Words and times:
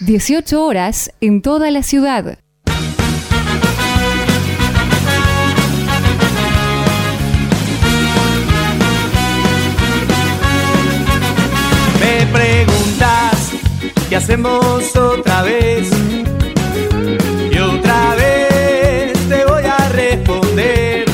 18 0.00 0.64
horas 0.64 1.12
en 1.20 1.42
toda 1.42 1.70
la 1.70 1.82
ciudad. 1.82 2.38
Me 12.00 12.26
preguntas 12.32 13.50
qué 14.08 14.16
hacemos 14.16 14.96
otra 14.96 15.42
vez. 15.42 15.90
Y 17.50 17.58
otra 17.58 18.14
vez 18.14 19.12
te 19.28 19.44
voy 19.44 19.64
a 19.64 19.88
responder. 19.90 21.04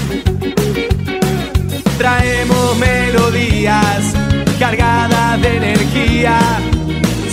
Traemos 1.98 2.78
melodías 2.78 4.14
cargadas 4.58 5.42
de 5.42 5.56
energía. 5.56 6.38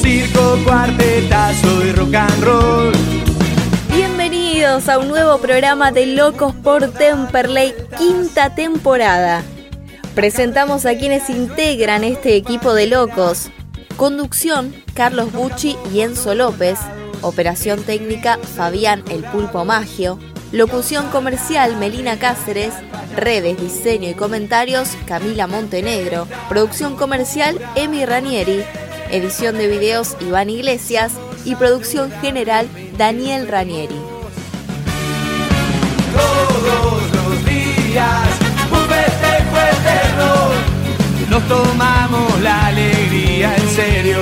Circo, 0.02 0.60
cuartetazo 0.64 1.15
y 1.15 1.15
Bienvenidos 3.90 4.90
a 4.90 5.00
un 5.00 5.08
nuevo 5.08 5.40
programa 5.40 5.92
de 5.92 6.06
Locos 6.06 6.54
por 6.54 6.92
Temperley, 6.92 7.74
quinta 7.98 8.54
temporada. 8.54 9.44
Presentamos 10.14 10.86
a 10.86 10.96
quienes 10.96 11.32
integran 11.32 12.04
este 12.04 12.36
equipo 12.36 12.76
de 12.76 12.86
locos. 12.86 13.50
Conducción, 13.98 14.76
Carlos 14.94 15.32
Bucci 15.34 15.78
y 15.92 16.02
Enzo 16.02 16.36
López. 16.36 16.78
Operación 17.22 17.82
técnica, 17.82 18.38
Fabián 18.56 19.04
El 19.10 19.24
Pulpo 19.24 19.66
Magio. 19.66 20.20
Locución 20.52 21.10
comercial, 21.10 21.76
Melina 21.78 22.20
Cáceres. 22.20 22.74
Redes, 23.16 23.60
diseño 23.60 24.10
y 24.10 24.14
comentarios, 24.14 24.90
Camila 25.08 25.48
Montenegro. 25.48 26.28
Producción 26.50 26.98
comercial, 26.98 27.60
Emi 27.76 28.06
Ranieri. 28.06 28.64
Edición 29.10 29.58
de 29.58 29.68
videos, 29.68 30.16
Iván 30.20 30.52
Iglesias. 30.52 31.14
Y 31.46 31.56
producción 31.56 32.12
general, 32.22 32.68
Daniel 32.98 33.48
Ranieri. 33.48 33.96
Todos 36.12 37.04
los 37.14 37.46
días 37.46 38.28
un 38.72 38.80
festejo 38.90 39.58
eterno. 39.72 41.30
Nos 41.30 41.48
tomamos 41.48 42.42
la 42.42 42.66
alegría 42.66 43.56
en 43.56 43.70
serio. 43.70 44.20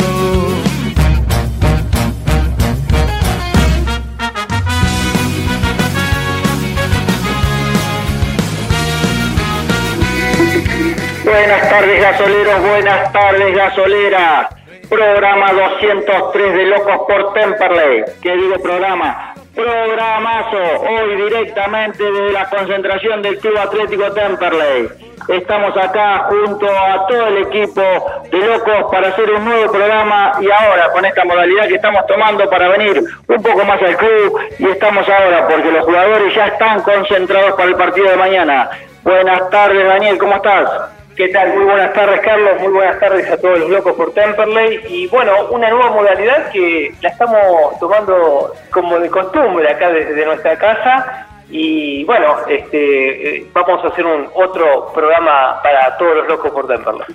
Buenas 11.24 11.70
tardes 11.70 12.02
gasoleros, 12.02 12.62
buenas 12.62 13.14
tardes 13.14 13.56
gasolera. 13.56 14.50
Programa 14.94 15.52
203 15.54 16.54
de 16.54 16.66
Locos 16.66 16.98
por 17.08 17.34
Temperley. 17.34 18.04
¿Qué 18.22 18.36
digo 18.36 18.60
programa? 18.60 19.34
Programazo, 19.56 20.58
hoy 20.88 21.16
directamente 21.16 22.04
desde 22.04 22.32
la 22.32 22.48
concentración 22.48 23.24
del 23.24 23.40
Club 23.40 23.58
Atlético 23.58 24.12
Temperley. 24.12 24.90
Estamos 25.30 25.76
acá 25.78 26.28
junto 26.30 26.68
a 26.70 27.08
todo 27.08 27.26
el 27.26 27.38
equipo 27.40 27.82
de 28.30 28.38
Locos 28.38 28.92
para 28.92 29.08
hacer 29.08 29.32
un 29.32 29.46
nuevo 29.46 29.72
programa 29.72 30.34
y 30.40 30.52
ahora 30.52 30.92
con 30.92 31.04
esta 31.06 31.26
modalidad 31.26 31.68
que 31.68 31.76
estamos 31.76 32.06
tomando 32.06 32.48
para 32.48 32.68
venir 32.68 33.04
un 33.28 33.42
poco 33.42 33.66
más 33.66 33.82
al 33.82 33.98
club 33.98 34.40
y 34.60 34.66
estamos 34.68 35.10
ahora 35.10 35.48
porque 35.48 35.72
los 35.72 35.86
jugadores 35.86 36.36
ya 36.36 36.46
están 36.46 36.84
concentrados 36.84 37.54
para 37.54 37.70
el 37.70 37.76
partido 37.76 38.12
de 38.12 38.18
mañana. 38.18 38.70
Buenas 39.02 39.50
tardes 39.50 39.88
Daniel, 39.88 40.20
¿cómo 40.20 40.36
estás? 40.36 40.70
¿Qué 41.16 41.28
tal? 41.28 41.54
Muy 41.54 41.66
buenas 41.66 41.94
tardes, 41.94 42.22
Carlos. 42.22 42.60
Muy 42.60 42.72
buenas 42.72 43.00
tardes 43.00 43.30
a 43.30 43.38
todos 43.38 43.60
los 43.60 43.70
locos 43.70 43.94
por 43.94 44.14
Temperley. 44.16 44.82
Y 44.88 45.08
bueno, 45.08 45.48
una 45.52 45.70
nueva 45.70 45.92
modalidad 45.92 46.52
que 46.52 46.92
la 47.02 47.10
estamos 47.10 47.78
tomando 47.80 48.52
como 48.72 48.98
de 49.00 49.10
costumbre 49.12 49.70
acá 49.70 49.92
desde 49.92 50.26
nuestra 50.26 50.58
casa. 50.58 51.28
Y 51.52 52.04
bueno, 52.06 52.38
este, 52.48 53.38
eh, 53.38 53.46
vamos 53.54 53.84
a 53.84 53.90
hacer 53.90 54.04
un 54.04 54.28
otro 54.34 54.92
programa 54.92 55.62
para 55.62 55.96
todos 55.98 56.18
los 56.18 56.28
locos 56.28 56.52
por 56.52 56.68
Temperley. 56.68 57.06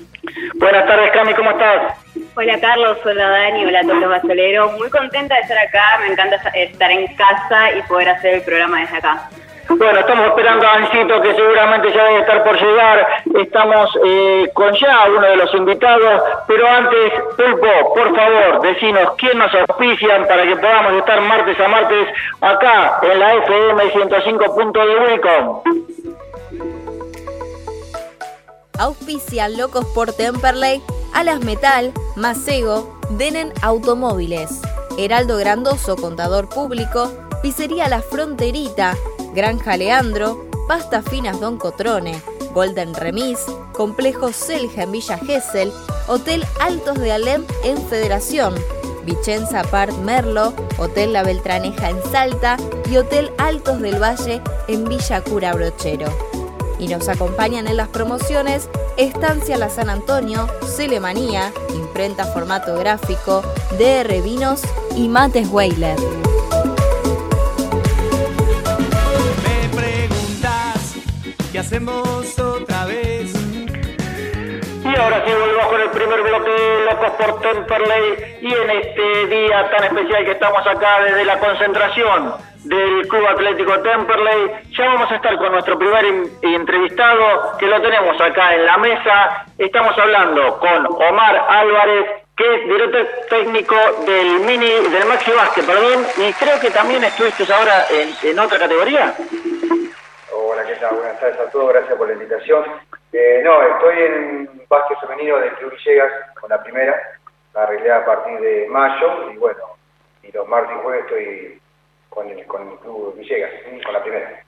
Buenas 0.60 0.87
tardes 0.87 1.10
Cami, 1.10 1.34
¿cómo 1.34 1.50
estás? 1.50 1.98
Hola 2.37 2.60
Carlos, 2.60 2.98
hola 3.04 3.31
Dani, 3.31 3.64
hola 3.64 3.81
a 3.81 3.82
todos 3.82 4.00
los 4.00 4.10
gasoleros. 4.10 4.78
Muy 4.78 4.91
contenta 4.91 5.34
de 5.34 5.41
estar 5.41 5.58
acá, 5.58 5.98
me 6.03 6.12
encanta 6.12 6.37
estar 6.54 6.91
en 6.92 7.06
casa 7.16 7.72
y 7.76 7.82
poder 7.82 8.10
hacer 8.10 8.34
el 8.34 8.42
programa 8.42 8.81
desde 8.81 8.98
acá. 8.98 9.28
Bueno, 9.68 10.00
estamos 10.00 10.28
esperando 10.28 10.66
a 10.66 10.74
Ancito 10.76 11.20
que 11.20 11.34
seguramente 11.34 11.92
ya 11.92 12.04
debe 12.04 12.20
estar 12.20 12.42
por 12.42 12.58
llegar. 12.58 13.06
Estamos 13.34 13.90
eh, 14.04 14.50
con 14.54 14.72
ya 14.74 15.04
uno 15.08 15.26
de 15.26 15.36
los 15.36 15.54
invitados, 15.54 16.22
pero 16.46 16.66
antes, 16.66 17.12
Pulpo, 17.36 17.94
por 17.94 18.16
favor, 18.16 18.62
decinos 18.62 19.12
quién 19.18 19.38
nos 19.38 19.52
auspician 19.54 20.26
para 20.26 20.44
que 20.44 20.56
podamos 20.56 20.94
estar 20.94 21.20
martes 21.20 21.60
a 21.60 21.68
martes 21.68 22.08
acá 22.40 22.98
en 23.02 23.18
la 23.18 23.34
FM 23.34 23.90
105. 23.90 24.44
de 24.72 25.00
Wilcom. 25.00 25.62
Auspician 28.78 29.56
Locos 29.58 29.84
por 29.94 30.12
Temperley, 30.12 30.80
Alas 31.12 31.40
Metal, 31.40 31.92
Macego, 32.16 32.98
Denen 33.10 33.52
Automóviles, 33.62 34.62
Heraldo 34.96 35.36
Grandoso, 35.36 35.96
Contador 35.96 36.48
Público, 36.48 37.12
Pizzería 37.42 37.88
La 37.88 38.00
Fronterita, 38.02 38.94
Granja 39.34 39.76
Leandro, 39.76 40.48
Pasta 40.66 41.02
Finas 41.02 41.40
Don 41.40 41.58
Cotrone, 41.58 42.20
Golden 42.52 42.94
Remis, 42.94 43.38
Complejo 43.72 44.32
Selja 44.32 44.82
en 44.82 44.92
Villa 44.92 45.18
Gesell, 45.18 45.72
Hotel 46.06 46.44
Altos 46.60 46.98
de 46.98 47.12
Alem 47.12 47.44
en 47.64 47.78
Federación, 47.88 48.54
Vicenza 49.04 49.62
Part 49.62 49.96
Merlo, 49.98 50.52
Hotel 50.78 51.12
La 51.12 51.22
Beltraneja 51.22 51.90
en 51.90 52.02
Salta 52.10 52.56
y 52.90 52.96
Hotel 52.96 53.30
Altos 53.38 53.80
del 53.80 54.02
Valle 54.02 54.42
en 54.66 54.84
Villa 54.84 55.22
Cura 55.22 55.54
Brochero. 55.54 56.08
Y 56.78 56.88
nos 56.88 57.08
acompañan 57.08 57.66
en 57.66 57.76
las 57.76 57.88
promociones 57.88 58.68
Estancia 58.96 59.56
La 59.56 59.70
San 59.70 59.90
Antonio, 59.90 60.48
Celemanía, 60.66 61.52
Imprenta 61.74 62.24
Formato 62.24 62.76
Gráfico, 62.76 63.42
DR 63.78 64.20
Vinos 64.22 64.62
y 64.96 65.08
Mates 65.08 65.48
Weiler. 65.50 65.96
Qué 71.53 71.59
hacemos 71.59 72.38
otra 72.38 72.84
vez. 72.86 73.32
Y 74.84 75.00
ahora 75.00 75.22
sí 75.25 75.32
volvemos 75.32 75.66
con 75.66 75.81
el 75.81 75.91
primer 75.91 76.22
bloque 76.22 76.50
de 76.50 76.84
Locos 76.84 77.10
por 77.12 77.41
Temperley 77.41 78.38
y 78.41 78.54
en 78.54 78.70
este 78.70 79.26
día 79.26 79.70
tan 79.70 79.84
especial 79.84 80.25
que 80.25 80.32
estamos 80.32 80.66
acá 80.66 81.03
desde 81.04 81.25
la 81.25 81.38
concentración 81.38 82.32
del 82.64 83.06
Club 83.08 83.26
Atlético 83.26 83.78
Temperley, 83.81 84.50
ya 84.76 84.87
vamos 84.87 85.10
a 85.10 85.16
estar 85.16 85.37
con 85.38 85.53
nuestro 85.53 85.78
primer 85.78 86.04
entrevistado 86.42 87.56
que 87.58 87.66
lo 87.66 87.81
tenemos 87.81 88.20
acá 88.20 88.54
en 88.54 88.66
la 88.66 88.76
mesa. 88.78 89.47
Estamos 89.58 89.97
hablando 89.98 90.58
con 90.58 90.87
Omar 90.87 91.47
Álvarez, 91.48 92.06
que 92.37 92.54
es 92.54 92.69
director 92.69 93.06
técnico 93.31 93.75
del 94.06 94.41
mini, 94.41 94.70
del 94.91 95.06
Maxi 95.06 95.31
Básquet, 95.32 95.66
perdón, 95.66 96.06
y 96.16 96.32
creo 96.34 96.60
que 96.60 96.70
también 96.70 97.04
estuviste 97.04 97.50
ahora 97.53 97.87
en, 97.91 98.31
en 98.31 98.38
otra 98.38 98.58
categoría. 98.58 99.14
Buenas 100.80 101.18
tardes 101.18 101.40
a 101.40 101.50
todos, 101.50 101.72
gracias 101.72 101.96
por 101.96 102.06
la 102.06 102.12
invitación. 102.12 102.64
Eh, 103.12 103.40
no, 103.42 103.60
estoy 103.62 103.98
en 103.98 104.62
básquet 104.68 104.96
femenino 105.00 105.38
del 105.38 105.52
Club 105.54 105.72
Villegas 105.72 106.12
con 106.40 106.48
la 106.50 106.62
primera, 106.62 106.94
la 107.52 107.62
arreglé 107.64 107.90
a 107.90 108.04
partir 108.04 108.38
de 108.38 108.68
mayo 108.68 109.28
y 109.32 109.36
bueno, 109.38 109.58
y 110.22 110.30
los 110.30 110.46
martes 110.46 110.76
y 110.76 110.82
jueves 110.82 111.04
estoy 111.04 111.60
con 112.10 112.30
el, 112.30 112.46
con 112.46 112.70
el 112.70 112.78
Club 112.78 113.12
Villegas, 113.16 113.50
con 113.84 113.92
la 113.92 114.02
primera. 114.02 114.40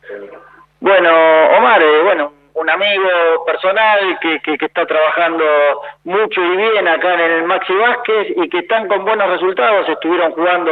Bueno, 0.79 1.11
Omar, 1.59 1.83
eh, 1.83 2.03
bueno, 2.05 2.33
un 2.55 2.71
amigo 2.71 3.45
personal 3.45 4.19
que, 4.21 4.41
que 4.41 4.67
está 4.67 4.87
trabajando 4.87 5.45
mucho 6.05 6.41
y 6.41 6.57
bien 6.57 6.87
acá 6.87 7.15
en 7.15 7.21
el 7.21 7.43
Maxi 7.43 7.75
Vázquez 7.75 8.29
y 8.37 8.49
que 8.49 8.59
están 8.59 8.87
con 8.87 9.05
buenos 9.05 9.29
resultados, 9.31 9.89
estuvieron 9.89 10.31
jugando 10.33 10.71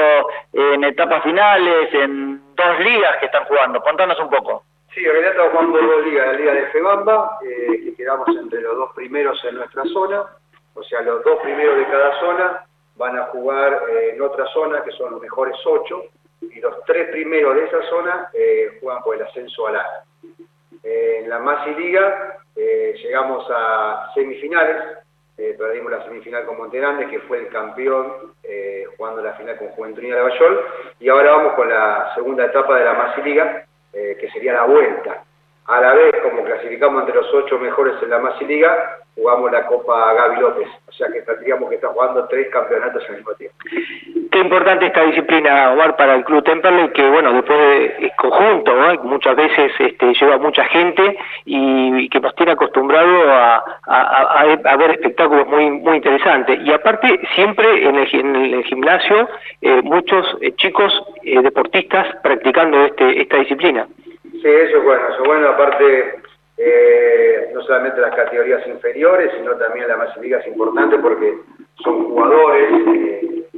en 0.53 0.85
etapas 0.85 1.25
finales, 1.25 1.93
en 1.95 2.41
dos 2.55 2.79
ligas 2.79 3.17
que 3.19 3.27
están 3.27 3.45
jugando. 3.47 3.81
Contanos 3.81 4.21
un 4.21 4.31
poco. 4.31 4.63
Sí, 4.99 5.05
estamos 5.05 5.53
jugando 5.53 5.79
dos 5.79 6.07
ligas, 6.07 6.27
la 6.27 6.33
Liga 6.33 6.55
de 6.55 6.67
Febamba, 6.71 7.39
eh, 7.45 7.85
que 7.85 7.95
quedamos 7.95 8.27
entre 8.37 8.61
los 8.61 8.75
dos 8.75 8.93
primeros 8.97 9.41
en 9.45 9.55
nuestra 9.55 9.85
zona, 9.85 10.27
o 10.75 10.83
sea, 10.83 11.03
los 11.03 11.23
dos 11.23 11.39
primeros 11.39 11.77
de 11.77 11.85
cada 11.85 12.19
zona 12.19 12.67
van 12.97 13.17
a 13.17 13.27
jugar 13.27 13.81
eh, 13.91 14.15
en 14.15 14.21
otra 14.21 14.45
zona, 14.47 14.83
que 14.83 14.91
son 14.91 15.13
los 15.13 15.21
mejores 15.21 15.55
ocho, 15.65 16.03
y 16.41 16.59
los 16.59 16.83
tres 16.85 17.11
primeros 17.11 17.55
de 17.55 17.67
esa 17.67 17.81
zona 17.83 18.29
eh, 18.35 18.77
juegan 18.81 19.01
por 19.05 19.15
el 19.15 19.23
ascenso 19.23 19.69
a. 19.69 19.73
La 19.73 20.05
en 20.83 21.29
la 21.29 21.39
Masi 21.39 21.75
Liga 21.75 22.39
llegamos 22.57 23.47
a 23.51 24.11
semifinales, 24.15 24.99
perdimos 25.37 25.93
la 25.93 26.05
semifinal 26.05 26.45
con 26.45 26.59
Montegrande, 26.59 27.09
que 27.09 27.21
fue 27.21 27.39
el 27.39 27.49
campeón 27.49 28.33
jugando 28.97 29.23
la 29.23 29.35
final 29.35 29.59
con 29.59 29.69
Juventud 29.69 30.03
de 30.03 30.21
Bayol, 30.21 30.61
y 30.99 31.09
ahora 31.09 31.33
vamos 31.33 31.53
con 31.55 31.69
la 31.69 32.13
segunda 32.15 32.47
etapa 32.47 32.79
de 32.79 32.85
la 32.85 32.95
Masi 32.95 33.23
Liga, 33.23 33.68
eh, 33.93 34.17
que 34.21 34.31
sería 34.31 34.53
la 34.53 34.65
vuelta. 34.65 35.25
A 35.69 35.83
la 35.83 35.93
vez, 35.93 36.15
como 36.23 36.45
clasificamos 36.45 37.03
entre 37.03 37.17
los 37.17 37.35
ocho 37.35 37.59
mejores 37.59 37.95
en 38.03 38.09
la 38.09 38.19
Masi 38.19 38.47
Liga, 38.47 38.99
jugamos 39.15 39.53
la 39.53 39.67
Copa 39.67 40.15
Gaby 40.15 40.41
López. 40.41 40.69
O 40.89 40.93
sea 40.93 41.09
que 41.13 41.21
tendríamos 41.21 41.69
que 41.69 41.75
estar 41.75 41.91
jugando 41.91 42.27
tres 42.29 42.49
campeonatos 42.51 43.05
al 43.07 43.17
mismo 43.17 43.35
tiempo. 43.35 43.57
Qué 44.33 44.39
importante 44.39 44.87
esta 44.87 45.03
disciplina, 45.03 45.73
Omar, 45.73 45.95
para 45.97 46.15
el 46.15 46.25
Club 46.25 46.43
Temperley, 46.45 46.91
que 46.93 47.07
bueno, 47.11 47.35
después 47.35 47.59
de, 47.59 48.07
es 48.07 48.17
conjunto, 48.17 48.75
¿no? 48.75 48.95
muchas 49.03 49.37
veces 49.37 49.73
este, 49.79 50.15
lleva 50.15 50.39
mucha 50.39 50.65
gente 50.65 51.19
y, 51.45 52.09
que 52.09 52.21
nos 52.21 52.35
tiene 52.37 52.53
acostumbrado 52.53 53.31
a, 53.31 54.77
ver 54.79 54.93
espectáculos 54.93 55.47
muy 55.49 55.97
interesantes. 55.97 56.61
Y 56.65 56.73
aparte, 56.73 57.21
siempre 57.35 57.87
en 57.87 57.97
el, 57.97 58.09
en 58.15 58.37
el 58.55 58.65
gimnasio, 58.65 59.29
eh, 59.61 59.83
muchos 59.83 60.25
eh, 60.41 60.55
chicos 60.57 60.93
eh, 61.25 61.43
deportistas 61.43 62.07
practicando 62.23 62.87
este 62.87 63.21
esta 63.21 63.37
disciplina. 63.37 63.87
Sí, 64.43 64.49
eso 64.49 64.77
es 64.79 64.85
bueno, 64.85 65.09
eso 65.09 65.23
es 65.23 65.29
bueno, 65.29 65.49
aparte 65.49 66.23
eh, 66.59 67.51
no 67.53 67.61
solamente 67.63 68.01
las 68.01 68.15
categorías 68.15 68.65
inferiores, 68.69 69.33
sino 69.37 69.57
también 69.57 69.89
la 69.89 69.97
más 69.97 70.17
liga 70.19 70.39
es 70.39 70.47
importante 70.47 70.97
porque 70.99 71.39
son 71.83 72.05
jugadores 72.05 72.71
eh, 72.87 73.49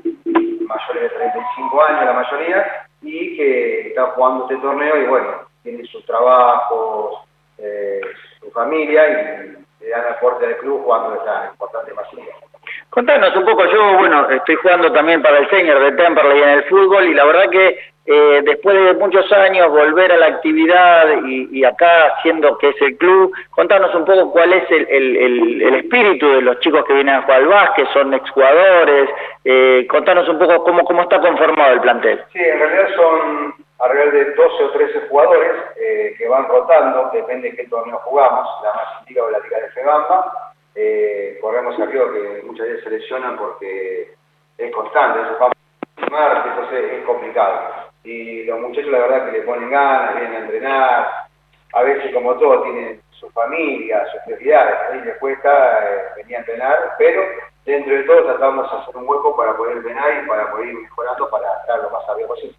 mayores 0.66 1.02
de 1.02 1.08
35 1.08 1.82
años 1.82 2.04
la 2.04 2.12
mayoría 2.12 2.86
y 3.02 3.36
que 3.36 3.88
están 3.88 4.06
jugando 4.12 4.44
este 4.44 4.56
torneo 4.56 5.02
y 5.02 5.06
bueno, 5.06 5.28
tienen 5.62 5.84
sus 5.86 6.04
trabajos, 6.06 7.24
eh, 7.58 8.00
su 8.40 8.50
familia 8.50 9.08
y 9.08 9.84
le 9.84 9.90
dan 9.90 10.14
aporte 10.14 10.46
al 10.46 10.56
club 10.58 10.82
jugando 10.82 11.14
esta 11.14 11.50
importante 11.52 11.92
liga. 12.14 12.49
Contanos 12.90 13.36
un 13.36 13.44
poco, 13.44 13.64
yo 13.66 13.98
bueno, 13.98 14.28
estoy 14.30 14.56
jugando 14.56 14.92
también 14.92 15.22
para 15.22 15.38
el 15.38 15.48
senior 15.48 15.78
de 15.80 15.92
Temperley 15.92 16.42
en 16.42 16.48
el 16.48 16.64
fútbol 16.64 17.06
y 17.06 17.14
la 17.14 17.24
verdad 17.24 17.48
que 17.48 17.78
eh, 18.06 18.40
después 18.42 18.74
de 18.74 18.94
muchos 18.94 19.30
años 19.30 19.70
volver 19.70 20.10
a 20.10 20.16
la 20.16 20.26
actividad 20.26 21.06
y, 21.24 21.64
acá 21.64 22.14
siendo 22.22 22.58
que 22.58 22.70
es 22.70 22.82
el 22.82 22.96
club, 22.96 23.32
contanos 23.50 23.94
un 23.94 24.04
poco 24.04 24.32
cuál 24.32 24.52
es 24.52 24.64
el, 24.70 25.76
espíritu 25.76 26.28
de 26.28 26.42
los 26.42 26.58
chicos 26.58 26.84
que 26.86 26.94
vienen 26.94 27.14
a 27.14 27.22
jugar 27.22 27.42
al 27.42 27.46
básquet, 27.46 27.86
son 27.92 28.12
exjugadores, 28.12 29.08
eh, 29.44 29.86
contanos 29.88 30.28
un 30.28 30.40
poco 30.40 30.64
cómo, 30.64 30.82
cómo 30.82 31.02
está 31.02 31.20
conformado 31.20 31.74
el 31.74 31.80
plantel. 31.82 32.24
Sí, 32.32 32.40
en 32.40 32.58
realidad 32.58 32.88
son 32.96 33.54
alrededor 33.78 34.12
de 34.12 34.24
12 34.34 34.64
o 34.64 34.70
13 34.70 35.00
jugadores 35.08 35.52
eh, 35.80 36.14
que 36.18 36.26
van 36.26 36.48
rotando, 36.48 37.10
depende 37.12 37.50
de 37.50 37.56
qué 37.56 37.64
torneo 37.68 37.98
jugamos, 37.98 38.48
la 38.64 38.74
más 38.74 39.08
liga 39.08 39.22
o 39.22 39.30
la 39.30 39.38
liga 39.38 39.60
de 39.60 39.68
Febamba, 39.70 40.52
eh, 40.74 41.38
corremos 41.40 41.78
arriba 41.78 42.12
que 42.12 42.42
muchas 42.44 42.66
veces 42.66 42.84
se 42.84 42.90
lesionan 42.90 43.36
porque 43.36 44.14
es 44.58 44.72
constante, 44.74 45.20
eso 45.20 45.44
a 45.44 45.50
entonces 46.46 46.92
es 46.92 47.04
complicado. 47.04 47.90
Y 48.04 48.44
los 48.44 48.60
muchachos 48.60 48.90
la 48.90 48.98
verdad 49.00 49.26
que 49.26 49.38
le 49.38 49.42
ponen 49.42 49.70
ganas, 49.70 50.16
vienen 50.16 50.34
a 50.34 50.38
entrenar, 50.44 51.08
a 51.72 51.82
veces 51.82 52.12
como 52.14 52.36
todo 52.36 52.62
tienen 52.62 53.00
su 53.12 53.30
familia, 53.30 54.06
sus 54.12 54.22
prioridades, 54.22 54.74
ahí 54.90 55.00
les 55.02 55.18
cuesta 55.18 55.90
eh, 55.90 56.02
venir 56.16 56.36
a 56.36 56.40
entrenar, 56.40 56.94
pero 56.98 57.22
dentro 57.64 57.94
de 57.94 58.02
todo 58.04 58.24
tratamos 58.24 58.70
de 58.70 58.78
hacer 58.78 58.96
un 58.96 59.08
hueco 59.08 59.36
para 59.36 59.56
poder 59.56 59.76
entrenar 59.76 60.24
y 60.24 60.26
para 60.26 60.50
poder 60.50 60.68
ir 60.68 60.78
mejorando 60.78 61.30
para 61.30 61.60
estar 61.60 61.78
lo 61.80 61.90
más 61.90 62.08
arriba 62.08 62.28
posible. 62.28 62.56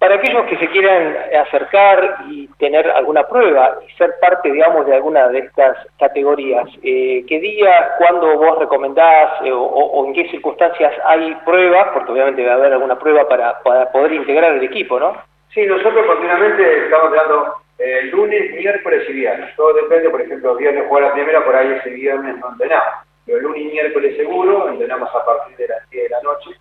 Para 0.00 0.14
aquellos 0.14 0.46
que 0.46 0.56
se 0.56 0.66
quieran 0.68 1.14
acercar 1.46 2.24
y 2.30 2.48
tener 2.58 2.90
alguna 2.90 3.28
prueba 3.28 3.80
y 3.86 3.92
ser 3.98 4.14
parte, 4.18 4.50
digamos, 4.50 4.86
de 4.86 4.94
alguna 4.94 5.28
de 5.28 5.40
estas 5.40 5.76
categorías, 5.98 6.66
eh, 6.82 7.22
¿qué 7.28 7.38
día, 7.38 7.96
cuándo 7.98 8.38
vos 8.38 8.58
recomendás 8.58 9.42
eh, 9.44 9.52
o, 9.52 10.06
en 10.06 10.14
qué 10.14 10.26
circunstancias 10.30 10.94
hay 11.04 11.34
pruebas? 11.44 11.88
Porque 11.92 12.12
obviamente 12.12 12.46
va 12.46 12.52
a 12.52 12.54
haber 12.54 12.72
alguna 12.72 12.98
prueba 12.98 13.28
para, 13.28 13.60
poder 13.92 14.14
integrar 14.14 14.54
el 14.54 14.64
equipo, 14.64 14.98
¿no? 14.98 15.18
Sí, 15.52 15.66
nosotros 15.66 16.06
continuamente 16.06 16.84
estamos 16.84 17.12
dando 17.12 17.56
eh, 17.78 18.04
lunes, 18.04 18.54
miércoles 18.54 19.04
y 19.06 19.12
viernes. 19.12 19.54
Todo 19.54 19.74
depende, 19.74 20.08
por 20.08 20.22
ejemplo, 20.22 20.56
viernes 20.56 20.86
juega 20.88 21.08
la 21.08 21.12
primera, 21.12 21.44
por 21.44 21.54
ahí 21.54 21.72
ese 21.72 21.90
viernes 21.90 22.38
no 22.38 22.48
entrenamos. 22.52 23.04
Pero 23.26 23.40
lunes 23.40 23.64
y 23.64 23.66
miércoles 23.66 24.16
seguro, 24.16 24.70
entrenamos 24.70 25.14
a 25.14 25.26
partir 25.26 25.58
de 25.58 25.68
las 25.68 25.90
10 25.90 26.04
de 26.04 26.08
la 26.08 26.22
noche 26.22 26.52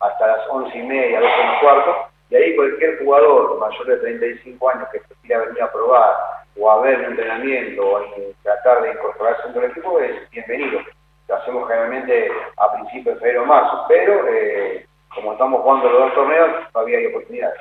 hasta 0.00 0.26
las 0.26 0.40
11 0.50 0.76
y 0.76 0.82
media, 0.82 1.20
12 1.20 1.32
y 1.32 1.60
cuarto 1.60 2.08
y 2.30 2.36
ahí 2.36 2.56
cualquier 2.56 2.98
jugador 2.98 3.58
mayor 3.58 3.86
de 3.86 3.96
35 3.96 4.70
años 4.70 4.88
que 4.92 5.00
quiera 5.22 5.44
venir 5.44 5.62
a 5.62 5.72
probar 5.72 6.14
o 6.58 6.70
a 6.70 6.80
ver 6.82 6.98
un 6.98 7.04
entrenamiento 7.06 7.82
o 7.82 8.00
tratar 8.42 8.82
de 8.82 8.92
incorporarse 8.92 9.42
dentro 9.44 9.62
del 9.62 9.70
equipo 9.70 10.00
es 10.00 10.30
bienvenido. 10.30 10.80
Lo 11.28 11.36
hacemos 11.36 11.68
generalmente 11.68 12.30
a 12.56 12.72
principios 12.72 13.14
de 13.14 13.20
febrero 13.20 13.42
o 13.42 13.46
marzo, 13.46 13.84
pero 13.88 14.26
eh, 14.28 14.86
como 15.14 15.32
estamos 15.32 15.62
jugando 15.62 15.88
los 15.88 16.00
dos 16.00 16.14
torneos, 16.14 16.48
todavía 16.72 16.98
hay 16.98 17.06
oportunidades. 17.06 17.60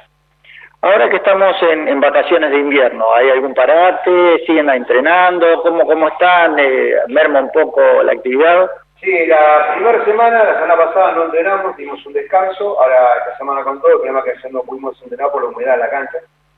Ahora 0.81 1.09
que 1.09 1.17
estamos 1.17 1.55
en, 1.63 1.99
vacaciones 1.99 2.51
de 2.51 2.59
invierno, 2.59 3.11
¿hay 3.13 3.29
algún 3.29 3.53
parate? 3.53 4.45
¿Siguen 4.45 4.69
entrenando? 4.69 5.61
¿Cómo, 5.63 5.85
cómo 5.85 6.07
están? 6.07 6.57
Eh, 6.59 6.93
¿Merma 7.07 7.41
un 7.41 7.51
poco 7.51 7.81
la 8.03 8.11
actividad? 8.11 8.69
Sí, 8.99 9.25
la 9.27 9.73
primera 9.75 10.03
semana, 10.05 10.43
la 10.43 10.53
semana 10.55 10.75
pasada 10.75 11.11
no 11.11 11.25
entrenamos, 11.25 11.77
dimos 11.77 12.03
un 12.05 12.13
descanso, 12.13 12.81
ahora 12.81 13.17
esta 13.19 13.37
semana 13.37 13.63
con 13.63 13.79
todo, 13.79 13.91
el 13.91 13.97
problema 13.97 14.19
es 14.19 14.25
que 14.25 14.31
ayer 14.31 14.51
no 14.51 14.63
pudimos 14.63 14.99
entrenar 15.03 15.31
por 15.31 15.43
la 15.43 15.49
humedad 15.49 15.73
de 15.73 15.83
la 15.83 15.89
cancha, 15.89 16.17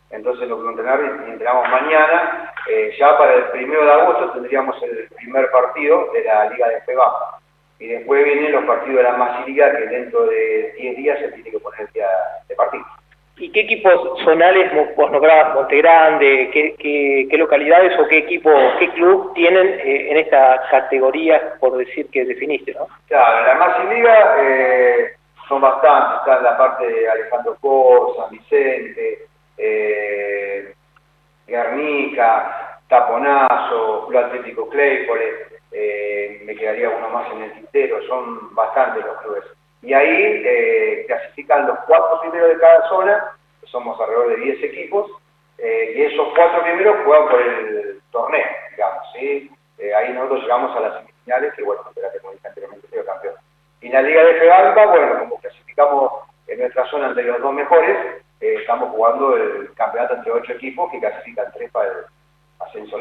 entonces 0.10 0.48
lo 0.48 0.62
que 0.62 0.70
entrenar 0.70 1.02
entrenamos 1.28 1.70
mañana, 1.70 2.54
eh, 2.68 2.96
ya 2.98 3.18
para 3.18 3.34
el 3.34 3.44
primero 3.50 3.84
de 3.84 3.92
agosto 3.92 4.32
tendríamos 4.32 4.82
el 4.84 5.10
primer 5.18 5.52
partido 5.52 6.10
de 6.14 6.24
la 6.24 6.50
Liga 6.50 6.70
de 6.70 6.82
FEBA. 6.82 7.40
Y 7.80 7.88
después 7.88 8.24
vienen 8.24 8.52
los 8.52 8.66
partidos 8.66 8.98
de 8.98 9.04
la 9.04 9.18
Masiliga, 9.18 9.72
que 9.72 9.88
dentro 9.88 10.26
de 10.26 10.74
10 10.78 10.98
días 10.98 11.20
se 11.20 11.30
tiene 11.30 11.52
que 11.52 11.60
poner 11.60 11.82
el 11.82 11.88
día 11.88 12.10
de 12.48 12.56
partido. 12.56 12.86
¿Y 13.40 13.52
qué 13.52 13.62
equipos 13.62 14.20
zonales 14.24 14.70
vos 14.98 15.12
nombrabas, 15.12 15.56
Montegrande, 15.56 16.50
qué, 16.52 16.76
qué, 17.30 17.38
localidades 17.38 17.98
o 17.98 18.06
qué 18.08 18.18
equipo, 18.18 18.52
qué 18.80 18.90
club 18.90 19.34
tienen 19.34 19.66
eh, 19.66 20.12
en 20.12 20.18
esta 20.18 20.62
categoría, 20.70 21.54
por 21.60 21.78
decir 21.78 22.10
que 22.10 22.26
definiste, 22.26 22.74
no? 22.74 22.88
Claro, 23.08 23.48
la 23.48 23.54
más 23.56 23.90
liga 23.90 24.36
eh, 24.40 25.14
son 25.48 25.62
bastantes, 25.62 26.20
está 26.20 26.42
la 26.42 26.58
parte 26.58 26.86
de 26.86 27.10
Alejandro 27.10 27.56
Cor, 27.62 28.18
San 28.18 28.30
Vicente, 28.30 29.26
eh, 29.58 30.74
Guernica, 31.48 32.82
Taponazo, 32.90 34.08
Club 34.08 34.20
Atlético 34.20 34.70
Claypole, 34.70 35.34
eh, 35.72 36.42
me 36.44 36.56
quedaría 36.56 36.90
uno 36.90 37.10
más 37.10 37.32
en 37.32 37.44
el 37.44 37.54
tintero, 37.54 38.06
son 38.08 38.54
bastantes 38.54 39.06
los 39.06 39.18
clubes 39.22 39.44
y 39.82 39.94
ahí 39.94 40.44
eh, 40.46 41.06
clasifican 41.08 41.68
los 41.68 41.80
cuatro 41.88 42.20
primeros 42.22 42.50
de 42.50 42.60
cada 42.60 42.88
zona, 42.90 43.32
somos 43.66 44.00
alrededor 44.00 44.30
de 44.30 44.36
10 44.38 44.64
equipos, 44.64 45.10
eh, 45.58 45.94
y 45.96 46.02
esos 46.04 46.28
cuatro 46.36 46.64
primeros 46.64 46.98
juegan 47.06 47.30
por 47.30 47.42
el 47.42 48.02
torneo, 48.12 48.48
digamos, 48.72 49.04
¿sí? 49.14 49.52
Eh, 49.78 49.94
ahí 49.94 50.14
nosotros 50.14 50.42
llegamos 50.42 50.76
a 50.76 50.80
las 50.82 50.98
semifinales, 50.98 51.54
que 51.54 51.64
bueno, 51.64 51.82
era 51.96 52.12
que 52.12 52.20
como 52.20 52.34
dije 52.34 52.48
anteriormente, 52.48 52.88
campeón. 53.06 53.36
Y 53.82 53.90
la 53.90 54.02
Liga 54.02 54.24
de 54.24 54.34
Febalba, 54.36 54.86
bueno, 54.88 55.20
como 55.20 55.40
clasificamos 55.40 56.12
en 56.48 56.60
nuestra 56.60 56.86
zona 56.88 57.08
entre 57.08 57.24
los 57.24 57.42
dos 57.42 57.54
mejores, 57.54 57.98
estamos 58.42 58.90
jugando 58.90 59.36
el 59.36 59.74
campeonato 59.76 60.16
entre 60.16 60.32
ocho 60.32 60.54
equipos 60.54 60.92
que 60.92 61.00
clasifican 61.00 61.52
tres 61.54 61.72
para 61.72 61.90
el 61.90 61.98
ascenso 62.60 62.98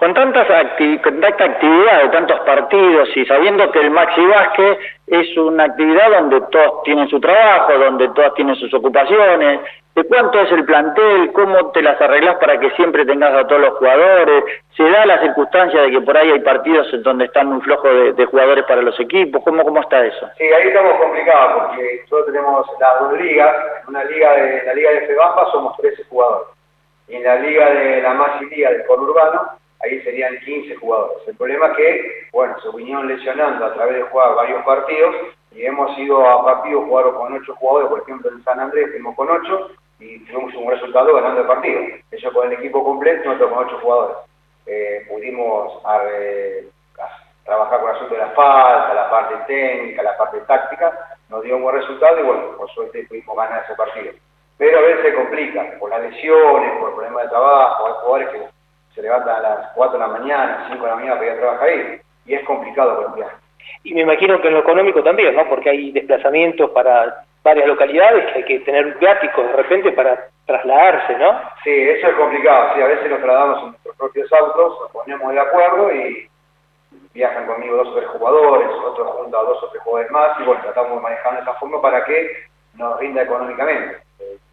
con, 0.00 0.14
tantas 0.14 0.48
con 1.02 1.20
tanta 1.20 1.44
actividad 1.44 2.02
de 2.04 2.08
tantos 2.08 2.40
partidos 2.40 3.08
y 3.14 3.26
sabiendo 3.26 3.70
que 3.70 3.80
el 3.80 3.90
Maxi 3.90 4.24
Vázquez 4.24 4.78
es 5.06 5.36
una 5.36 5.64
actividad 5.64 6.10
donde 6.10 6.40
todos 6.50 6.82
tienen 6.84 7.06
su 7.08 7.20
trabajo, 7.20 7.74
donde 7.74 8.08
todas 8.08 8.32
tienen 8.32 8.56
sus 8.56 8.72
ocupaciones, 8.72 9.60
¿de 9.94 10.04
cuánto 10.04 10.40
es 10.40 10.50
el 10.52 10.64
plantel? 10.64 11.30
¿Cómo 11.34 11.70
te 11.72 11.82
las 11.82 12.00
arreglas 12.00 12.36
para 12.36 12.58
que 12.58 12.70
siempre 12.70 13.04
tengas 13.04 13.34
a 13.34 13.46
todos 13.46 13.60
los 13.60 13.74
jugadores? 13.76 14.44
¿Se 14.74 14.88
da 14.88 15.04
la 15.04 15.20
circunstancia 15.20 15.82
de 15.82 15.90
que 15.90 16.00
por 16.00 16.16
ahí 16.16 16.30
hay 16.30 16.40
partidos 16.40 16.88
donde 17.02 17.26
están 17.26 17.48
muy 17.48 17.60
flojos 17.60 18.16
de, 18.16 18.24
jugadores 18.24 18.64
para 18.64 18.80
los 18.80 18.98
equipos? 18.98 19.42
¿Cómo, 19.44 19.62
¿Cómo 19.64 19.82
está 19.82 20.02
eso? 20.02 20.30
Sí, 20.38 20.44
ahí 20.44 20.68
estamos 20.68 20.94
complicados 20.94 21.66
porque 21.66 22.00
nosotros 22.04 22.26
tenemos 22.26 22.66
las 22.80 23.00
dos 23.00 23.20
ligas, 23.20 23.54
en 23.82 23.88
una 23.90 24.04
liga 24.04 24.32
de 24.32 24.62
la 24.64 24.72
liga 24.72 24.90
de 24.92 25.06
FEBAMPA 25.08 25.52
somos 25.52 25.76
13 25.76 26.04
jugadores 26.08 26.48
y 27.10 27.16
en 27.16 27.24
la 27.24 27.36
liga 27.36 27.70
de 27.70 28.02
la 28.02 28.14
más 28.14 28.40
liga 28.40 28.70
del 28.70 28.86
conurbano, 28.86 29.59
ahí 29.82 30.00
serían 30.02 30.38
15 30.40 30.76
jugadores. 30.76 31.26
El 31.26 31.36
problema 31.36 31.68
es 31.68 31.76
que, 31.76 32.28
bueno, 32.32 32.54
se 32.60 32.76
vinieron 32.76 33.08
lesionando 33.08 33.64
a 33.64 33.74
través 33.74 33.96
de 33.96 34.02
jugar 34.02 34.34
varios 34.34 34.64
partidos 34.64 35.14
y 35.52 35.64
hemos 35.64 35.96
ido 35.98 36.26
a 36.26 36.44
partidos 36.44 36.84
jugados 36.84 37.14
con 37.16 37.32
8 37.32 37.54
jugadores, 37.56 37.88
por 37.88 38.00
ejemplo 38.00 38.30
en 38.30 38.44
San 38.44 38.60
Andrés 38.60 38.90
fuimos 38.90 39.16
con 39.16 39.30
8 39.30 39.70
y 40.00 40.18
tuvimos 40.20 40.54
un 40.54 40.70
resultado 40.70 41.14
ganando 41.14 41.40
el 41.40 41.46
partido. 41.46 41.80
Ellos 42.10 42.32
con 42.32 42.46
el 42.46 42.58
equipo 42.58 42.84
completo, 42.84 43.24
nosotros 43.24 43.50
con 43.50 43.66
8 43.66 43.78
jugadores. 43.82 44.16
Eh, 44.66 45.06
pudimos 45.08 45.82
trabajar 47.44 47.80
con 47.80 47.90
el 47.90 47.96
asunto 47.96 48.14
de 48.14 48.20
la 48.20 48.30
falta, 48.30 48.94
la 48.94 49.10
parte 49.10 49.34
técnica, 49.46 50.02
la 50.02 50.16
parte 50.16 50.40
táctica, 50.40 51.16
nos 51.28 51.42
dio 51.42 51.56
un 51.56 51.62
buen 51.62 51.76
resultado 51.76 52.20
y 52.20 52.22
bueno, 52.22 52.56
por 52.56 52.70
suerte 52.70 53.04
pudimos 53.08 53.36
ganar 53.36 53.64
ese 53.64 53.74
partido 53.74 54.12
pero 54.60 54.78
a 54.78 54.82
veces 54.82 55.00
se 55.04 55.14
complica 55.14 55.78
por 55.78 55.88
las 55.88 56.02
lesiones, 56.02 56.78
por 56.78 56.94
problemas 56.94 57.22
de 57.22 57.30
trabajo, 57.30 57.86
hay 57.86 57.92
jugadores 57.94 58.28
que 58.28 58.38
se 58.94 59.02
levantan 59.02 59.36
a 59.36 59.40
las 59.40 59.72
4 59.74 59.98
de 59.98 60.06
la 60.06 60.12
mañana, 60.12 60.66
5 60.68 60.82
de 60.82 60.90
la 60.90 60.96
mañana 60.96 61.14
para 61.16 61.26
ir 61.26 61.32
a 61.32 61.40
trabajar 61.40 61.68
ahí, 61.68 62.00
y 62.26 62.34
es 62.34 62.44
complicado 62.44 63.02
por 63.02 63.14
viaje. 63.16 63.36
Y 63.84 63.94
me 63.94 64.02
imagino 64.02 64.40
que 64.40 64.48
en 64.48 64.54
lo 64.54 64.60
económico 64.60 65.02
también, 65.02 65.34
¿no? 65.34 65.48
Porque 65.48 65.70
hay 65.70 65.92
desplazamientos 65.92 66.70
para 66.70 67.24
varias 67.42 67.66
localidades 67.66 68.26
que 68.32 68.38
hay 68.38 68.44
que 68.44 68.60
tener 68.60 68.98
viáticos 68.98 69.46
de 69.46 69.52
repente 69.52 69.92
para 69.92 70.26
trasladarse, 70.44 71.16
¿no? 71.16 71.40
Sí, 71.64 71.70
eso 71.70 72.08
es 72.08 72.14
complicado, 72.14 72.74
sí, 72.74 72.82
a 72.82 72.86
veces 72.86 73.10
nos 73.10 73.20
trasladamos 73.20 73.62
en 73.62 73.68
nuestros 73.70 73.96
propios 73.96 74.32
autos, 74.32 74.80
nos 74.80 74.90
ponemos 74.90 75.32
de 75.32 75.40
acuerdo 75.40 75.94
y 75.94 76.28
viajan 77.14 77.46
conmigo 77.46 77.76
dos 77.76 77.88
o 77.88 77.94
tres 77.94 78.08
jugadores, 78.08 78.68
otros 78.84 79.08
junto 79.12 79.38
a 79.38 79.42
dos 79.44 79.62
o 79.62 79.68
tres 79.68 79.82
jugadores 79.82 80.10
más, 80.10 80.40
y 80.40 80.44
bueno, 80.44 80.60
tratamos 80.62 80.96
de 80.96 81.00
manejar 81.00 81.34
de 81.34 81.40
esa 81.40 81.54
forma 81.54 81.80
para 81.80 82.04
que 82.04 82.30
nos 82.74 82.98
rinda 82.98 83.22
económicamente. 83.22 83.98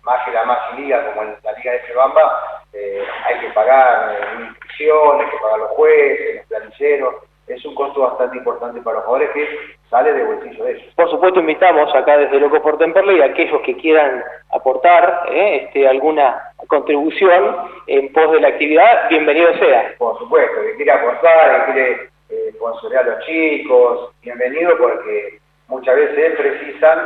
Más 0.03 0.23
que 0.23 0.31
la 0.31 0.45
Maxi 0.45 0.81
Liga, 0.81 1.05
como 1.07 1.23
en 1.23 1.35
la 1.43 1.51
Liga 1.53 1.73
de 1.73 1.79
Febamba, 1.79 2.63
eh, 2.73 3.03
hay 3.25 3.39
que 3.39 3.49
pagar 3.49 4.15
eh, 4.15 4.43
inscripción, 4.47 5.19
hay 5.19 5.29
que 5.29 5.37
pagar 5.37 5.59
los 5.59 5.69
jueces, 5.71 6.35
los 6.35 6.45
planilleros, 6.45 7.15
es 7.47 7.63
un 7.65 7.75
costo 7.75 8.01
bastante 8.01 8.37
importante 8.37 8.81
para 8.81 8.97
los 8.97 9.05
jugadores 9.05 9.31
que 9.31 9.47
sale 9.89 10.13
de 10.13 10.23
bolsillo 10.23 10.63
de 10.65 10.71
ellos. 10.71 10.93
Por 10.95 11.09
supuesto, 11.09 11.39
invitamos 11.39 11.93
acá 11.95 12.17
desde 12.17 12.39
Loco 12.39 12.61
por 12.61 12.77
Temperley 12.77 13.21
a 13.21 13.27
aquellos 13.27 13.61
que 13.61 13.77
quieran 13.77 14.23
aportar 14.51 15.23
¿eh? 15.31 15.63
este, 15.63 15.87
alguna 15.87 16.51
contribución 16.67 17.55
en 17.87 18.11
pos 18.11 18.31
de 18.33 18.41
la 18.41 18.49
actividad, 18.49 19.09
bienvenido 19.09 19.53
sea. 19.59 19.95
Por 19.97 20.17
supuesto, 20.19 20.61
que 20.61 20.75
quiere 20.75 20.91
aportar, 20.91 21.65
que 21.67 21.71
quiere 21.71 21.91
eh, 22.29 22.51
sponsorear 22.55 23.05
a 23.05 23.15
los 23.15 23.25
chicos, 23.25 24.11
bienvenido 24.21 24.77
porque 24.77 25.39
muchas 25.69 25.95
veces 25.95 26.35
precisan 26.37 26.99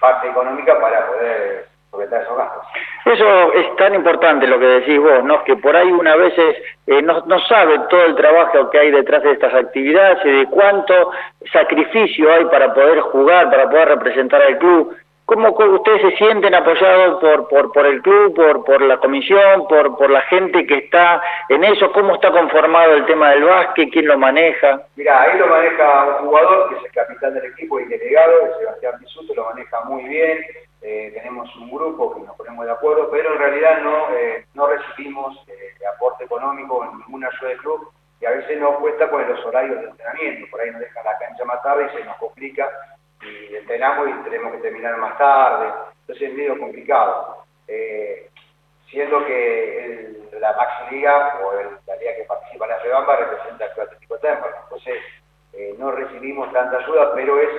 parte 0.00 0.28
económica 0.28 0.78
para 0.80 1.06
poder 1.06 1.66
solventar 1.90 2.22
esos 2.22 2.36
gastos. 2.36 2.64
Eso 3.04 3.52
es 3.52 3.76
tan 3.76 3.94
importante 3.94 4.46
lo 4.46 4.58
que 4.58 4.66
decís 4.66 5.00
vos, 5.00 5.24
¿no? 5.24 5.42
Que 5.44 5.56
por 5.56 5.76
ahí 5.76 5.90
una 5.90 6.16
veces 6.16 6.56
eh, 6.86 7.02
no, 7.02 7.22
no 7.26 7.38
sabe 7.40 7.78
todo 7.88 8.04
el 8.04 8.16
trabajo 8.16 8.70
que 8.70 8.78
hay 8.78 8.90
detrás 8.90 9.22
de 9.22 9.32
estas 9.32 9.54
actividades 9.54 10.18
y 10.24 10.30
de 10.30 10.46
cuánto 10.46 11.12
sacrificio 11.52 12.32
hay 12.32 12.44
para 12.46 12.74
poder 12.74 13.00
jugar, 13.00 13.50
para 13.50 13.70
poder 13.70 13.88
representar 13.88 14.42
al 14.42 14.58
club. 14.58 14.96
¿Cómo 15.26 15.48
ustedes 15.50 16.02
se 16.02 16.16
sienten 16.18 16.54
apoyados 16.54 17.20
por, 17.20 17.72
por, 17.72 17.84
el 17.84 18.00
club, 18.00 18.32
por, 18.32 18.64
por 18.64 18.80
la 18.80 18.98
comisión, 18.98 19.66
por, 19.66 19.96
por 19.96 20.08
la 20.08 20.22
gente 20.22 20.64
que 20.68 20.76
está 20.76 21.20
en 21.48 21.64
eso? 21.64 21.90
¿Cómo 21.90 22.14
está 22.14 22.30
conformado 22.30 22.92
el 22.92 23.04
tema 23.06 23.30
del 23.30 23.42
básquet? 23.42 23.90
¿Quién 23.90 24.06
lo 24.06 24.16
maneja? 24.16 24.82
Mira, 24.94 25.22
ahí 25.22 25.36
lo 25.36 25.48
maneja 25.48 26.20
un 26.20 26.28
jugador 26.28 26.68
que 26.68 26.76
es 26.76 26.84
el 26.84 26.92
capitán 26.92 27.34
del 27.34 27.46
equipo 27.46 27.80
y 27.80 27.86
delegado, 27.86 28.56
Sebastián 28.60 29.00
Pisuto, 29.00 29.34
lo 29.34 29.46
maneja 29.46 29.80
muy 29.86 30.04
bien. 30.04 30.38
Eh, 30.80 31.10
tenemos 31.12 31.52
un 31.56 31.72
grupo 31.72 32.14
que 32.14 32.20
nos 32.20 32.36
ponemos 32.36 32.64
de 32.64 32.70
acuerdo, 32.70 33.10
pero 33.10 33.32
en 33.32 33.38
realidad 33.40 33.80
no, 33.82 34.14
eh, 34.14 34.46
no 34.54 34.68
recibimos 34.68 35.36
eh, 35.48 35.84
aporte 35.92 36.22
económico 36.22 36.88
ninguna 37.04 37.26
ayuda 37.26 37.48
del 37.48 37.58
club 37.58 37.90
y 38.20 38.26
a 38.26 38.30
veces 38.30 38.60
nos 38.60 38.76
cuesta 38.76 39.10
por 39.10 39.26
los 39.26 39.44
horarios 39.44 39.80
de 39.80 39.88
entrenamiento. 39.88 40.46
Por 40.52 40.60
ahí 40.60 40.70
nos 40.70 40.80
dejan 40.82 41.04
la 41.04 41.18
cancha 41.18 41.44
más 41.44 41.60
tarde 41.64 41.90
y 41.92 41.98
se 41.98 42.04
nos 42.04 42.16
complica 42.18 42.70
y 43.26 43.56
entrenamos 43.56 44.08
y 44.08 44.24
tenemos 44.24 44.52
que 44.52 44.58
terminar 44.58 44.96
más 44.98 45.16
tarde, 45.18 45.72
entonces 46.00 46.28
es 46.28 46.34
medio 46.34 46.58
complicado. 46.58 47.44
Eh, 47.68 48.30
siendo 48.90 49.24
que 49.26 50.16
la 50.40 50.52
Maxi 50.52 50.94
Liga 50.94 51.40
o 51.42 51.58
el, 51.58 51.68
la 51.86 51.96
liga 51.96 52.16
que 52.16 52.24
participa 52.24 52.64
en 52.66 52.70
la 52.70 52.78
Rebamba 52.78 53.16
representa 53.16 53.64
el 53.64 53.72
Club 53.72 53.86
Atlético 53.86 54.18
Temperley, 54.18 54.60
entonces 54.62 55.02
eh, 55.52 55.74
no 55.78 55.90
recibimos 55.90 56.52
tanta 56.52 56.78
ayuda, 56.78 57.14
pero 57.14 57.40
es 57.40 57.50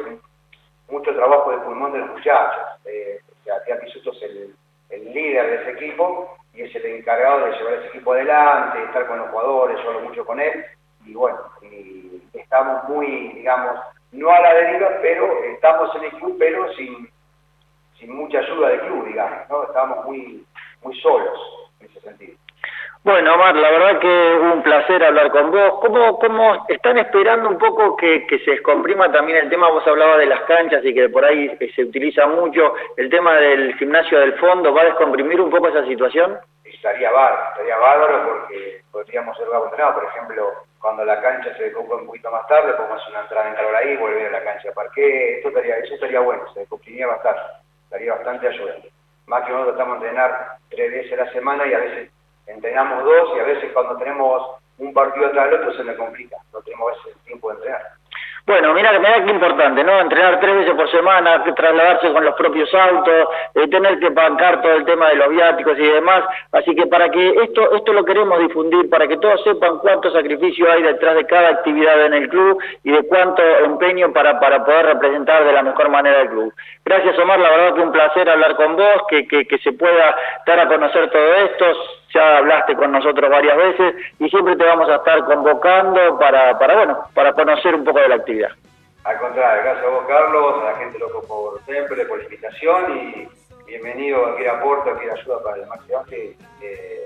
mucho 0.90 1.14
trabajo 1.14 1.52
de 1.52 1.58
pulmón 1.58 1.94
de 1.94 2.00
los 2.00 2.10
muchachos. 2.10 2.64
Eh, 2.86 3.20
o 3.28 3.44
sea, 3.44 3.64
Tía 3.64 3.80
Pisuto 3.80 4.12
es 4.14 4.24
el, 4.24 4.56
líder 5.14 5.48
de 5.48 5.56
ese 5.62 5.72
equipo 5.72 6.38
y 6.54 6.62
es 6.62 6.76
el 6.76 6.86
encargado 6.86 7.46
de 7.46 7.58
llevar 7.58 7.74
ese 7.74 7.88
equipo 7.88 8.14
adelante, 8.14 8.84
estar 8.84 9.08
con 9.08 9.20
los 9.20 9.30
jugadores, 9.30 9.78
yo 9.82 9.90
hablo 9.90 10.02
mucho 10.02 10.26
con 10.26 10.40
él, 10.40 10.66
y 11.06 11.14
bueno, 11.14 11.40
estamos 12.34 12.84
muy, 12.90 13.30
digamos, 13.30 13.80
no 14.12 14.32
a 14.32 14.40
la 14.40 14.54
deriva, 14.54 14.90
pero 15.02 15.44
estamos 15.44 15.96
en 15.96 16.04
el 16.06 16.12
club, 16.12 16.36
pero 16.40 16.74
sin, 16.74 17.10
sin 18.00 18.16
mucha 18.16 18.40
ayuda 18.40 18.70
del 18.70 18.82
club, 18.82 19.06
digamos, 19.08 19.50
¿no? 19.50 19.64
Estábamos 19.64 20.06
muy, 20.06 20.46
muy 20.84 21.00
solos 21.02 21.70
en 21.80 21.88
ese 21.88 22.00
sentido. 22.02 22.38
Bueno, 23.04 23.36
Omar, 23.36 23.56
la 23.56 23.72
verdad 23.72 24.00
que 24.00 24.40
un 24.54 24.62
placer 24.64 25.02
hablar 25.02 25.32
con 25.32 25.50
vos. 25.50 25.80
¿Cómo, 25.80 26.20
cómo 26.20 26.66
están 26.68 26.98
esperando 26.98 27.48
un 27.48 27.58
poco 27.58 27.96
que, 27.96 28.28
que 28.28 28.40
se 28.40 28.52
descomprima 28.52 29.10
también 29.12 29.38
el 29.38 29.50
tema? 29.50 29.70
Vos 29.70 29.88
hablabas 29.88 30.18
de 30.18 30.26
las 30.26 30.42
canchas 30.42 30.84
y 30.84 30.94
que 30.94 31.08
por 31.08 31.24
ahí 31.24 31.58
se 31.74 31.84
utiliza 31.84 32.28
mucho. 32.28 32.74
¿El 32.98 33.10
tema 33.10 33.36
del 33.36 33.76
gimnasio 33.78 34.20
del 34.20 34.34
fondo 34.34 34.74
va 34.74 34.82
a 34.82 34.86
descomprimir 34.86 35.40
un 35.40 35.50
poco 35.50 35.70
esa 35.70 35.86
situación? 35.86 36.38
Estaría 36.66 37.10
bárbaro, 37.10 37.50
estaría 37.52 37.78
bárbaro 37.78 38.24
porque 38.26 38.82
podríamos 38.92 39.38
ser 39.38 39.48
entrenado. 39.54 39.94
Por 39.94 40.04
ejemplo, 40.04 40.52
cuando 40.88 41.04
la 41.04 41.20
cancha 41.22 41.54
se 41.58 41.64
decompra 41.64 41.98
un 41.98 42.06
poquito 42.06 42.32
más 42.32 42.48
tarde, 42.48 42.72
hacer 42.72 43.10
una 43.10 43.20
entrada 43.20 43.50
en 43.50 43.56
calor 43.56 43.76
ahí, 43.76 43.98
volver 43.98 44.28
a 44.28 44.40
la 44.40 44.44
cancha 44.46 44.70
de 44.70 44.74
parque. 44.74 45.36
Esto 45.36 45.50
estaría, 45.50 45.80
eso 45.80 45.96
estaría 45.96 46.22
bueno, 46.22 46.44
se 46.54 46.62
descomprimiría 46.62 47.08
bastante, 47.08 47.42
daría 47.90 48.14
bastante 48.14 48.48
ayuda. 48.48 48.76
Más 49.26 49.44
que 49.44 49.52
nosotros 49.52 49.76
estamos 49.76 49.96
a 49.96 49.98
entrenar 49.98 50.58
tres 50.70 50.90
veces 50.90 51.12
a 51.12 51.26
la 51.26 51.32
semana 51.34 51.68
y 51.68 51.74
a 51.74 51.80
veces 51.80 52.10
entrenamos 52.46 53.04
dos 53.04 53.36
y 53.36 53.40
a 53.42 53.44
veces 53.44 53.70
cuando 53.74 53.98
tenemos 53.98 54.42
un 54.78 54.94
partido 54.94 55.30
tras 55.32 55.50
el 55.50 55.56
otro 55.56 55.74
se 55.74 55.84
me 55.84 55.98
complica, 55.98 56.38
no 56.54 56.62
tenemos 56.62 56.94
ese 57.06 57.20
tiempo 57.26 57.50
de 57.50 57.56
entrenar. 57.56 57.82
Bueno, 58.48 58.74
mira, 58.74 58.98
mira 58.98 59.26
qué 59.26 59.32
importante, 59.32 59.84
¿no? 59.84 60.00
Entrenar 60.00 60.40
tres 60.40 60.56
veces 60.56 60.74
por 60.74 60.90
semana, 60.90 61.44
trasladarse 61.44 62.14
con 62.14 62.24
los 62.24 62.34
propios 62.36 62.74
autos, 62.74 63.28
eh, 63.56 63.68
tener 63.68 64.00
que 64.00 64.08
bancar 64.08 64.62
todo 64.62 64.72
el 64.72 64.86
tema 64.86 65.10
de 65.10 65.16
los 65.16 65.30
viáticos 65.32 65.78
y 65.78 65.86
demás. 65.86 66.24
Así 66.54 66.74
que 66.74 66.88
para 66.88 67.10
que 67.10 67.28
esto 67.44 67.76
esto 67.76 67.92
lo 67.92 68.06
queremos 68.06 68.40
difundir, 68.40 68.90
para 68.90 69.06
que 69.06 69.18
todos 69.18 69.44
sepan 69.44 69.80
cuánto 69.80 70.10
sacrificio 70.12 70.72
hay 70.72 70.82
detrás 70.82 71.16
de 71.16 71.26
cada 71.26 71.50
actividad 71.50 72.06
en 72.06 72.14
el 72.14 72.30
club 72.30 72.58
y 72.86 72.92
de 72.92 73.04
cuánto 73.04 73.44
empeño 73.66 74.14
para, 74.14 74.40
para 74.40 74.64
poder 74.64 74.86
representar 74.86 75.44
de 75.44 75.52
la 75.52 75.64
mejor 75.64 75.90
manera 75.90 76.22
el 76.22 76.30
club. 76.30 76.54
Gracias, 76.86 77.20
Omar, 77.20 77.42
la 77.42 77.50
verdad 77.50 77.76
que 77.76 77.82
un 77.82 77.92
placer 77.92 78.30
hablar 78.30 78.56
con 78.56 78.78
vos, 78.78 79.02
que, 79.10 79.28
que, 79.28 79.46
que 79.46 79.58
se 79.58 79.74
pueda 79.74 80.16
dar 80.46 80.62
a 80.62 80.70
conocer 80.70 81.10
todo 81.12 81.34
esto 81.34 81.66
ya 82.14 82.38
hablaste 82.38 82.76
con 82.76 82.92
nosotros 82.92 83.30
varias 83.30 83.58
veces 83.58 83.96
y 84.20 84.30
siempre 84.30 84.56
te 84.56 84.66
vamos 84.66 84.90
a 84.90 84.96
estar 84.96 85.24
convocando 85.26 86.18
para, 86.18 86.58
para 86.58 86.76
bueno, 86.76 87.00
para 87.14 87.34
conocer 87.34 87.76
un 87.76 87.84
poco 87.84 88.00
de 88.00 88.10
la 88.10 88.16
actividad. 88.16 88.50
Al 89.04 89.18
contrario, 89.20 89.64
gracias 89.64 89.86
a 89.86 89.90
vos 89.90 90.06
Carlos, 90.08 90.56
a 90.62 90.72
la 90.72 90.78
gente 90.78 91.00
loco 91.00 91.22
por 91.28 91.62
siempre, 91.64 92.06
por 92.06 92.18
la 92.18 92.24
invitación 92.26 92.98
y 92.98 93.28
bienvenido 93.66 94.18
a 94.18 94.24
cualquier 94.24 94.50
aporte, 94.50 94.90
cualquier 94.90 95.12
ayuda 95.14 95.44
para 95.44 95.58
el 95.58 95.68
máximo 95.68 96.04
que 96.10 96.36
eh, 96.62 97.04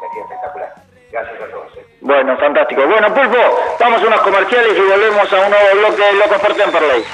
sería 0.00 0.24
espectacular. 0.24 0.74
Gracias 1.10 1.42
a 1.42 1.46
todos. 1.50 1.76
Eh. 1.76 1.86
Bueno, 2.02 2.36
fantástico. 2.36 2.86
Bueno, 2.86 3.12
Pulpo, 3.12 3.38
vamos 3.80 4.02
a 4.02 4.06
unos 4.06 4.20
comerciales 4.20 4.78
y 4.78 4.80
volvemos 4.80 5.32
a 5.32 5.40
un 5.40 5.50
nuevo 5.50 5.80
bloque 5.80 6.02
de 6.02 6.12
Locos 6.14 6.38
por 6.38 6.54
Temperley. 6.54 7.04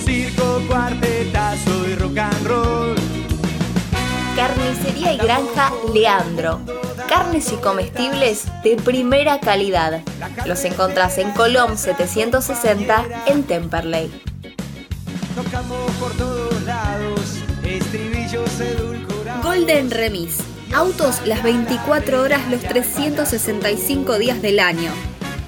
Circo, 0.00 0.60
cuartetazo 0.66 1.88
y 1.88 1.94
rock 1.96 2.18
and 2.18 2.46
roll. 2.48 2.87
Carnicería 4.38 5.14
y 5.14 5.16
Granja 5.16 5.72
Leandro. 5.92 6.60
Carnes 7.08 7.52
y 7.52 7.56
comestibles 7.56 8.44
de 8.62 8.76
primera 8.76 9.40
calidad. 9.40 10.00
Los 10.46 10.64
encontrás 10.64 11.18
en 11.18 11.32
Colom 11.32 11.76
760 11.76 13.04
en 13.26 13.42
Temperley. 13.42 14.22
Golden 19.42 19.90
Remis. 19.90 20.38
Autos 20.72 21.20
las 21.26 21.42
24 21.42 22.22
horas 22.22 22.48
los 22.48 22.60
365 22.60 24.18
días 24.18 24.40
del 24.40 24.60
año. 24.60 24.92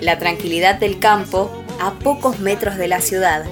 La 0.00 0.18
tranquilidad 0.18 0.76
del 0.76 0.98
campo 0.98 1.50
a 1.78 1.92
pocos 1.92 2.40
metros 2.40 2.76
de 2.76 2.88
la 2.88 3.00
ciudad. 3.00 3.44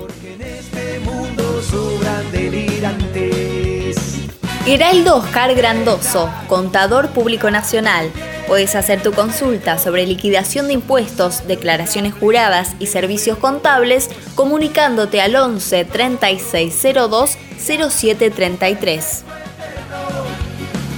Geraldo 4.65 5.17
Oscar 5.17 5.55
Grandoso, 5.55 6.31
contador 6.47 7.11
público 7.11 7.51
nacional. 7.51 8.11
Puedes 8.47 8.75
hacer 8.75 9.03
tu 9.03 9.13
consulta 9.13 9.77
sobre 9.79 10.07
liquidación 10.07 10.69
de 10.69 10.75
impuestos, 10.75 11.47
declaraciones 11.47 12.15
juradas 12.15 12.75
y 12.79 12.87
servicios 12.87 13.37
contables 13.37 14.09
comunicándote 14.35 15.21
al 15.21 15.37
11 15.37 15.85
3602 15.85 17.37
0733. 17.59 19.25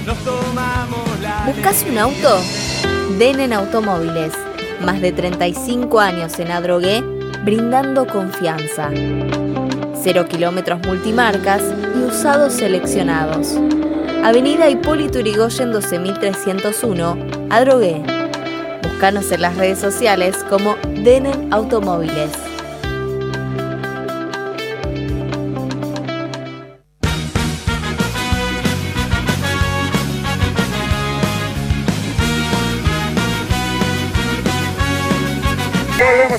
Nos 0.05 0.17
tomamos 0.23 1.19
la 1.21 1.43
¿Buscas 1.45 1.85
un 1.87 1.97
auto? 1.99 2.41
Ven 3.19 3.39
en 3.39 3.53
Automóviles. 3.53 4.33
Más 4.83 4.99
de 4.99 5.11
35 5.11 5.99
años 5.99 6.39
en 6.39 6.51
Adrogué, 6.51 7.01
brindando 7.43 8.07
confianza. 8.07 8.89
Cero 10.01 10.25
kilómetros 10.27 10.79
multimarcas 10.87 11.61
y 11.95 11.99
usados 11.99 12.53
seleccionados. 12.53 13.59
Avenida 14.23 14.69
Hipólito 14.69 15.19
Yrigoyen 15.19 15.71
12301, 15.71 17.17
Adrogué. 17.51 18.01
Búscanos 18.81 19.31
en 19.31 19.41
las 19.41 19.55
redes 19.55 19.77
sociales 19.77 20.35
como 20.49 20.75
Denen 21.03 21.53
Automóviles. 21.53 22.50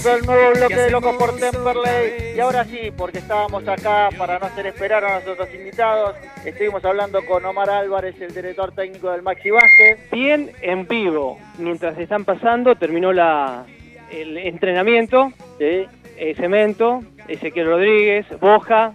Al 0.04 0.26
nuevo 0.26 0.52
bloque 0.54 0.74
de 0.74 0.90
Locos 0.90 1.14
por 1.16 1.36
Temperley. 1.36 2.34
Y 2.36 2.40
ahora 2.40 2.64
sí, 2.64 2.92
porque 2.96 3.18
estábamos 3.18 3.66
acá 3.68 4.08
para 4.18 4.38
no 4.38 4.46
hacer 4.46 4.66
esperar 4.66 5.04
a 5.04 5.20
nuestros 5.20 5.54
invitados. 5.54 6.16
Estuvimos 6.44 6.84
hablando 6.84 7.24
con 7.24 7.44
Omar 7.44 7.70
Álvarez, 7.70 8.20
el 8.20 8.34
director 8.34 8.72
técnico 8.72 9.10
del 9.10 9.22
Maxi 9.22 9.50
Vázquez. 9.50 10.10
Bien 10.10 10.50
en 10.60 10.88
vivo, 10.88 11.38
mientras 11.58 11.96
están 11.98 12.24
pasando, 12.24 12.74
terminó 12.74 13.12
la, 13.12 13.64
el 14.10 14.38
entrenamiento. 14.38 15.32
Sí. 15.58 15.86
Eh, 16.16 16.34
Cemento, 16.36 17.02
Ezequiel 17.28 17.66
Rodríguez, 17.66 18.26
Boja, 18.40 18.92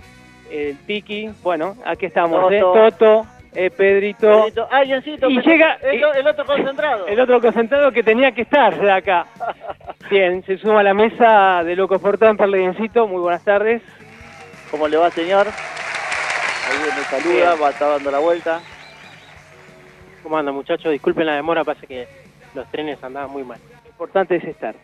el 0.52 0.78
Tiki. 0.86 1.30
Bueno, 1.42 1.78
aquí 1.86 2.06
estamos, 2.06 2.42
Toto. 2.42 2.52
¿eh? 2.54 2.60
Toto, 2.60 3.26
eh, 3.58 3.72
Pedrito. 3.72 4.28
Pedrito. 4.42 4.68
Ah, 4.72 4.84
Jancito, 4.88 5.30
Y 5.30 5.42
llega- 5.42 5.76
el, 5.82 6.04
el 6.18 6.28
otro 6.28 6.46
concentrado. 6.46 7.08
El 7.08 7.20
otro 7.20 7.42
concentrado 7.42 7.92
que 7.92 8.04
tenía 8.04 8.32
que 8.32 8.44
estar 8.44 8.80
de 8.80 8.92
acá. 8.92 9.26
Bien, 10.10 10.44
se 10.46 10.58
suma 10.60 10.82
a 10.82 10.84
la 10.84 10.94
mesa 10.94 11.64
de 11.64 11.76
Locos 11.76 12.00
por 12.02 12.18
Temperley, 12.18 12.62
Biencito. 12.62 13.08
Muy 13.08 13.20
buenas 13.22 13.44
tardes. 13.44 13.82
¿Cómo 14.72 14.88
le 14.88 14.98
va, 14.98 15.10
señor? 15.12 15.48
Ahí 15.48 16.78
me 16.80 17.04
saluda, 17.06 17.34
Bien. 17.54 17.64
va, 17.64 17.70
está 17.70 17.88
dando 17.88 18.12
la 18.12 18.20
vuelta. 18.20 18.60
¿Cómo 20.24 20.38
anda, 20.38 20.52
muchachos? 20.52 20.92
Disculpen 20.92 21.26
la 21.26 21.36
demora, 21.36 21.64
pasa 21.64 21.82
que 21.88 22.08
los 22.54 22.70
trenes 22.72 23.02
andaban 23.04 23.32
muy 23.32 23.44
mal. 23.44 23.60
Lo 23.84 23.90
importante 23.90 24.36
es 24.36 24.44
estar. 24.44 24.76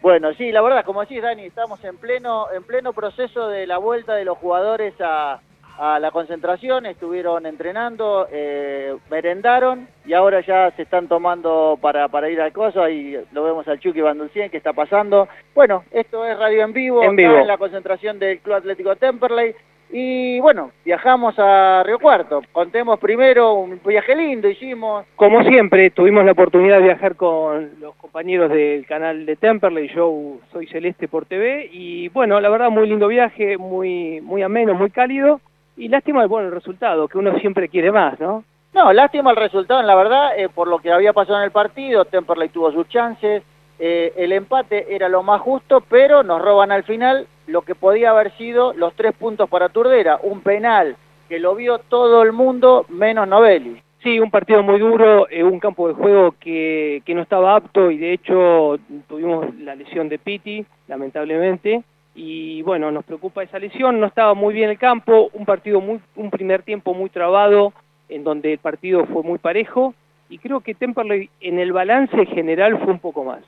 Bueno, 0.00 0.32
sí, 0.34 0.52
la 0.52 0.60
verdad, 0.60 0.84
como 0.84 1.00
decís, 1.00 1.22
Dani, 1.22 1.44
estamos 1.44 1.82
en 1.84 1.96
pleno, 1.96 2.46
en 2.52 2.62
pleno 2.64 2.92
proceso 2.92 3.48
de 3.48 3.66
la 3.66 3.78
vuelta 3.78 4.14
de 4.14 4.24
los 4.24 4.38
jugadores 4.38 4.94
a, 5.00 5.40
a 5.78 6.00
la 6.00 6.10
concentración, 6.10 6.86
estuvieron 6.86 7.46
entrenando, 7.46 8.26
eh, 8.32 8.96
merendaron 9.10 9.86
y 10.04 10.12
ahora 10.12 10.40
ya 10.40 10.72
se 10.72 10.82
están 10.82 11.06
tomando 11.06 11.78
para, 11.80 12.08
para 12.08 12.28
ir 12.28 12.40
al 12.40 12.52
coso, 12.52 12.82
ahí 12.82 13.16
lo 13.32 13.44
vemos 13.44 13.66
al 13.68 13.78
Chucky 13.78 14.00
Banducien 14.00 14.50
que 14.50 14.56
está 14.56 14.72
pasando. 14.72 15.28
Bueno, 15.54 15.84
esto 15.92 16.26
es 16.26 16.36
Radio 16.36 16.64
en 16.64 16.72
Vivo, 16.72 17.02
En 17.04 17.14
vivo. 17.14 17.36
en 17.38 17.46
la 17.46 17.58
concentración 17.58 18.18
del 18.18 18.40
Club 18.40 18.56
Atlético 18.56 18.96
Temperley. 18.96 19.54
Y 19.90 20.38
bueno, 20.40 20.72
viajamos 20.84 21.34
a 21.38 21.82
Río 21.82 21.98
Cuarto. 21.98 22.42
Contemos 22.52 22.98
primero 22.98 23.54
un 23.54 23.80
viaje 23.86 24.14
lindo, 24.14 24.48
hicimos. 24.48 25.06
Como 25.16 25.42
siempre, 25.44 25.90
tuvimos 25.90 26.26
la 26.26 26.32
oportunidad 26.32 26.76
de 26.76 26.82
viajar 26.82 27.16
con 27.16 27.70
los 27.80 27.94
compañeros 27.94 28.50
del 28.50 28.84
canal 28.84 29.24
de 29.24 29.36
Temperley, 29.36 29.88
yo 29.94 30.38
soy 30.52 30.66
Celeste 30.66 31.08
por 31.08 31.24
TV, 31.24 31.70
y 31.72 32.08
bueno, 32.08 32.38
la 32.38 32.50
verdad, 32.50 32.68
muy 32.68 32.86
lindo 32.86 33.08
viaje, 33.08 33.56
muy, 33.56 34.20
muy 34.20 34.42
ameno, 34.42 34.74
muy 34.74 34.90
cálido, 34.90 35.40
y 35.78 35.88
lástima 35.88 36.22
el 36.22 36.28
bueno 36.28 36.48
el 36.48 36.54
resultado, 36.54 37.08
que 37.08 37.18
uno 37.18 37.38
siempre 37.38 37.68
quiere 37.68 37.92
más, 37.92 38.18
¿no? 38.20 38.44
No, 38.74 38.92
lástima 38.92 39.30
el 39.30 39.36
resultado, 39.36 39.82
la 39.82 39.94
verdad, 39.94 40.38
eh, 40.38 40.48
por 40.48 40.68
lo 40.68 40.78
que 40.78 40.92
había 40.92 41.12
pasado 41.12 41.38
en 41.38 41.44
el 41.44 41.50
partido, 41.50 42.04
Temperley 42.04 42.50
tuvo 42.50 42.70
sus 42.72 42.88
chances, 42.88 43.42
eh, 43.78 44.12
el 44.16 44.32
empate 44.32 44.94
era 44.94 45.08
lo 45.08 45.22
más 45.22 45.40
justo, 45.40 45.82
pero 45.88 46.22
nos 46.22 46.42
roban 46.42 46.72
al 46.72 46.82
final 46.82 47.26
lo 47.46 47.62
que 47.62 47.74
podía 47.74 48.10
haber 48.10 48.36
sido 48.36 48.74
los 48.74 48.92
tres 48.94 49.14
puntos 49.14 49.48
para 49.48 49.68
Turdera, 49.68 50.18
un 50.22 50.40
penal 50.40 50.96
que 51.28 51.38
lo 51.38 51.54
vio 51.54 51.78
todo 51.78 52.22
el 52.22 52.32
mundo, 52.32 52.84
menos 52.88 53.28
Novelli. 53.28 53.82
Sí, 54.02 54.20
un 54.20 54.30
partido 54.30 54.62
muy 54.62 54.78
duro, 54.78 55.28
eh, 55.28 55.42
un 55.42 55.58
campo 55.58 55.88
de 55.88 55.94
juego 55.94 56.34
que, 56.38 57.02
que 57.04 57.14
no 57.14 57.22
estaba 57.22 57.56
apto 57.56 57.90
y 57.90 57.98
de 57.98 58.12
hecho 58.12 58.78
tuvimos 59.08 59.54
la 59.58 59.74
lesión 59.74 60.08
de 60.08 60.18
Piti, 60.18 60.64
lamentablemente, 60.86 61.82
y 62.20 62.62
bueno, 62.62 62.90
nos 62.90 63.04
preocupa 63.04 63.44
esa 63.44 63.60
lesión, 63.60 64.00
no 64.00 64.06
estaba 64.06 64.34
muy 64.34 64.52
bien 64.52 64.70
el 64.70 64.76
campo, 64.76 65.30
un 65.34 65.46
partido 65.46 65.80
muy, 65.80 66.00
un 66.16 66.30
primer 66.30 66.64
tiempo 66.64 66.92
muy 66.92 67.10
trabado, 67.10 67.72
en 68.08 68.24
donde 68.24 68.54
el 68.54 68.58
partido 68.58 69.06
fue 69.06 69.22
muy 69.22 69.38
parejo, 69.38 69.94
y 70.28 70.38
creo 70.38 70.58
que 70.60 70.74
Temperley 70.74 71.30
en 71.40 71.60
el 71.60 71.72
balance 71.72 72.26
general 72.26 72.76
fue 72.80 72.92
un 72.92 72.98
poco 72.98 73.22
más. 73.22 73.38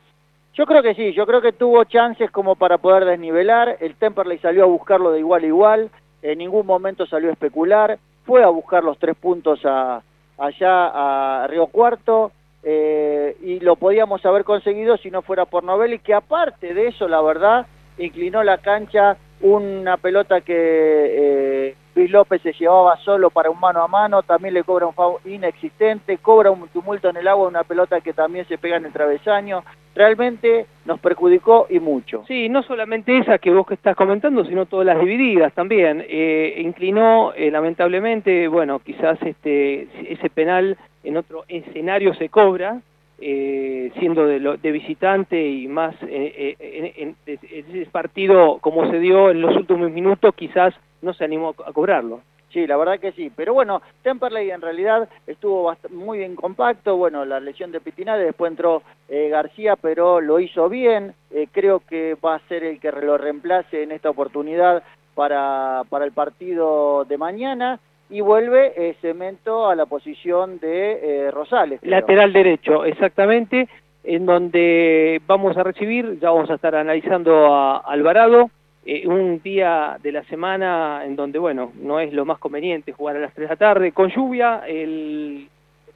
Yo 0.55 0.67
creo 0.67 0.85
que 0.85 0.95
sí, 0.95 1.13
yo 1.15 1.27
creo 1.27 1.41
que 1.41 1.51
tuvo 1.51 1.83
chances 1.83 2.31
como 2.31 2.55
para 2.55 2.79
poder 2.79 3.07
desnivelar, 3.07 3.77
el 3.81 3.97
Temperley 3.97 4.39
salió 4.39 4.63
a 4.63 4.69
buscarlo 4.69 5.11
de 5.11 5.19
igual 5.19 5.43
a 5.43 5.47
igual, 5.49 5.91
en 6.23 6.39
ningún 6.39 6.65
momento 6.65 7.07
salió 7.07 7.31
a 7.31 7.33
especular, 7.33 7.99
fue 8.25 8.45
a 8.45 8.51
buscar 8.51 8.85
los 8.85 8.97
tres 9.01 9.17
puntos 9.17 9.59
a, 9.65 10.01
allá 10.39 11.43
a 11.43 11.47
Río 11.49 11.67
Cuarto, 11.67 12.31
eh, 12.63 13.37
y 13.43 13.59
lo 13.59 13.75
podíamos 13.75 14.25
haber 14.25 14.45
conseguido 14.45 14.97
si 14.97 15.11
no 15.11 15.23
fuera 15.23 15.45
por 15.45 15.65
Novelli, 15.65 15.99
que 15.99 16.15
aparte 16.15 16.73
de 16.73 16.87
eso, 16.87 17.09
la 17.09 17.21
verdad, 17.21 17.67
inclinó 18.01 18.43
la 18.43 18.59
cancha 18.59 19.17
una 19.41 19.97
pelota 19.97 20.41
que 20.43 20.55
eh, 20.55 21.75
Luis 21.95 22.11
López 22.11 22.43
se 22.43 22.53
llevaba 22.53 22.97
solo 22.99 23.31
para 23.31 23.51
un 23.51 23.59
mano 23.59 23.83
a 23.83 23.89
mano, 23.89 24.23
también 24.23 24.55
le 24.55 24.65
cobra 24.65 24.87
un 24.87 24.95
foul 24.95 25.21
inexistente, 25.25 26.19
cobra 26.19 26.51
un 26.51 26.69
tumulto 26.69 27.09
en 27.09 27.17
el 27.17 27.29
agua, 27.29 27.49
una 27.49 27.65
pelota 27.65 28.01
que 28.01 28.13
también 28.13 28.47
se 28.47 28.59
pega 28.59 28.77
en 28.77 28.85
el 28.85 28.93
travesaño, 28.93 29.65
realmente 29.95 30.67
nos 30.85 31.01
perjudicó 31.01 31.67
y 31.69 31.81
mucho. 31.81 32.25
Sí, 32.29 32.49
no 32.49 32.63
solamente 32.63 33.17
esa 33.19 33.39
que 33.39 33.51
vos 33.51 33.67
que 33.67 33.75
estás 33.75 33.97
comentando, 33.97 34.45
sino 34.45 34.67
todas 34.67 34.87
las 34.87 35.01
divididas 35.01 35.53
también. 35.53 36.05
Eh, 36.09 36.57
inclinó, 36.59 37.33
eh, 37.35 37.51
lamentablemente, 37.51 38.47
bueno, 38.49 38.79
quizás 38.79 39.21
este 39.23 39.89
ese 40.13 40.31
penal 40.31 40.77
en 41.03 41.17
otro 41.17 41.45
escenario 41.49 42.15
se 42.15 42.29
cobra, 42.29 42.81
eh, 43.21 43.93
siendo 43.99 44.27
de, 44.27 44.41
lo- 44.41 44.57
de 44.57 44.73
visitante 44.73 45.41
y 45.49 45.69
más 45.69 45.95
eh, 46.03 46.57
eh, 46.59 46.93
en, 46.97 47.17
en- 47.27 47.39
en 47.43 47.77
ese 47.77 47.91
partido 47.91 48.59
como 48.61 48.91
se 48.91 48.99
dio 48.99 49.31
en 49.31 49.41
los 49.43 49.55
últimos 49.57 49.91
minutos, 49.91 50.35
quizás 50.35 50.75
no 51.03 51.13
se 51.13 51.25
animó 51.25 51.55
a 51.67 51.73
cobrarlo. 51.73 52.21
Sí, 52.53 52.67
la 52.67 52.77
verdad 52.77 52.99
que 52.99 53.13
sí. 53.13 53.31
Pero 53.37 53.55
bueno, 53.55 53.81
Temperley 54.03 54.51
en 54.51 54.61
realidad 54.61 55.09
estuvo 55.27 55.73
muy 55.91 56.19
bien 56.19 56.35
compacto. 56.35 56.97
Bueno, 56.97 57.25
la 57.25 57.39
lesión 57.39 57.71
de 57.71 57.81
Pitinade, 57.81 58.25
después 58.25 58.51
entró 58.51 58.83
eh, 59.09 59.29
García, 59.29 59.77
pero 59.77 60.21
lo 60.21 60.41
hizo 60.41 60.69
bien. 60.69 61.15
Eh, 61.31 61.47
creo 61.53 61.79
que 61.89 62.17
va 62.25 62.35
a 62.35 62.49
ser 62.49 62.65
el 62.65 62.81
que 62.81 62.91
lo 62.91 63.17
reemplace 63.19 63.85
en 63.85 63.93
esta 63.93 64.11
oportunidad 64.11 64.83
para, 65.15 65.83
para 65.91 66.05
el 66.05 66.11
partido 66.13 67.05
de 67.05 67.19
mañana. 67.19 67.79
Y 68.11 68.21
vuelve 68.21 68.73
eh, 68.77 68.97
Cemento 69.01 69.69
a 69.69 69.77
la 69.77 69.87
posición 69.87 70.59
de 70.59 70.93
eh, 71.27 71.31
Rosales. 71.31 71.81
Lateral 71.83 72.33
derecho, 72.33 72.85
exactamente, 72.85 73.69
en 74.03 74.27
donde 74.27 75.21
vamos 75.27 75.57
a 75.57 75.63
recibir, 75.63 76.19
ya 76.21 76.31
vamos 76.31 76.51
a 76.51 76.55
estar 76.55 76.75
analizando 76.75 77.55
a 77.55 77.79
Alvarado, 77.79 78.51
eh, 78.85 79.07
un 79.07 79.41
día 79.43 79.97
de 80.03 80.11
la 80.11 80.25
semana 80.25 81.03
en 81.05 81.15
donde, 81.15 81.39
bueno, 81.39 81.73
no 81.81 82.01
es 82.01 82.13
lo 82.13 82.25
más 82.25 82.39
conveniente 82.39 82.93
jugar 82.93 83.17
a 83.17 83.21
las 83.21 83.35
3 83.35 83.49
de 83.49 83.53
la 83.53 83.57
tarde, 83.57 83.93
con 83.93 84.11
lluvia, 84.11 84.63
el 84.67 85.49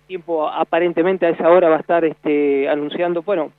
tiempo 0.06 0.48
aparentemente 0.48 1.26
a 1.26 1.30
esa 1.30 1.48
hora 1.48 1.68
va 1.68 1.76
a 1.76 1.80
estar 1.80 2.04
este, 2.04 2.68
anunciando, 2.68 3.22
bueno, 3.22 3.50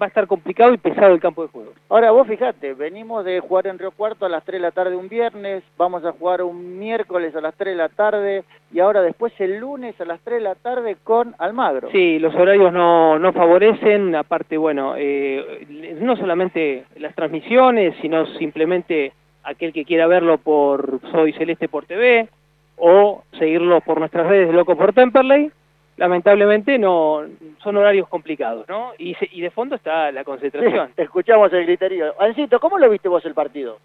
va 0.00 0.06
a 0.06 0.08
estar 0.08 0.26
complicado 0.26 0.72
y 0.72 0.78
pesado 0.78 1.14
el 1.14 1.20
campo 1.20 1.42
de 1.42 1.48
juego. 1.48 1.72
Ahora 1.88 2.10
vos 2.10 2.26
fijate, 2.26 2.74
venimos 2.74 3.24
de 3.24 3.40
jugar 3.40 3.66
en 3.66 3.78
Río 3.78 3.90
Cuarto 3.90 4.26
a 4.26 4.28
las 4.28 4.44
3 4.44 4.60
de 4.60 4.66
la 4.66 4.70
tarde 4.70 4.96
un 4.96 5.08
viernes, 5.08 5.62
vamos 5.76 6.04
a 6.04 6.12
jugar 6.12 6.42
un 6.42 6.78
miércoles 6.78 7.34
a 7.34 7.40
las 7.40 7.54
3 7.56 7.72
de 7.72 7.76
la 7.76 7.88
tarde 7.88 8.44
y 8.72 8.80
ahora 8.80 9.02
después 9.02 9.32
el 9.40 9.58
lunes 9.58 10.00
a 10.00 10.04
las 10.04 10.20
3 10.20 10.38
de 10.38 10.44
la 10.44 10.54
tarde 10.54 10.96
con 11.02 11.34
Almagro. 11.38 11.90
Sí, 11.90 12.18
los 12.18 12.34
horarios 12.34 12.72
no, 12.72 13.18
no 13.18 13.32
favorecen, 13.32 14.14
aparte, 14.14 14.56
bueno, 14.56 14.94
eh, 14.96 15.66
no 16.00 16.16
solamente 16.16 16.84
las 16.96 17.14
transmisiones, 17.14 17.94
sino 18.00 18.26
simplemente 18.38 19.12
aquel 19.44 19.72
que 19.72 19.84
quiera 19.84 20.06
verlo 20.06 20.38
por 20.38 21.00
Soy 21.10 21.32
Celeste 21.32 21.68
por 21.68 21.86
TV 21.86 22.28
o 22.76 23.22
seguirlo 23.38 23.80
por 23.80 23.98
nuestras 23.98 24.26
redes 24.26 24.48
de 24.48 24.54
Loco 24.54 24.76
por 24.76 24.92
Temperley, 24.92 25.50
lamentablemente 25.96 26.78
no 26.78 27.22
son 27.62 27.76
horarios 27.76 28.08
complicados, 28.08 28.66
¿no? 28.68 28.92
Y, 28.98 29.14
se- 29.14 29.28
y 29.32 29.40
de 29.40 29.50
fondo 29.50 29.76
está 29.76 30.10
la 30.12 30.24
concentración. 30.24 30.88
Sí, 30.96 31.02
escuchamos 31.02 31.52
el 31.52 31.64
griterío. 31.66 32.14
Ancito, 32.20 32.58
¿cómo 32.60 32.78
lo 32.78 32.88
viste 32.90 33.08
vos 33.08 33.24
el 33.24 33.34
partido? 33.34 33.78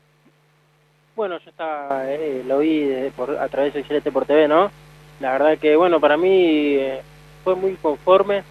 Bueno, 1.16 1.38
yo 1.40 1.50
estaba, 1.50 2.12
eh, 2.12 2.44
lo 2.46 2.60
vi 2.60 2.82
de- 2.82 3.12
por, 3.12 3.32
a 3.38 3.48
través 3.50 3.74
de 3.74 3.84
Celeste 3.84 4.12
por 4.12 4.26
TV, 4.26 4.48
¿no? 4.48 4.72
La 5.20 5.32
verdad 5.34 5.58
que, 5.58 5.76
bueno, 5.76 6.00
para 6.00 6.16
mí 6.16 6.76
eh, 6.76 7.02
fue 7.44 7.56
muy 7.56 7.74
conforme 7.76 8.44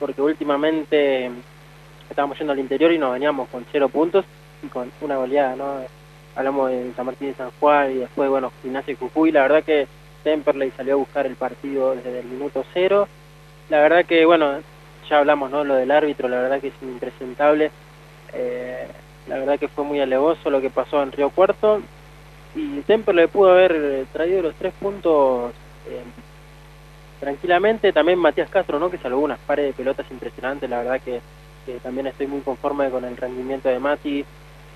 porque 0.00 0.20
últimamente 0.20 1.30
estábamos 2.10 2.36
yendo 2.38 2.52
al 2.52 2.58
interior 2.58 2.90
y 2.92 2.98
nos 2.98 3.12
veníamos 3.12 3.48
con 3.48 3.64
cero 3.70 3.88
puntos 3.88 4.24
y 4.62 4.66
con 4.66 4.90
una 5.00 5.16
goleada, 5.16 5.54
¿no? 5.56 5.76
Hablamos 6.34 6.70
de 6.70 6.92
San 6.94 7.06
Martín 7.06 7.28
de 7.28 7.34
San 7.34 7.50
Juan 7.60 7.90
y 7.92 7.94
después, 7.96 8.28
bueno, 8.30 8.52
Gimnasia 8.62 8.92
y 8.92 8.96
Jujuy. 8.96 9.32
La 9.32 9.42
verdad 9.42 9.62
que 9.64 9.86
Temperley 10.28 10.70
salió 10.76 10.92
a 10.92 10.96
buscar 10.96 11.24
el 11.24 11.36
partido 11.36 11.94
desde 11.94 12.20
el 12.20 12.26
minuto 12.26 12.62
cero. 12.74 13.08
La 13.70 13.80
verdad 13.80 14.04
que, 14.04 14.26
bueno, 14.26 14.60
ya 15.08 15.18
hablamos, 15.18 15.50
¿no? 15.50 15.64
Lo 15.64 15.74
del 15.74 15.90
árbitro, 15.90 16.28
la 16.28 16.42
verdad 16.42 16.60
que 16.60 16.68
es 16.68 16.74
impresentable. 16.82 17.70
Eh, 18.34 18.86
la 19.26 19.38
verdad 19.38 19.58
que 19.58 19.68
fue 19.68 19.84
muy 19.84 20.00
alevoso 20.00 20.50
lo 20.50 20.60
que 20.60 20.68
pasó 20.68 21.02
en 21.02 21.12
Río 21.12 21.30
Cuarto. 21.30 21.80
Y 22.54 22.84
le 22.86 23.28
pudo 23.28 23.52
haber 23.52 24.04
traído 24.12 24.42
los 24.42 24.54
tres 24.56 24.74
puntos 24.78 25.52
eh, 25.88 26.02
tranquilamente. 27.20 27.94
También 27.94 28.18
Matías 28.18 28.50
Castro, 28.50 28.78
¿no? 28.78 28.90
Que 28.90 28.98
salvó 28.98 29.20
unas 29.20 29.38
pares 29.38 29.64
de 29.64 29.72
pelotas 29.72 30.10
impresionantes. 30.10 30.68
La 30.68 30.78
verdad 30.78 31.00
que, 31.02 31.22
también 31.82 32.06
estoy 32.06 32.26
muy 32.26 32.40
conforme 32.40 32.90
con 32.90 33.06
el 33.06 33.16
rendimiento 33.16 33.70
de 33.70 33.78
Mati. 33.78 34.26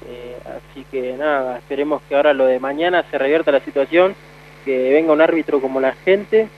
Eh, 0.09 0.37
así 0.47 0.85
que 0.91 1.12
nada, 1.12 1.59
esperemos 1.59 2.01
que 2.09 2.17
ahora 2.17 2.33
lo 2.33 2.47
de 2.47 2.59
mañana 2.59 3.05
se 3.11 3.19
revierta 3.19 3.53
la 3.53 3.61
situación, 3.61 4.17
que 4.64 4.92
venga 4.92 5.12
un 5.12 5.20
árbitro 5.20 5.61
como 5.61 5.81
la 5.81 5.92
gente 5.92 6.48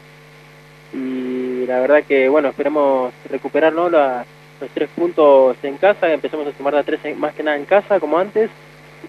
y 0.92 1.66
la 1.66 1.80
verdad 1.80 2.04
que 2.04 2.28
bueno, 2.28 2.48
esperemos 2.48 3.12
recuperar 3.30 3.72
¿no? 3.72 3.88
los 3.88 4.24
tres 4.72 4.88
puntos 4.94 5.56
en 5.62 5.76
casa, 5.76 6.12
empecemos 6.12 6.46
a 6.46 6.56
sumar 6.56 6.76
a 6.76 6.82
tres 6.82 7.16
más 7.18 7.34
que 7.34 7.42
nada 7.42 7.56
en 7.56 7.64
casa 7.64 8.00
como 8.00 8.18
antes 8.18 8.50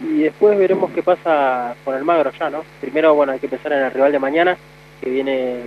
y 0.02 0.24
después 0.24 0.58
veremos 0.58 0.92
qué 0.92 1.04
pasa 1.04 1.76
con 1.86 1.96
el 1.96 2.04
Magro 2.04 2.32
ya, 2.38 2.50
¿no? 2.50 2.64
Primero, 2.82 3.16
bueno, 3.16 3.32
hay 3.32 3.40
que 3.40 3.48
pensar 3.48 3.72
en 3.74 3.84
el 3.84 3.92
rival 3.92 4.12
de 4.12 4.20
mañana 4.20 4.58
que 5.02 5.10
viene 5.10 5.60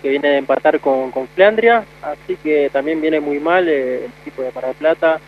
que 0.00 0.08
viene 0.08 0.30
de 0.30 0.38
empatar 0.38 0.80
con, 0.80 1.12
con 1.12 1.28
Flandria, 1.28 1.84
así 2.02 2.36
que 2.36 2.68
también 2.72 3.00
viene 3.00 3.20
muy 3.20 3.38
mal 3.38 3.68
eh, 3.68 4.06
el 4.06 4.10
equipo 4.22 4.42
de 4.42 4.50
Mar 4.50 4.66
del 4.66 4.74
Plata, 4.74 5.20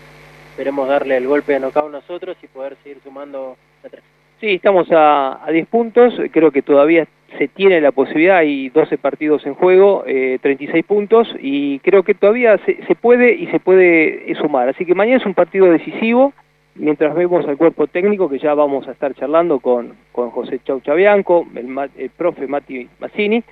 esperemos 0.51 0.89
darle 0.89 1.17
el 1.17 1.29
golpe 1.29 1.53
de 1.53 1.61
knockout 1.61 1.93
nosotros 1.93 2.37
y 2.43 2.49
poder 2.49 2.77
seguir 2.83 2.99
sumando 3.05 3.57
a 3.85 3.89
tres. 3.89 4.14
Sí, 4.45 4.57
estamos 4.57 4.93
a, 4.93 5.43
a 5.43 5.51
10 5.51 5.69
puntos, 5.69 6.13
creo 6.31 6.51
que 6.51 6.61
todavía 6.61 7.09
se 7.39 7.49
tiene 7.49 7.81
la 7.81 7.93
posibilidad, 7.93 8.37
hay 8.37 8.69
12 8.69 8.99
partidos 8.99 9.47
en 9.47 9.55
juego, 9.55 10.05
eh, 10.07 10.39
36 10.43 10.85
puntos, 10.85 11.35
y 11.41 11.79
creo 11.79 12.03
que 12.03 12.13
todavía 12.13 12.59
se, 12.67 12.85
se, 12.85 12.95
puede 12.95 13.33
y 13.33 13.47
se 13.47 13.59
puede 13.59 14.35
sumar. 14.35 14.69
Así 14.69 14.85
que 14.85 14.95
mañana 14.95 15.17
es 15.17 15.25
un 15.25 15.33
partido 15.33 15.73
decisivo, 15.73 16.35
mientras 16.75 17.15
vemos 17.15 17.49
al 17.49 17.57
cuerpo 17.57 17.87
técnico, 17.87 18.29
que 18.29 18.39
ya 18.39 18.53
vamos 18.53 18.87
a 18.87 18.93
estar 18.93 19.15
charlando 19.15 19.61
con, 19.61 19.95
con 20.13 20.29
José 20.29 20.61
Chaucha 20.63 20.93
Bianco, 20.93 21.47
el, 21.57 21.91
el 21.97 22.11
profe 22.11 22.47
Mati 22.47 22.87
Massini, 23.01 23.43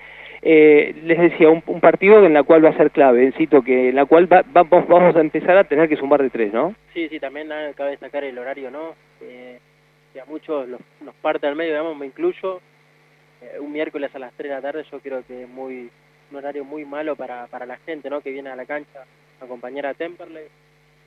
eh, 0.42 0.94
les 1.05 1.18
decía, 1.18 1.48
un, 1.48 1.62
partido 1.81 2.22
en 2.26 2.35
la 2.35 2.42
cual 2.42 2.62
va 2.62 2.68
a 2.68 2.76
ser 2.76 2.90
clave, 2.90 3.33
cito 3.38 3.62
que 3.62 3.88
en 3.88 3.94
la 3.94 4.05
cual 4.05 4.31
va, 4.31 4.44
vamos, 4.52 5.16
a 5.16 5.20
empezar 5.20 5.57
a 5.57 5.64
tener 5.64 5.88
que 5.88 5.96
sumar 5.96 6.20
de 6.20 6.28
tres, 6.28 6.52
¿no? 6.52 6.74
Sí, 6.92 7.09
sí, 7.09 7.18
también 7.18 7.48
cabe 7.76 7.92
destacar 7.92 8.24
el 8.24 8.38
horario, 8.38 8.70
¿no? 8.70 8.94
Eh, 9.22 9.59
que 10.12 10.20
a 10.20 10.25
muchos 10.25 10.68
los, 10.68 10.81
nos 11.01 11.14
parte 11.16 11.46
al 11.46 11.57
medio, 11.57 11.72
digamos, 11.72 11.96
me 11.96 12.07
incluyo, 12.07 12.61
eh, 13.40 13.59
un 13.61 13.72
miércoles 13.72 14.14
a 14.14 14.18
las 14.18 14.33
3 14.35 14.51
de 14.51 14.55
la 14.55 14.62
tarde 14.62 14.85
yo 14.90 15.01
creo 15.01 15.25
que 15.27 15.42
es 15.42 15.48
muy 15.48 15.90
un 16.31 16.37
horario 16.37 16.64
muy 16.64 16.85
malo 16.85 17.14
para, 17.14 17.46
para 17.46 17.66
la 17.66 17.77
gente 17.79 18.09
¿no? 18.09 18.20
que 18.20 18.31
viene 18.31 18.48
a 18.51 18.57
la 18.57 18.64
cancha 18.64 19.05
a 19.40 19.44
acompañar 19.44 19.87
a 19.87 19.94
Temperley. 19.94 20.44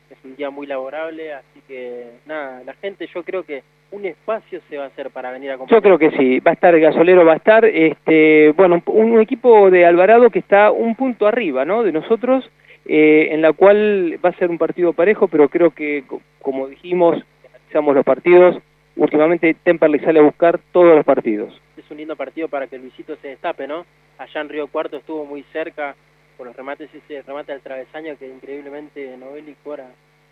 Es 0.09 0.17
un 0.23 0.35
día 0.35 0.51
muy 0.51 0.67
laborable, 0.67 1.33
así 1.33 1.61
que 1.67 2.11
nada, 2.27 2.61
la 2.63 2.73
gente 2.75 3.09
yo 3.11 3.23
creo 3.23 3.43
que 3.43 3.63
un 3.91 4.05
espacio 4.05 4.61
se 4.69 4.77
va 4.77 4.83
a 4.83 4.87
hacer 4.87 5.09
para 5.09 5.31
venir 5.31 5.49
a 5.49 5.55
acompañar. 5.55 5.81
Yo 5.81 5.83
creo 5.83 5.97
que 5.97 6.15
sí, 6.15 6.39
va 6.41 6.51
a 6.51 6.53
estar 6.53 6.79
gasolero, 6.79 7.25
va 7.25 7.33
a 7.33 7.37
estar, 7.37 7.65
este, 7.65 8.51
bueno, 8.51 8.83
un, 8.85 9.19
equipo 9.19 9.71
de 9.71 9.85
Alvarado 9.85 10.29
que 10.29 10.39
está 10.39 10.71
un 10.71 10.95
punto 10.95 11.25
arriba, 11.25 11.65
¿no? 11.65 11.81
De 11.81 11.91
nosotros, 11.91 12.47
eh, 12.85 13.29
en 13.31 13.41
la 13.41 13.53
cual 13.53 14.19
va 14.23 14.29
a 14.29 14.37
ser 14.37 14.51
un 14.51 14.59
partido 14.59 14.93
parejo, 14.93 15.27
pero 15.27 15.49
creo 15.49 15.71
que, 15.71 16.03
como 16.39 16.67
dijimos, 16.67 17.23
analizamos 17.49 17.95
los 17.95 18.05
partidos, 18.05 18.57
últimamente 18.95 19.55
Temperley 19.63 19.99
sale 19.99 20.19
a 20.19 20.23
buscar 20.23 20.59
todos 20.71 20.95
los 20.95 21.05
partidos 21.05 21.61
es 21.85 21.91
un 21.91 21.97
lindo 21.97 22.15
partido 22.15 22.47
para 22.47 22.67
que 22.67 22.77
Luisito 22.77 23.15
se 23.17 23.29
destape, 23.29 23.67
¿no? 23.67 23.85
Allá 24.17 24.41
en 24.41 24.49
Río 24.49 24.67
Cuarto 24.67 24.97
estuvo 24.97 25.25
muy 25.25 25.43
cerca 25.53 25.95
por 26.37 26.47
los 26.47 26.55
remates, 26.55 26.89
ese 26.93 27.21
remate 27.21 27.53
al 27.53 27.61
travesaño 27.61 28.17
que 28.17 28.27
increíblemente 28.27 29.15
Novelli 29.17 29.55
Cora, 29.63 29.87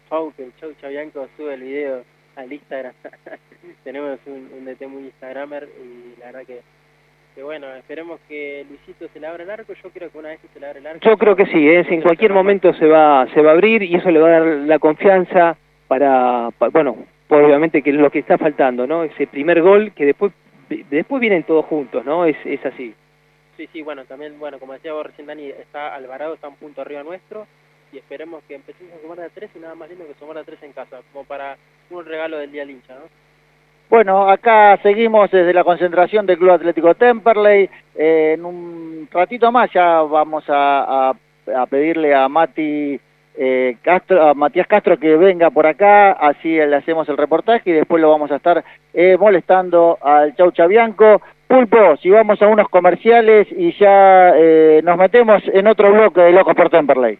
Fau, 0.10 0.34
que 0.36 0.44
el 0.44 0.56
Chau 0.58 0.74
Chabianco 0.82 1.28
sube 1.38 1.54
el 1.54 1.62
video 1.62 2.04
al 2.36 2.52
Instagram. 2.52 2.94
Tenemos 3.84 4.20
un, 4.26 4.50
un, 4.58 4.66
DT 4.66 4.88
muy 4.88 5.04
Instagramer 5.04 5.70
y 5.82 6.20
la 6.20 6.28
verdad 6.28 6.42
que, 6.46 6.62
que 7.36 7.44
bueno, 7.44 7.74
esperemos 7.76 8.20
que 8.28 8.66
Luisito 8.68 9.08
se 9.14 9.20
le 9.20 9.28
abra 9.28 9.44
el 9.44 9.52
arco, 9.52 9.74
yo 9.74 9.90
creo 9.92 10.12
que 10.12 10.18
una 10.18 10.30
vez 10.30 10.40
que 10.40 10.48
se 10.54 10.60
le 10.60 10.68
abra 10.68 10.80
el 10.80 10.88
arco... 10.88 11.00
Yo 11.08 11.18
creo 11.18 11.36
que 11.36 11.46
sí, 11.46 11.70
¿eh? 11.70 11.86
en 11.88 12.02
cualquier 12.02 12.34
momento 12.34 12.74
se 12.74 12.88
va, 12.88 13.28
se 13.34 13.42
va 13.42 13.52
a 13.52 13.54
abrir 13.54 13.84
y 13.84 13.96
eso 13.96 14.10
le 14.10 14.20
va 14.20 14.28
a 14.28 14.40
dar 14.40 14.44
la 14.44 14.80
confianza 14.80 15.56
para, 15.88 16.50
para 16.58 16.72
bueno, 16.72 17.06
obviamente 17.42 17.82
que 17.82 17.90
es 17.90 17.96
lo 17.96 18.12
que 18.12 18.20
está 18.20 18.38
faltando, 18.38 18.86
¿no? 18.86 19.04
Ese 19.04 19.28
primer 19.28 19.62
gol 19.62 19.94
que 19.94 20.06
después 20.06 20.32
después 20.90 21.20
vienen 21.20 21.44
todos 21.44 21.66
juntos, 21.66 22.06
¿no? 22.06 22.26
Es, 22.26 22.38
es 22.46 22.66
así. 22.66 22.94
Sí, 23.58 23.70
sí, 23.72 23.82
bueno, 23.82 24.06
también, 24.06 24.40
bueno, 24.40 24.60
como 24.60 24.74
decía 24.74 24.94
vos 24.94 25.06
recién, 25.06 25.28
Dani, 25.28 25.50
está 25.50 25.94
Alvarado, 25.94 26.34
está 26.34 26.48
un 26.48 26.56
punto 26.56 26.82
arriba 26.82 27.04
nuestro, 27.04 27.46
y 27.92 27.98
esperemos 27.98 28.44
que 28.48 28.56
empecemos 28.56 28.94
a 28.94 29.02
sumar 29.02 29.20
de 29.20 29.30
tres 29.30 29.52
y 29.56 29.60
nada 29.60 29.76
más 29.76 29.90
lindo 29.90 30.08
que 30.08 30.16
sumar 30.16 30.38
de 30.38 30.44
tres 30.44 30.64
en 30.64 30.72
casa, 30.74 31.02
como 31.12 31.26
para 31.26 31.58
un 31.92 32.06
regalo 32.06 32.38
del 32.38 32.52
día 32.52 32.66
lincha, 32.66 32.96
¿no? 32.96 33.02
Bueno, 33.90 34.28
acá 34.28 34.80
seguimos 34.82 35.30
desde 35.30 35.54
la 35.54 35.64
concentración 35.64 36.26
del 36.26 36.40
Club 36.40 36.52
Atlético 36.52 36.96
Temperley. 36.96 37.70
Eh, 37.96 38.32
en 38.34 38.44
un 38.44 39.08
ratito 39.12 39.52
más 39.52 39.70
ya 39.72 40.02
vamos 40.02 40.44
a, 40.48 41.12
a, 41.12 41.16
a 41.56 41.66
pedirle 41.68 42.16
a 42.16 42.28
Mati 42.28 43.00
eh, 43.36 43.78
Castro, 43.82 44.30
a 44.30 44.34
Matías 44.34 44.68
Castro 44.68 44.98
que 44.98 45.16
venga 45.16 45.50
por 45.50 45.66
acá, 45.66 46.12
así 46.12 46.50
le 46.50 46.76
hacemos 46.76 47.08
el 47.10 47.18
reportaje 47.18 47.70
y 47.70 47.74
después 47.74 48.02
lo 48.02 48.10
vamos 48.10 48.32
a 48.32 48.36
estar 48.36 48.64
eh, 48.94 49.18
molestando 49.20 49.98
al 50.02 50.36
Chau 50.36 50.52
Chabianco. 50.52 51.22
Pulpo, 51.48 51.98
si 51.98 52.10
vamos 52.10 52.42
a 52.42 52.48
unos 52.48 52.68
comerciales 52.70 53.48
y 53.52 53.74
ya 53.78 54.34
eh, 54.36 54.82
nos 54.84 54.98
metemos 54.98 55.44
en 55.54 55.68
otro 55.68 55.92
bloque 55.92 56.22
de 56.22 56.32
Locos 56.32 56.56
por 56.56 56.70
Temperley. 56.70 57.20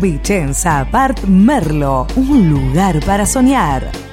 Vicenza 0.00 0.80
Apart 0.80 1.24
Merlo, 1.24 2.06
un 2.16 2.50
lugar 2.50 3.00
para 3.04 3.26
soñar. 3.26 4.03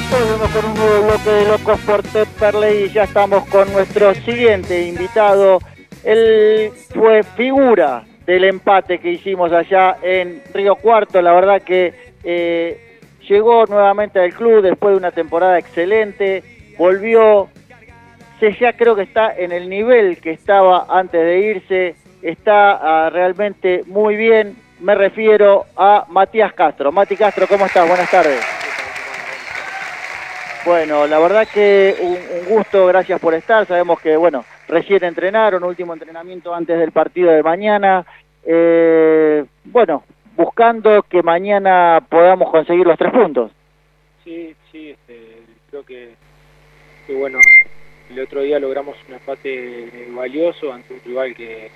Volvemos 0.09 0.49
con 0.51 0.65
un 0.65 0.73
nuevo 0.77 1.07
bloque 1.07 1.29
de 1.29 1.45
Locos 1.47 1.79
por 1.81 2.01
Ted 2.03 2.27
Perley 2.39 2.85
y 2.85 2.89
ya 2.89 3.03
estamos 3.03 3.45
con 3.47 3.71
nuestro 3.71 4.15
siguiente 4.15 4.87
invitado. 4.87 5.59
Él 6.03 6.71
fue 6.93 7.21
figura 7.23 8.03
del 8.25 8.43
empate 8.43 8.99
que 8.99 9.11
hicimos 9.11 9.53
allá 9.53 9.97
en 10.01 10.41
Río 10.53 10.75
Cuarto. 10.75 11.21
La 11.21 11.31
verdad 11.33 11.61
que 11.61 11.93
eh, 12.23 12.99
llegó 13.27 13.65
nuevamente 13.65 14.19
al 14.19 14.33
club 14.33 14.61
después 14.61 14.93
de 14.93 14.97
una 14.97 15.11
temporada 15.11 15.59
excelente. 15.59 16.43
Volvió 16.77 17.49
ya 18.39 18.73
creo 18.73 18.95
que 18.95 19.03
está 19.03 19.35
en 19.35 19.51
el 19.51 19.69
nivel 19.69 20.19
que 20.19 20.31
estaba 20.31 20.85
antes 20.89 21.19
de 21.21 21.39
irse, 21.39 21.95
está 22.21 23.05
ah, 23.05 23.09
realmente 23.09 23.83
muy 23.87 24.15
bien. 24.15 24.55
Me 24.79 24.93
refiero 24.93 25.65
a 25.75 26.05
Matías 26.09 26.53
Castro. 26.53 26.91
Mati 26.91 27.17
Castro, 27.17 27.47
¿cómo 27.47 27.65
estás? 27.65 27.87
Buenas 27.87 28.09
tardes. 28.11 28.39
Bueno, 30.65 31.07
la 31.07 31.17
verdad 31.17 31.47
que 31.51 31.95
un, 31.99 32.17
gusto, 32.53 32.85
gracias 32.87 33.19
por 33.19 33.33
estar. 33.33 33.65
Sabemos 33.65 33.99
que, 34.01 34.17
bueno, 34.17 34.45
recién 34.67 35.03
entrenaron, 35.03 35.63
último 35.63 35.93
entrenamiento 35.93 36.53
antes 36.53 36.77
del 36.77 36.91
partido 36.91 37.31
de 37.31 37.41
mañana. 37.41 38.05
Eh, 38.45 39.45
bueno, 39.63 40.03
buscando 40.35 41.01
que 41.03 41.23
mañana 41.23 42.05
podamos 42.07 42.51
conseguir 42.51 42.85
los 42.85 42.97
tres 42.97 43.13
puntos. 43.13 43.51
Sí, 44.23 44.55
sí, 44.71 44.89
este, 44.91 45.41
creo 45.69 45.85
que, 45.85 46.15
que 47.07 47.15
bueno, 47.15 47.39
el 48.17 48.23
otro 48.23 48.41
día 48.41 48.59
logramos 48.59 48.97
un 49.07 49.13
empate 49.13 50.07
valioso 50.09 50.73
ante 50.73 50.95
un 50.95 51.01
rival 51.05 51.35
que, 51.35 51.69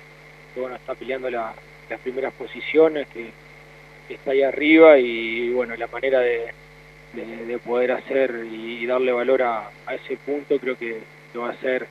bueno, 0.56 0.74
está 0.74 0.94
peleando 0.94 1.30
las 1.30 1.54
primeras 2.02 2.32
posiciones, 2.34 3.06
que, 3.08 3.30
está 4.08 4.32
ahí 4.32 4.42
arriba 4.42 4.98
y, 4.98 5.50
bueno, 5.50 5.74
la 5.76 5.86
manera 5.86 6.20
de, 6.20 6.52
poder 7.64 7.92
hacer 7.92 8.44
y, 8.50 8.84
darle 8.86 9.12
valor 9.12 9.42
a, 9.42 9.70
ese 9.92 10.16
punto 10.16 10.58
creo 10.58 10.76
que 10.76 10.98
lo 11.32 11.42
va 11.42 11.48
a 11.48 11.52
hacer 11.52 11.86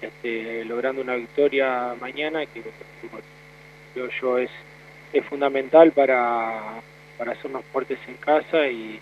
este, 0.00 0.64
logrando 0.64 1.02
una 1.02 1.16
victoria 1.16 1.94
mañana 2.00 2.46
que 2.46 2.62
creo 3.92 4.08
yo 4.20 4.38
es, 4.38 4.50
es 5.12 5.24
fundamental 5.26 5.92
para, 5.92 6.80
para 7.18 7.32
hacernos 7.32 7.64
fuertes 7.66 7.98
en 8.08 8.14
casa 8.14 8.66
y, 8.66 8.98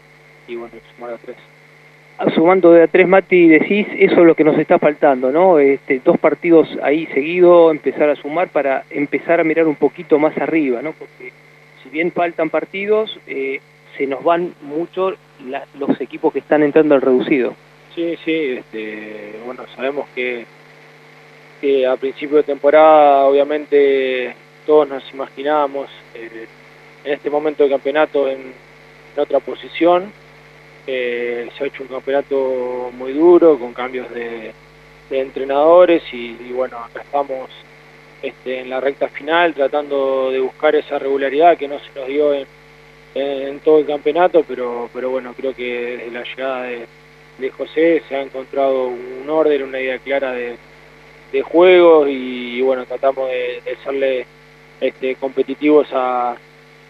y 0.48 0.56
bueno, 0.56 0.74
sumar 0.96 1.12
a 1.14 1.18
tres 1.18 1.36
sumando 2.34 2.72
de 2.72 2.82
a 2.82 2.86
tres, 2.88 3.06
Mati, 3.06 3.48
decís, 3.48 3.86
eso 3.96 4.20
es 4.20 4.26
lo 4.26 4.34
que 4.34 4.44
nos 4.44 4.58
está 4.58 4.78
faltando, 4.78 5.30
¿no? 5.30 5.58
Este, 5.58 6.00
dos 6.04 6.18
partidos 6.18 6.68
ahí 6.82 7.06
seguidos, 7.06 7.70
empezar 7.70 8.10
a 8.10 8.16
sumar 8.16 8.48
para 8.48 8.84
empezar 8.90 9.40
a 9.40 9.44
mirar 9.44 9.66
un 9.66 9.76
poquito 9.76 10.18
más 10.18 10.36
arriba, 10.38 10.82
¿no? 10.82 10.92
Porque 10.92 11.32
si 11.82 11.88
bien 11.90 12.10
faltan 12.12 12.50
partidos, 12.50 13.18
eh, 13.26 13.60
se 13.96 14.06
nos 14.06 14.22
van 14.24 14.54
mucho 14.62 15.14
los 15.78 16.00
equipos 16.00 16.32
que 16.32 16.40
están 16.40 16.62
entrando 16.62 16.94
al 16.94 17.02
reducido. 17.02 17.54
Sí, 17.94 18.16
sí, 18.24 18.58
este, 18.58 19.34
bueno, 19.44 19.64
sabemos 19.76 20.08
que, 20.14 20.44
que 21.60 21.86
a 21.86 21.96
principio 21.96 22.38
de 22.38 22.42
temporada, 22.42 23.24
obviamente, 23.24 24.34
todos 24.66 24.88
nos 24.88 25.14
imaginábamos 25.14 25.88
eh, 26.14 26.46
en 27.04 27.12
este 27.12 27.30
momento 27.30 27.62
de 27.62 27.70
campeonato 27.70 28.28
en 28.28 28.52
otra 29.16 29.40
posición, 29.40 30.12
eh, 30.90 31.50
se 31.56 31.64
ha 31.64 31.66
hecho 31.66 31.82
un 31.82 31.90
campeonato 31.90 32.90
muy 32.94 33.12
duro, 33.12 33.58
con 33.58 33.74
cambios 33.74 34.08
de, 34.10 34.54
entrenadores 35.10 36.02
y, 36.12 36.34
bueno, 36.52 36.78
acá 36.78 37.02
estamos 37.02 37.48
este, 38.22 38.60
en 38.60 38.70
la 38.70 38.80
recta 38.80 39.08
final 39.08 39.54
tratando 39.54 40.30
de 40.30 40.40
buscar 40.40 40.74
esa 40.76 40.98
regularidad 40.98 41.56
que 41.56 41.68
no 41.68 41.78
se 41.78 41.98
nos 41.98 42.08
dio 42.08 42.32
en, 43.14 43.60
todo 43.60 43.80
el 43.80 43.86
campeonato, 43.86 44.44
pero, 44.46 44.88
pero 44.92 45.10
bueno, 45.10 45.34
creo 45.34 45.54
que 45.54 45.96
desde 45.98 46.10
la 46.10 46.24
llegada 46.24 46.62
de, 46.64 46.86
de 47.38 47.50
José 47.50 48.02
se 48.08 48.16
ha 48.16 48.22
encontrado 48.22 48.88
un 48.88 49.28
orden, 49.28 49.62
una 49.64 49.80
idea 49.80 49.98
clara 49.98 50.32
de, 50.32 50.56
de 51.32 51.42
juego 51.42 52.06
y, 52.08 52.60
bueno, 52.62 52.86
tratamos 52.86 53.28
de, 53.28 53.60
de 53.64 53.76
serle 53.84 54.26
este, 54.80 55.16
competitivos 55.16 55.88
a, 55.92 56.36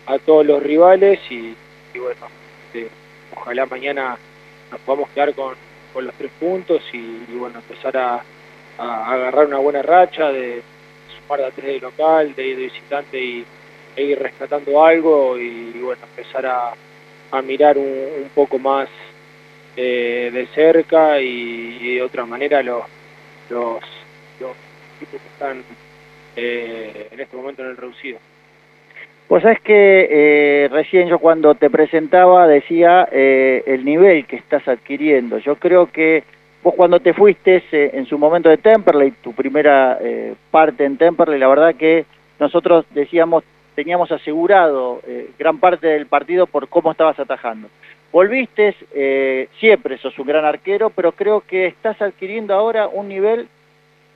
a 0.06 0.18
todos 0.18 0.46
los 0.46 0.62
rivales 0.62 1.18
y, 1.30 1.54
y 1.94 1.98
bueno, 1.98 2.26
este, 2.66 2.88
ojalá 3.34 3.66
mañana 3.66 4.18
nos 4.70 4.80
podamos 4.80 5.08
quedar 5.10 5.34
con, 5.34 5.54
con 5.92 6.04
los 6.06 6.14
tres 6.14 6.30
puntos 6.38 6.82
y, 6.92 7.34
bueno, 7.36 7.58
empezar 7.58 7.96
a, 7.96 8.22
agarrar 8.78 9.46
una 9.46 9.58
buena 9.58 9.82
racha 9.82 10.30
de 10.30 10.62
sumar 11.20 11.40
de 11.40 11.46
a 11.46 11.50
tres 11.50 11.66
de 11.66 11.80
local, 11.80 12.34
de 12.34 12.54
de 12.54 12.62
visitante 12.64 13.20
y 13.20 13.44
e 13.96 14.02
ir 14.04 14.18
rescatando 14.18 14.84
algo 14.84 15.36
y, 15.36 15.72
bueno, 15.80 16.00
empezar 16.16 16.46
a, 16.46 16.72
a 17.32 17.42
mirar 17.42 17.76
un, 17.76 17.84
un 18.22 18.28
poco 18.34 18.58
más 18.58 18.88
eh, 19.76 20.30
de 20.32 20.46
cerca 20.48 21.20
y, 21.20 21.78
y 21.80 21.94
de 21.96 22.02
otra 22.02 22.24
manera 22.24 22.62
los, 22.62 22.82
los, 23.50 23.80
los 24.40 24.56
equipos 24.96 25.20
que 25.20 25.28
están 25.28 25.64
eh, 26.36 27.08
en 27.10 27.20
este 27.20 27.36
momento 27.36 27.62
en 27.62 27.70
el 27.70 27.76
reducido. 27.76 28.18
Pues 29.28 29.44
es 29.44 29.60
que 29.60 30.08
eh, 30.10 30.68
recién 30.68 31.06
yo 31.08 31.18
cuando 31.18 31.54
te 31.54 31.68
presentaba 31.68 32.48
decía 32.48 33.06
eh, 33.12 33.62
el 33.66 33.84
nivel 33.84 34.26
que 34.26 34.36
estás 34.36 34.66
adquiriendo. 34.66 35.36
Yo 35.36 35.56
creo 35.56 35.92
que 35.92 36.24
vos 36.62 36.74
cuando 36.74 36.98
te 36.98 37.12
fuiste 37.12 37.62
eh, 37.70 37.90
en 37.92 38.06
su 38.06 38.18
momento 38.18 38.48
de 38.48 38.56
Temperley, 38.56 39.12
tu 39.22 39.34
primera 39.34 39.98
eh, 40.00 40.34
parte 40.50 40.86
en 40.86 40.96
Temperley, 40.96 41.38
la 41.38 41.48
verdad 41.48 41.74
que 41.74 42.06
nosotros 42.40 42.86
decíamos, 42.90 43.44
teníamos 43.74 44.10
asegurado 44.10 45.02
eh, 45.06 45.30
gran 45.38 45.58
parte 45.58 45.88
del 45.88 46.06
partido 46.06 46.46
por 46.46 46.68
cómo 46.68 46.92
estabas 46.92 47.18
atajando. 47.18 47.68
Volviste, 48.10 48.74
siempre 49.60 49.98
sos 49.98 50.18
un 50.18 50.26
gran 50.26 50.46
arquero, 50.46 50.88
pero 50.88 51.12
creo 51.12 51.42
que 51.42 51.66
estás 51.66 52.00
adquiriendo 52.00 52.54
ahora 52.54 52.88
un 52.88 53.06
nivel 53.06 53.46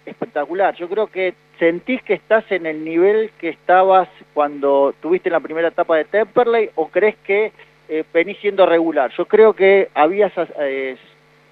espectacular. 0.06 0.74
Yo 0.76 0.88
creo 0.88 1.08
que 1.08 1.34
sentís 1.62 2.02
que 2.02 2.14
estás 2.14 2.42
en 2.50 2.66
el 2.66 2.84
nivel 2.84 3.30
que 3.38 3.48
estabas 3.50 4.08
cuando 4.34 4.92
tuviste 5.00 5.30
la 5.30 5.38
primera 5.38 5.68
etapa 5.68 5.96
de 5.96 6.06
Temperley 6.06 6.70
o 6.74 6.88
crees 6.88 7.14
que 7.24 7.52
eh, 7.88 8.02
venís 8.12 8.36
siendo 8.38 8.66
regular. 8.66 9.12
Yo 9.16 9.26
creo 9.26 9.52
que 9.52 9.88
habías 9.94 10.32
eh, 10.58 10.96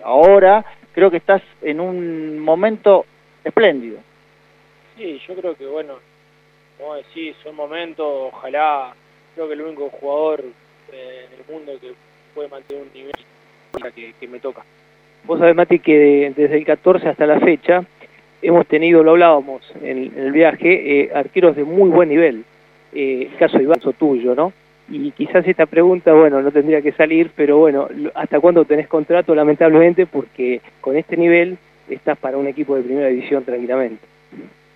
ahora, 0.02 0.64
creo 0.92 1.12
que 1.12 1.18
estás 1.18 1.42
en 1.62 1.80
un 1.80 2.40
momento 2.40 3.06
espléndido. 3.44 3.98
Sí, 4.96 5.20
yo 5.28 5.36
creo 5.36 5.54
que 5.54 5.66
bueno, 5.66 5.94
como 6.76 6.96
decís, 6.96 7.36
son 7.44 7.54
momentos, 7.54 8.04
ojalá, 8.32 8.92
creo 9.36 9.46
que 9.46 9.54
el 9.54 9.62
único 9.62 9.90
jugador 9.90 10.42
eh, 10.92 11.26
en 11.28 11.38
el 11.38 11.54
mundo 11.54 11.78
que 11.80 11.92
puede 12.34 12.48
mantener 12.48 12.82
un 12.82 12.92
nivel 12.92 13.12
que, 13.94 14.12
que 14.18 14.26
me 14.26 14.40
toca. 14.40 14.64
Vos 15.22 15.38
sabés, 15.38 15.54
Mati, 15.54 15.78
que 15.78 15.96
de- 15.96 16.30
desde 16.36 16.56
el 16.58 16.64
14 16.64 17.08
hasta 17.10 17.26
la 17.26 17.38
fecha 17.38 17.84
hemos 18.42 18.66
tenido, 18.66 19.02
lo 19.02 19.12
hablábamos 19.12 19.62
en, 19.82 20.12
el 20.16 20.32
viaje, 20.32 21.02
eh, 21.02 21.10
arqueros 21.14 21.56
de 21.56 21.64
muy 21.64 21.90
buen 21.90 22.08
nivel. 22.08 22.44
Eh, 22.92 23.28
el 23.30 23.36
caso 23.38 23.58
de 23.58 23.64
Iván 23.64 23.80
tuyo, 23.98 24.34
¿no? 24.34 24.52
Y 24.88 25.12
quizás 25.12 25.46
esta 25.46 25.66
pregunta, 25.66 26.12
bueno, 26.12 26.42
no 26.42 26.50
tendría 26.50 26.82
que 26.82 26.92
salir, 26.92 27.30
pero 27.36 27.58
bueno, 27.58 27.88
¿hasta 28.14 28.40
cuándo 28.40 28.64
tenés 28.64 28.88
contrato? 28.88 29.34
Lamentablemente, 29.34 30.06
porque 30.06 30.60
con 30.80 30.96
este 30.96 31.16
nivel 31.16 31.58
estás 31.88 32.18
para 32.18 32.36
un 32.36 32.48
equipo 32.48 32.74
de 32.74 32.82
primera 32.82 33.06
división 33.06 33.44
tranquilamente. 33.44 34.02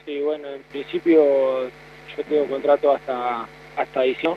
Sí, 0.07 0.21
bueno, 0.21 0.49
en 0.49 0.63
principio 0.71 1.65
yo 1.65 2.23
tengo 2.29 2.45
contrato 2.47 2.93
hasta 2.93 3.49
hasta 3.77 4.05
edición. 4.05 4.37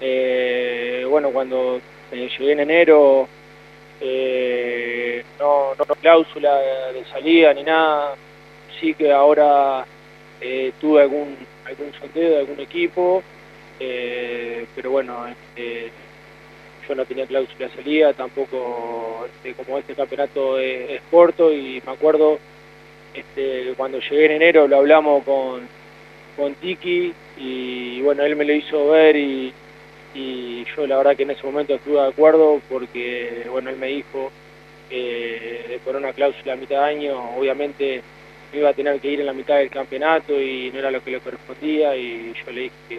Eh, 0.00 1.04
bueno, 1.08 1.30
cuando 1.30 1.80
eh, 2.10 2.28
llegué 2.38 2.52
en 2.52 2.60
enero 2.60 3.28
eh, 4.00 5.22
no, 5.38 5.74
no 5.78 5.84
no 5.86 5.94
cláusula 5.94 6.56
de 6.92 7.04
salida 7.06 7.54
ni 7.54 7.62
nada. 7.62 8.14
Sí 8.82 8.94
que 8.94 9.12
ahora 9.12 9.86
eh, 10.40 10.72
tuve 10.80 11.02
algún 11.02 11.36
algún 11.64 11.92
sondeo 12.00 12.30
de 12.30 12.38
algún 12.40 12.58
equipo, 12.58 13.22
eh, 13.78 14.66
pero 14.74 14.90
bueno, 14.90 15.24
este, 15.28 15.92
yo 16.88 16.94
no 16.96 17.04
tenía 17.04 17.28
cláusula 17.28 17.68
salida, 17.76 18.12
tampoco 18.12 19.28
este, 19.36 19.54
como 19.54 19.78
este 19.78 19.94
campeonato 19.94 20.58
es, 20.58 21.00
corto 21.12 21.52
y 21.52 21.80
me 21.86 21.92
acuerdo 21.92 22.40
este, 23.14 23.72
cuando 23.76 24.00
llegué 24.00 24.24
en 24.24 24.32
enero 24.32 24.66
lo 24.66 24.78
hablamos 24.78 25.22
con, 25.22 25.68
con 26.36 26.54
Tiki 26.56 27.14
y 27.36 28.00
bueno, 28.02 28.24
él 28.24 28.34
me 28.34 28.44
lo 28.44 28.52
hizo 28.52 28.88
ver 28.88 29.14
y, 29.14 29.52
y 30.12 30.64
yo 30.76 30.88
la 30.88 30.96
verdad 30.96 31.16
que 31.16 31.22
en 31.22 31.30
ese 31.30 31.46
momento 31.46 31.76
estuve 31.76 32.00
de 32.00 32.08
acuerdo 32.08 32.60
porque 32.68 33.46
bueno, 33.48 33.70
él 33.70 33.76
me 33.76 33.86
dijo 33.86 34.32
que 34.90 35.78
por 35.84 35.94
una 35.94 36.12
cláusula 36.12 36.54
a 36.54 36.56
mitad 36.56 36.80
de 36.80 36.90
año 36.90 37.36
obviamente 37.38 38.02
me 38.52 38.58
iba 38.58 38.68
a 38.70 38.74
tener 38.74 39.00
que 39.00 39.08
ir 39.08 39.20
en 39.20 39.26
la 39.26 39.32
mitad 39.32 39.56
del 39.56 39.70
campeonato 39.70 40.40
y 40.40 40.70
no 40.70 40.78
era 40.78 40.90
lo 40.90 41.02
que 41.02 41.10
le 41.10 41.20
correspondía 41.20 41.96
y 41.96 42.32
yo 42.34 42.52
le 42.52 42.60
dije 42.62 42.74
que, 42.88 42.96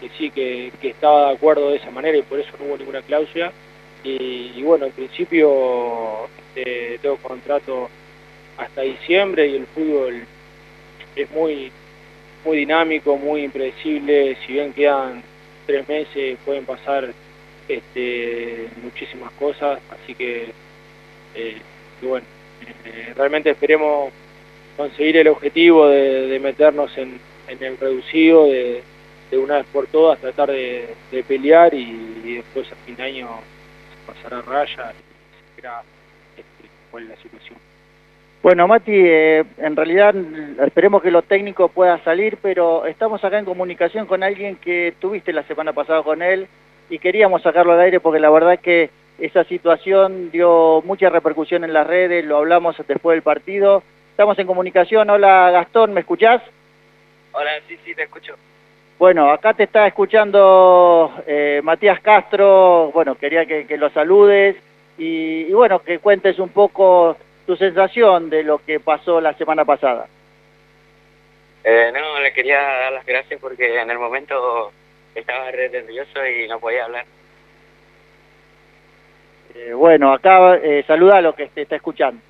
que 0.00 0.08
sí, 0.16 0.30
que, 0.30 0.72
que 0.80 0.88
estaba 0.88 1.28
de 1.28 1.34
acuerdo 1.34 1.70
de 1.70 1.76
esa 1.76 1.90
manera 1.90 2.16
y 2.16 2.22
por 2.22 2.40
eso 2.40 2.50
no 2.58 2.66
hubo 2.66 2.78
ninguna 2.78 3.02
cláusula. 3.02 3.52
Y, 4.02 4.52
y 4.56 4.62
bueno, 4.62 4.86
en 4.86 4.92
principio 4.92 6.28
este, 6.54 6.98
tengo 7.02 7.16
contrato 7.16 7.90
hasta 8.56 8.80
diciembre 8.82 9.46
y 9.46 9.56
el 9.56 9.66
fútbol 9.66 10.24
es 11.16 11.30
muy 11.30 11.70
muy 12.44 12.58
dinámico, 12.58 13.16
muy 13.16 13.44
impredecible, 13.44 14.36
si 14.46 14.54
bien 14.54 14.72
quedan 14.72 15.22
tres 15.66 15.86
meses 15.88 16.38
pueden 16.44 16.64
pasar 16.64 17.12
este, 17.68 18.68
muchísimas 18.82 19.30
cosas, 19.32 19.80
así 19.90 20.14
que, 20.14 20.46
eh, 21.34 21.58
bueno, 22.02 22.26
eh, 22.84 23.12
realmente 23.14 23.50
esperemos 23.50 24.12
conseguir 24.80 25.18
el 25.18 25.28
objetivo 25.28 25.88
de, 25.88 26.40
meternos 26.42 26.96
en, 26.96 27.20
el 27.48 27.76
reducido, 27.76 28.46
de, 28.46 28.82
una 29.32 29.58
vez 29.58 29.66
por 29.70 29.86
todas 29.88 30.18
tratar 30.18 30.50
de, 30.50 30.88
pelear 31.28 31.74
y, 31.74 32.36
después 32.36 32.72
a 32.72 32.76
fin 32.86 32.96
de 32.96 33.02
año 33.02 33.28
pasar 34.06 34.32
a 34.38 34.40
raya 34.40 34.92
y 34.92 35.56
verá 35.60 35.82
este, 36.34 36.70
cuál 36.90 37.02
es 37.02 37.08
la 37.10 37.16
situación. 37.16 37.58
Bueno, 38.42 38.66
Mati, 38.66 38.92
eh, 38.94 39.44
en 39.58 39.76
realidad 39.76 40.14
esperemos 40.64 41.02
que 41.02 41.10
lo 41.10 41.20
técnico 41.20 41.68
pueda 41.68 42.02
salir, 42.02 42.38
pero 42.40 42.86
estamos 42.86 43.22
acá 43.22 43.38
en 43.38 43.44
comunicación 43.44 44.06
con 44.06 44.22
alguien 44.22 44.56
que 44.56 44.94
tuviste 44.98 45.34
la 45.34 45.42
semana 45.42 45.74
pasada 45.74 46.02
con 46.02 46.22
él 46.22 46.48
y 46.88 46.98
queríamos 46.98 47.42
sacarlo 47.42 47.74
al 47.74 47.80
aire 47.80 48.00
porque 48.00 48.18
la 48.18 48.30
verdad 48.30 48.58
que 48.58 48.88
esa 49.18 49.44
situación 49.44 50.30
dio 50.30 50.82
mucha 50.86 51.10
repercusión 51.10 51.64
en 51.64 51.74
las 51.74 51.86
redes, 51.86 52.24
lo 52.24 52.38
hablamos 52.38 52.76
después 52.88 53.14
del 53.14 53.22
partido. 53.22 53.82
Estamos 54.10 54.38
en 54.38 54.46
comunicación. 54.46 55.08
Hola 55.08 55.50
Gastón, 55.50 55.94
¿me 55.94 56.00
escuchás? 56.00 56.42
Hola, 57.32 57.50
sí, 57.66 57.78
sí, 57.84 57.94
te 57.94 58.02
escucho. 58.02 58.34
Bueno, 58.98 59.30
acá 59.30 59.54
te 59.54 59.62
está 59.62 59.86
escuchando 59.86 61.10
eh, 61.26 61.60
Matías 61.64 62.00
Castro, 62.00 62.90
bueno, 62.92 63.14
quería 63.14 63.46
que, 63.46 63.66
que 63.66 63.78
lo 63.78 63.88
saludes 63.90 64.56
y, 64.98 65.46
y 65.48 65.52
bueno, 65.52 65.78
que 65.78 66.00
cuentes 66.00 66.38
un 66.38 66.50
poco 66.50 67.16
tu 67.46 67.56
sensación 67.56 68.28
de 68.28 68.42
lo 68.42 68.58
que 68.58 68.78
pasó 68.78 69.20
la 69.20 69.32
semana 69.34 69.64
pasada. 69.64 70.06
Eh, 71.64 71.90
no, 71.92 72.20
le 72.20 72.32
quería 72.32 72.60
dar 72.60 72.92
las 72.92 73.06
gracias 73.06 73.40
porque 73.40 73.80
en 73.80 73.90
el 73.90 73.98
momento 73.98 74.70
estaba 75.14 75.50
re 75.50 75.70
nervioso 75.70 76.26
y 76.26 76.46
no 76.46 76.60
podía 76.60 76.84
hablar. 76.84 77.06
Eh, 79.54 79.72
bueno, 79.72 80.12
acá 80.12 80.56
eh, 80.56 80.84
saluda 80.86 81.18
a 81.18 81.22
lo 81.22 81.34
que 81.34 81.46
te 81.46 81.62
está 81.62 81.76
escuchando. 81.76 82.20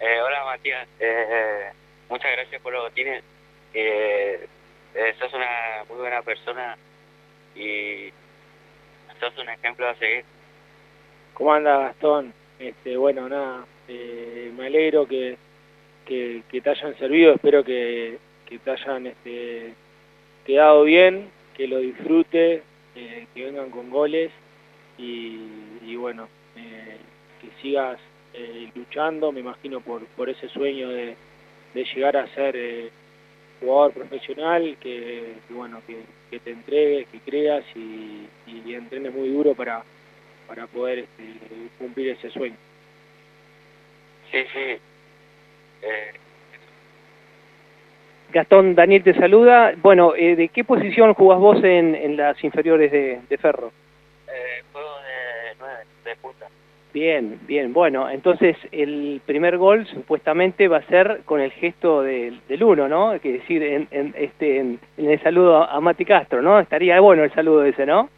Eh, 0.00 0.20
hola, 0.20 0.44
Matías. 0.44 0.88
Eh, 1.00 1.70
muchas 2.08 2.30
gracias 2.30 2.62
por 2.62 2.72
los 2.72 2.84
botines. 2.84 3.22
Eh, 3.74 4.46
eh, 4.94 5.14
sos 5.18 5.32
una 5.34 5.84
muy 5.88 5.98
buena 5.98 6.22
persona 6.22 6.76
y 7.56 8.12
sos 9.18 9.36
un 9.38 9.48
ejemplo 9.48 9.88
a 9.88 9.96
seguir. 9.96 10.24
¿Cómo 11.34 11.52
anda 11.52 11.78
Gastón? 11.78 12.32
Este, 12.60 12.96
bueno, 12.96 13.28
nada, 13.28 13.66
eh, 13.88 14.52
me 14.56 14.66
alegro 14.66 15.06
que, 15.06 15.36
que, 16.06 16.42
te 16.48 16.70
hayan 16.70 16.96
servido, 16.98 17.34
espero 17.34 17.64
que, 17.64 18.18
que 18.46 18.58
te 18.58 18.70
hayan 18.70 19.06
este, 19.06 19.74
quedado 20.44 20.84
bien, 20.84 21.30
que 21.56 21.66
lo 21.66 21.78
disfrutes, 21.78 22.62
eh, 22.94 23.26
que 23.34 23.44
vengan 23.44 23.70
con 23.70 23.90
goles 23.90 24.30
y, 24.96 25.40
y 25.82 25.96
bueno, 25.96 26.28
que 26.54 27.48
sigas 27.62 28.00
eh, 28.34 28.70
luchando, 28.74 29.32
me 29.32 29.40
imagino, 29.40 29.80
por, 29.80 30.04
por 30.16 30.28
ese 30.28 30.48
sueño 30.48 30.88
de, 30.88 31.16
de 31.74 31.84
llegar 31.84 32.16
a 32.16 32.26
ser 32.34 32.56
eh, 32.56 32.90
jugador 33.60 33.92
profesional, 33.92 34.76
que, 34.80 35.34
que 35.46 35.54
bueno, 35.54 35.80
que, 35.86 35.96
que 36.30 36.38
te 36.38 36.50
entregues, 36.50 37.08
que 37.08 37.18
creas 37.20 37.64
y, 37.74 38.28
y 38.46 38.74
entrenes 38.74 39.12
muy 39.14 39.28
duro 39.30 39.54
para, 39.54 39.82
para 40.46 40.66
poder 40.66 41.00
este, 41.00 41.24
cumplir 41.78 42.10
ese 42.10 42.30
sueño. 42.30 42.56
Sí, 44.30 44.44
sí. 44.52 44.78
Eh, 45.82 46.12
Gastón, 48.30 48.74
Daniel 48.74 49.02
te 49.02 49.14
saluda. 49.14 49.72
Bueno, 49.78 50.14
eh, 50.14 50.36
¿de 50.36 50.48
qué 50.48 50.62
posición 50.62 51.14
jugás 51.14 51.38
vos 51.38 51.64
en, 51.64 51.94
en 51.94 52.16
las 52.16 52.42
inferiores 52.44 52.92
de, 52.92 53.20
de 53.28 53.38
Ferro? 53.38 53.72
eh, 54.28 54.62
juego 54.72 54.96
de 54.98 55.54
nueve, 55.58 55.84
de 56.04 56.16
punta. 56.16 56.47
Bien, 56.92 57.38
bien. 57.46 57.72
Bueno, 57.74 58.08
entonces 58.08 58.56
el 58.72 59.20
primer 59.26 59.58
gol 59.58 59.86
supuestamente 59.86 60.68
va 60.68 60.78
a 60.78 60.86
ser 60.86 61.20
con 61.26 61.40
el 61.40 61.50
gesto 61.52 62.02
del, 62.02 62.40
del 62.48 62.64
uno, 62.64 62.88
¿no? 62.88 63.12
Es 63.12 63.22
decir, 63.22 63.62
en, 63.62 63.88
en, 63.90 64.14
este, 64.16 64.58
en, 64.58 64.80
en 64.96 65.10
el 65.10 65.22
saludo 65.22 65.68
a 65.68 65.80
Mati 65.80 66.06
Castro, 66.06 66.40
¿no? 66.40 66.58
Estaría 66.58 66.98
bueno 67.00 67.24
el 67.24 67.32
saludo 67.32 67.64
ese, 67.64 67.84
¿no? 67.84 68.08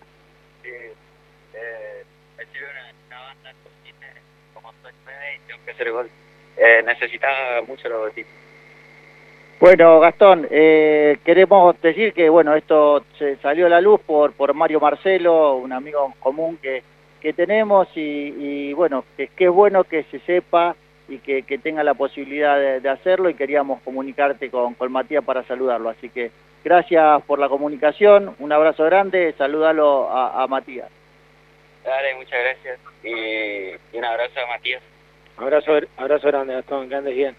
Eh, 0.64 2.04
recibe 2.38 2.64
una, 2.70 2.92
una 3.08 3.26
banda 3.26 3.52
como 4.54 4.70
y 4.70 5.48
tengo 5.48 5.64
que 5.64 5.70
hacer 5.72 5.90
gol. 5.90 6.08
Eh, 6.56 6.82
necesitaba 6.86 7.62
mucho 7.62 7.88
los 7.88 8.08
botitos. 8.08 8.32
Bueno, 9.58 10.00
Gastón, 10.00 10.46
eh, 10.50 11.18
queremos 11.24 11.78
decir 11.82 12.14
que 12.14 12.30
bueno 12.30 12.54
esto 12.54 13.04
se 13.18 13.36
salió 13.38 13.66
a 13.66 13.68
la 13.68 13.80
luz 13.80 14.00
por, 14.00 14.32
por 14.32 14.54
Mario 14.54 14.80
Marcelo, 14.80 15.56
un 15.56 15.72
amigo 15.72 16.14
común 16.20 16.56
que, 16.62 16.82
que 17.20 17.32
tenemos 17.32 17.88
y, 17.96 18.00
y 18.00 18.72
bueno, 18.72 19.04
que, 19.16 19.28
que 19.28 19.44
es 19.44 19.50
bueno 19.50 19.84
que 19.84 20.04
se 20.04 20.18
sepa 20.20 20.74
y 21.08 21.18
que, 21.18 21.42
que 21.42 21.58
tenga 21.58 21.82
la 21.84 21.94
posibilidad 21.94 22.56
de, 22.56 22.80
de 22.80 22.88
hacerlo 22.88 23.28
y 23.28 23.34
queríamos 23.34 23.80
comunicarte 23.82 24.50
con, 24.50 24.74
con 24.74 24.92
Matías 24.92 25.24
para 25.24 25.42
saludarlo. 25.44 25.88
Así 25.88 26.08
que 26.08 26.30
gracias 26.64 27.22
por 27.22 27.38
la 27.38 27.48
comunicación, 27.48 28.34
un 28.38 28.52
abrazo 28.52 28.84
grande, 28.84 29.34
salúdalo 29.36 30.10
a, 30.10 30.42
a 30.42 30.46
Matías. 30.46 30.88
Dale, 31.84 32.14
muchas 32.14 32.38
gracias. 32.40 32.78
Y, 33.02 33.96
y 33.96 33.98
un 33.98 34.04
abrazo 34.04 34.40
a 34.40 34.46
Matías. 34.46 34.82
Abrazo, 35.38 35.72
abrazo 35.96 36.26
grande, 36.28 36.54
Gastón, 36.54 36.88
que 36.88 36.94
andes 36.94 37.14
bien. 37.16 37.34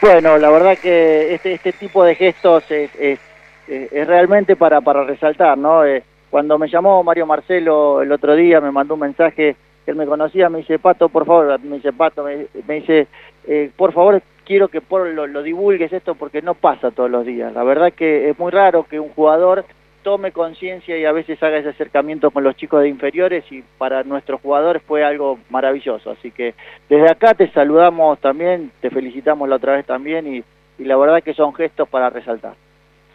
Bueno, 0.00 0.38
la 0.38 0.50
verdad 0.50 0.76
que 0.78 1.34
este, 1.34 1.52
este 1.52 1.72
tipo 1.72 2.02
de 2.02 2.14
gestos 2.14 2.68
es, 2.70 2.90
es, 2.98 3.20
es 3.68 4.06
realmente 4.06 4.56
para, 4.56 4.80
para 4.80 5.04
resaltar, 5.04 5.56
¿no? 5.56 5.84
Eh, 5.84 6.02
cuando 6.32 6.58
me 6.58 6.66
llamó 6.66 7.04
Mario 7.04 7.26
Marcelo 7.26 8.02
el 8.02 8.10
otro 8.10 8.34
día, 8.34 8.60
me 8.60 8.72
mandó 8.72 8.94
un 8.94 9.00
mensaje 9.00 9.54
él 9.86 9.96
me 9.96 10.06
conocía, 10.06 10.48
me 10.48 10.58
dice, 10.58 10.78
Pato, 10.78 11.08
por 11.08 11.26
favor, 11.26 11.58
me 11.60 11.76
dice, 11.76 11.92
Pato, 11.92 12.22
me, 12.24 12.46
me 12.66 12.74
dice, 12.74 13.08
eh, 13.46 13.70
por 13.76 13.92
favor, 13.92 14.22
quiero 14.44 14.68
que 14.68 14.80
por, 14.80 15.08
lo, 15.08 15.26
lo 15.26 15.42
divulgues 15.42 15.92
esto 15.92 16.14
porque 16.14 16.42
no 16.42 16.54
pasa 16.54 16.90
todos 16.90 17.10
los 17.10 17.26
días. 17.26 17.52
La 17.52 17.64
verdad 17.64 17.92
que 17.92 18.30
es 18.30 18.38
muy 18.38 18.50
raro 18.50 18.84
que 18.84 19.00
un 19.00 19.08
jugador 19.10 19.64
tome 20.02 20.32
conciencia 20.32 20.96
y 20.96 21.04
a 21.04 21.12
veces 21.12 21.42
haga 21.42 21.58
ese 21.58 21.70
acercamiento 21.70 22.30
con 22.30 22.44
los 22.44 22.56
chicos 22.56 22.82
de 22.82 22.88
inferiores 22.88 23.44
y 23.50 23.62
para 23.78 24.02
nuestros 24.02 24.40
jugadores 24.40 24.82
fue 24.82 25.04
algo 25.04 25.38
maravilloso. 25.50 26.10
Así 26.10 26.30
que 26.30 26.54
desde 26.88 27.10
acá 27.10 27.34
te 27.34 27.50
saludamos 27.50 28.18
también, 28.20 28.72
te 28.80 28.90
felicitamos 28.90 29.48
la 29.48 29.56
otra 29.56 29.74
vez 29.74 29.86
también 29.86 30.32
y, 30.32 30.44
y 30.78 30.84
la 30.84 30.96
verdad 30.96 31.22
que 31.22 31.34
son 31.34 31.54
gestos 31.54 31.88
para 31.88 32.10
resaltar. 32.10 32.54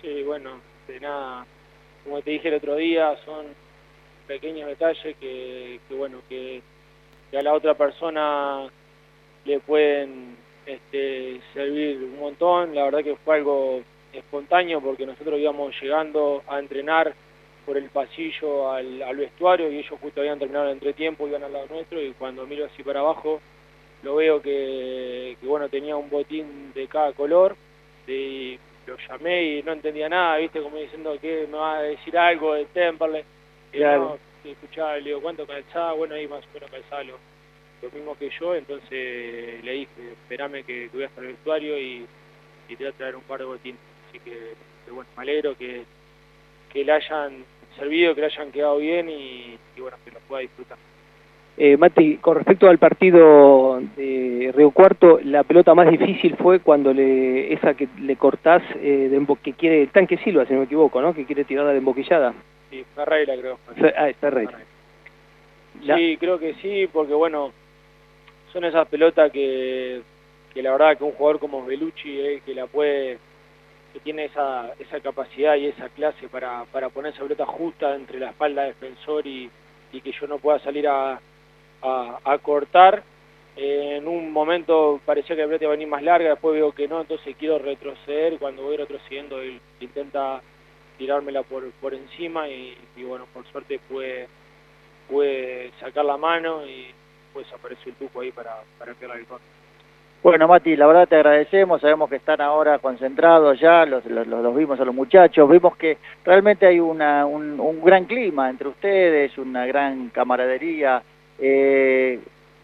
Sí, 0.02 0.24
bueno, 0.24 0.52
de 0.88 1.00
nada, 1.00 1.46
como 2.08 2.22
te 2.22 2.32
dije 2.32 2.48
el 2.48 2.54
otro 2.54 2.76
día, 2.78 3.18
son 3.26 3.48
pequeños 4.28 4.68
detalles 4.70 5.16
que, 5.18 5.80
que 5.88 5.94
bueno, 5.94 6.22
que, 6.30 6.62
a 7.38 7.42
la 7.42 7.54
otra 7.54 7.74
persona 7.74 8.70
le 9.44 9.60
pueden 9.60 10.38
este, 10.66 11.42
servir 11.54 11.98
un 11.98 12.20
montón. 12.20 12.74
La 12.74 12.86
verdad 12.86 13.04
que 13.04 13.18
fue 13.18 13.36
algo 13.36 13.82
espontáneo 14.14 14.80
porque 14.80 15.06
nosotros 15.06 15.38
íbamos 15.38 15.76
llegando 15.82 16.44
a 16.48 16.60
entrenar 16.60 17.14
por 17.66 17.78
el 17.78 17.90
pasillo 17.90 18.72
al, 18.72 19.04
al 19.04 19.18
vestuario 19.18 19.70
y 19.70 19.80
ellos 19.80 20.00
justo 20.02 20.22
habían 20.22 20.40
terminado 20.40 20.68
el 20.68 20.74
entretiempo, 20.74 21.28
iban 21.28 21.44
al 21.44 21.52
lado 21.52 21.68
nuestro 21.70 22.02
y 22.02 22.14
cuando 22.14 22.48
miro 22.48 22.66
así 22.66 22.82
para 22.84 23.02
abajo 23.02 23.42
lo 24.04 24.16
veo 24.16 24.42
que, 24.42 25.36
que 25.42 25.46
bueno 25.46 25.68
tenía 25.68 25.98
un 25.98 26.10
botín 26.10 26.72
de 26.74 26.88
cada 26.88 27.12
color 27.12 27.58
y 28.08 28.58
lo 28.88 28.98
llamé 28.98 29.44
y 29.44 29.64
no 29.64 29.74
entendía 29.74 30.10
nada, 30.10 30.38
viste, 30.38 30.62
como 30.62 30.78
diciendo 30.78 31.18
que 31.22 31.46
me 31.52 31.58
va 31.58 31.78
a 31.78 31.82
decir 31.84 32.18
algo 32.18 32.54
de 32.56 32.66
Temperley. 32.66 33.24
Y 33.74 33.78
Claro. 33.78 34.18
no, 34.44 34.50
escuchaba, 34.52 34.98
le 34.98 35.04
digo, 35.10 35.22
¿cuánto 35.22 35.46
calzaba? 35.46 35.94
Bueno, 35.94 36.16
ahí 36.16 36.28
más 36.28 36.44
o 36.46 36.54
menos 36.54 36.72
calzaba 36.72 37.04
lo, 37.04 37.18
lo 37.82 37.92
mismo 37.92 38.18
que 38.18 38.30
yo, 38.40 38.56
entonces 38.56 39.64
le 39.64 39.72
dije, 39.72 40.12
esperame 40.14 40.64
que, 40.64 40.90
que 40.90 40.98
voy 40.98 41.04
hasta 41.04 41.22
el 41.22 41.28
vestuario 41.28 41.78
y, 41.80 42.08
y 42.70 42.76
te 42.76 42.84
voy 42.84 42.94
a 42.94 42.96
traer 42.98 43.16
un 43.16 43.24
par 43.24 43.40
de 43.40 43.46
botines. 43.46 43.80
Así 44.10 44.20
que, 44.20 44.54
que 44.86 44.92
bueno, 44.92 45.10
me 45.18 45.24
alegro 45.24 45.58
que, 45.58 45.84
que 46.72 46.84
le 46.86 46.92
hayan 46.94 47.44
servido, 47.78 48.16
que 48.16 48.22
le 48.22 48.28
hayan 48.28 48.52
quedado 48.52 48.78
bien 48.78 49.10
y, 49.10 49.58
y 49.76 49.82
bueno, 49.82 49.98
que 50.06 50.12
lo 50.12 50.20
pueda 50.22 50.42
disfrutar. 50.42 50.78
Eh, 51.60 51.76
Mati, 51.76 52.18
con 52.18 52.36
respecto 52.36 52.70
al 52.70 52.78
partido 52.78 53.82
de 53.96 54.52
Río 54.56 54.70
Cuarto, 54.70 55.20
la 55.24 55.44
pelota 55.44 55.74
más 55.74 55.90
difícil 55.90 56.36
fue 56.36 56.60
cuando 56.60 56.94
le 56.94 57.52
esa 57.52 57.74
que 57.74 57.88
le 58.00 58.16
cortás, 58.16 58.62
eh, 58.76 59.10
de 59.10 59.38
que 59.42 59.54
quiere, 59.54 59.82
el 59.82 59.90
tanque 59.90 60.18
Silva, 60.20 60.46
si 60.46 60.54
no 60.54 60.60
me 60.60 60.66
equivoco, 60.66 61.02
¿no? 61.02 61.16
Que 61.16 61.26
quiere 61.26 61.46
tirarla 61.46 61.72
de 61.72 61.80
emboquillada. 61.80 62.36
Sí, 62.70 62.86
Ferreira 62.94 63.34
creo. 63.36 63.58
Fe- 63.76 63.94
Ah, 63.98 64.08
está 64.08 64.30
rey. 64.30 64.48
Sí, 65.84 66.18
creo 66.20 66.38
que 66.40 66.54
sí, 66.56 66.88
porque 66.94 67.14
bueno, 67.14 67.52
son 68.54 68.64
esas 68.64 68.88
pelotas 68.88 69.32
que, 69.32 70.02
que 70.54 70.62
la 70.62 70.72
verdad 70.74 70.96
que 70.98 71.04
un 71.04 71.12
jugador 71.14 71.40
como 71.40 71.66
Belucci, 71.66 72.20
eh, 72.20 72.42
que 72.46 72.54
la 72.54 72.68
puede, 72.68 73.18
que 73.94 74.00
tiene 74.02 74.26
esa, 74.26 74.74
esa 74.80 75.00
capacidad 75.00 75.56
y 75.56 75.68
esa 75.68 75.90
clase 75.90 76.28
para, 76.28 76.66
para 76.72 76.90
poner 76.90 77.14
esa 77.14 77.24
pelota 77.24 77.46
justa 77.48 77.96
entre 77.96 78.20
la 78.20 78.30
espalda 78.30 78.64
del 78.64 78.74
defensor 78.74 79.26
y, 79.26 79.50
y 79.92 80.02
que 80.02 80.12
yo 80.12 80.28
no 80.28 80.38
pueda 80.38 80.60
salir 80.60 80.88
a, 80.88 81.20
a, 81.82 82.20
a 82.24 82.38
cortar. 82.40 83.04
En 83.56 84.08
un 84.08 84.32
momento 84.32 85.00
parecía 85.04 85.36
que 85.36 85.42
la 85.42 85.48
pelota 85.48 85.64
iba 85.66 85.74
a 85.74 85.76
venir 85.78 85.88
más 85.88 86.04
larga, 86.04 86.30
después 86.30 86.54
veo 86.54 86.72
que 86.74 86.88
no, 86.88 87.02
entonces 87.02 87.36
quiero 87.40 87.58
retroceder 87.58 88.38
cuando 88.38 88.62
voy 88.64 88.78
retrocediendo 88.78 89.40
él 89.42 89.60
intenta 89.80 90.42
tirármela 91.00 91.42
por, 91.42 91.70
por 91.82 91.94
encima 91.96 92.48
y, 92.50 92.78
bueno, 93.04 93.26
por 93.34 93.46
suerte 93.48 93.80
pude, 93.90 94.28
pude 95.10 95.72
sacar 95.80 96.06
la 96.06 96.18
mano 96.18 96.66
y 96.68 96.88
pues 97.34 97.52
apareció 97.54 97.92
el 97.92 97.96
tuco 97.98 98.22
ahí 98.22 98.32
para, 98.32 98.58
para 98.78 98.94
pegarle 98.94 99.22
el 99.24 99.28
gol. 99.28 99.40
Bueno, 100.24 100.48
Mati, 100.48 100.76
la 100.76 100.88
verdad 100.88 101.08
te 101.08 101.16
agradecemos, 101.16 101.80
sabemos 101.82 102.10
que 102.10 102.16
están 102.18 102.42
ahora 102.42 102.80
concentrados 102.80 103.60
ya, 103.60 103.86
los, 103.86 104.06
los- 104.06 104.28
los 104.28 104.56
vimos 104.56 104.80
a 104.80 104.86
los 104.86 104.94
muchachos, 104.94 105.50
vimos 105.50 105.76
que 105.78 105.98
realmente 106.26 106.66
hay 106.66 106.80
una, 106.80 107.26
un, 107.26 107.60
un 107.60 107.84
gran 107.84 108.06
clima 108.06 108.50
entre 108.50 108.68
ustedes, 108.68 109.36
una 109.38 109.66
gran 109.66 110.10
camaradería. 110.10 111.02
Eh, 111.40 112.20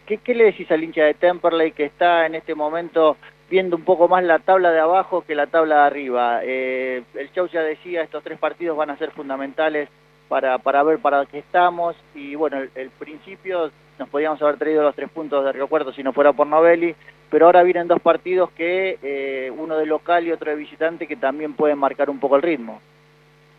¿qué, 0.06 0.18
¿Qué 0.18 0.36
le 0.36 0.46
decís 0.46 0.70
al 0.72 0.84
hincha 0.84 1.04
de 1.04 1.14
Temperley 1.14 1.72
que 1.72 1.86
está 1.86 2.26
en 2.26 2.36
este 2.36 2.56
momento 2.56 3.18
viendo 3.50 3.76
un 3.76 3.84
poco 3.84 4.08
más 4.08 4.24
la 4.24 4.40
tabla 4.40 4.72
de 4.72 4.80
abajo 4.80 5.24
que 5.26 5.36
la 5.36 5.48
tabla 5.48 5.76
de 5.76 5.82
arriba? 5.82 6.40
Eh, 6.44 7.04
el 7.16 7.32
Chau 7.34 7.48
ya 7.48 7.62
decía, 7.62 8.02
estos 8.02 8.24
tres 8.24 8.40
partidos 8.40 8.78
van 8.78 8.90
a 8.90 8.98
ser 8.98 9.12
fundamentales 9.12 9.90
para, 10.28 10.58
para 10.58 10.84
ver 10.84 11.00
para 11.00 11.26
qué 11.26 11.40
estamos 11.40 11.96
y 12.16 12.36
bueno, 12.36 12.58
el, 12.76 12.90
principio 12.92 13.72
nos 14.00 14.10
podíamos 14.10 14.42
haber 14.42 14.58
traído 14.58 14.82
los 14.82 14.96
tres 14.96 15.10
puntos 15.10 15.46
de 15.46 15.52
Río 15.52 15.70
si 15.96 16.02
no 16.02 16.14
fuera 16.14 16.34
por 16.34 16.48
Novelli, 16.48 16.96
pero 17.30 17.46
ahora 17.46 17.64
vienen 17.64 17.88
dos 17.88 18.02
partidos 18.02 18.50
que 18.52 18.98
eh, 19.04 19.52
uno 19.56 19.78
de 19.78 19.86
local 19.86 20.26
y 20.26 20.32
otro 20.32 20.50
de 20.50 20.58
visitante 20.58 21.08
que 21.08 21.16
también 21.16 21.54
pueden 21.54 21.78
marcar 21.78 22.10
un 22.10 22.20
poco 22.20 22.36
el 22.36 22.42
ritmo. 22.42 22.82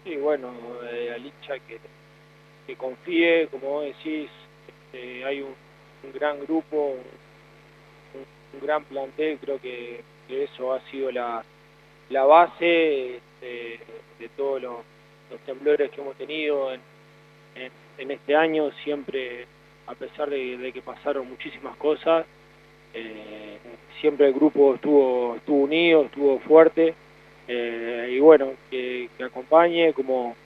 Sí, 0.05 0.17
bueno, 0.17 0.53
eh, 0.93 1.13
al 1.15 1.25
hincha 1.25 1.59
que, 1.67 1.79
que 2.67 2.77
confíe, 2.77 3.49
como 3.49 3.71
vos 3.71 3.85
decís, 3.85 4.29
este, 4.95 5.25
hay 5.25 5.43
un, 5.43 5.55
gran 6.13 6.41
grupo, 6.45 6.97
un, 8.15 8.21
un 8.53 8.67
gran 8.67 8.85
plantel, 8.85 9.39
creo 9.41 9.61
que, 9.61 10.03
eso 10.29 10.73
ha 10.73 10.81
sido 10.91 11.11
la, 11.11 11.45
la 12.09 12.25
base 12.25 13.17
este, 13.17 13.79
de 14.19 14.29
todos 14.37 14.63
los, 14.63 14.77
temblores 15.45 15.91
que 15.91 16.01
hemos 16.01 16.15
tenido 16.17 16.73
en, 16.73 16.81
en, 17.57 17.73
en 17.99 18.11
este 18.13 18.37
año, 18.37 18.71
siempre, 18.85 19.47
a 19.87 19.95
pesar 19.95 20.31
de, 20.31 20.57
de 20.57 20.73
que 20.73 20.81
pasaron 20.81 21.29
muchísimas 21.29 21.77
cosas, 21.77 22.25
eh, 22.95 23.59
siempre 24.01 24.29
el 24.29 24.33
grupo 24.33 24.77
estuvo, 24.77 25.35
estuvo 25.37 25.65
unido, 25.65 26.05
estuvo 26.05 26.39
fuerte, 26.41 26.95
eh, 27.49 28.11
y 28.13 28.21
bueno, 28.21 28.53
que, 28.71 29.11
que 29.19 29.25
acompañe 29.25 29.93
como, 29.93 30.37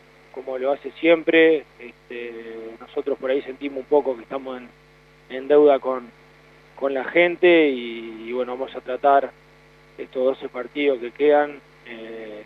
como 0.44 0.58
lo 0.58 0.72
hace 0.72 0.90
siempre. 0.92 1.64
Este, 1.78 2.32
nosotros 2.80 3.18
por 3.18 3.30
ahí 3.30 3.42
sentimos 3.42 3.78
un 3.78 3.86
poco 3.86 4.16
que 4.16 4.22
estamos 4.22 4.58
en, 4.58 4.68
en 5.30 5.48
deuda 5.48 5.78
con, 5.78 6.10
con 6.76 6.94
la 6.94 7.04
gente 7.04 7.68
y, 7.68 8.32
bueno, 8.32 8.56
vamos 8.56 8.74
a 8.76 8.80
tratar 8.80 9.30
estos 9.96 10.24
12 10.24 10.48
partidos 10.48 11.00
que 11.00 11.10
quedan 11.10 11.60
eh, 11.86 12.44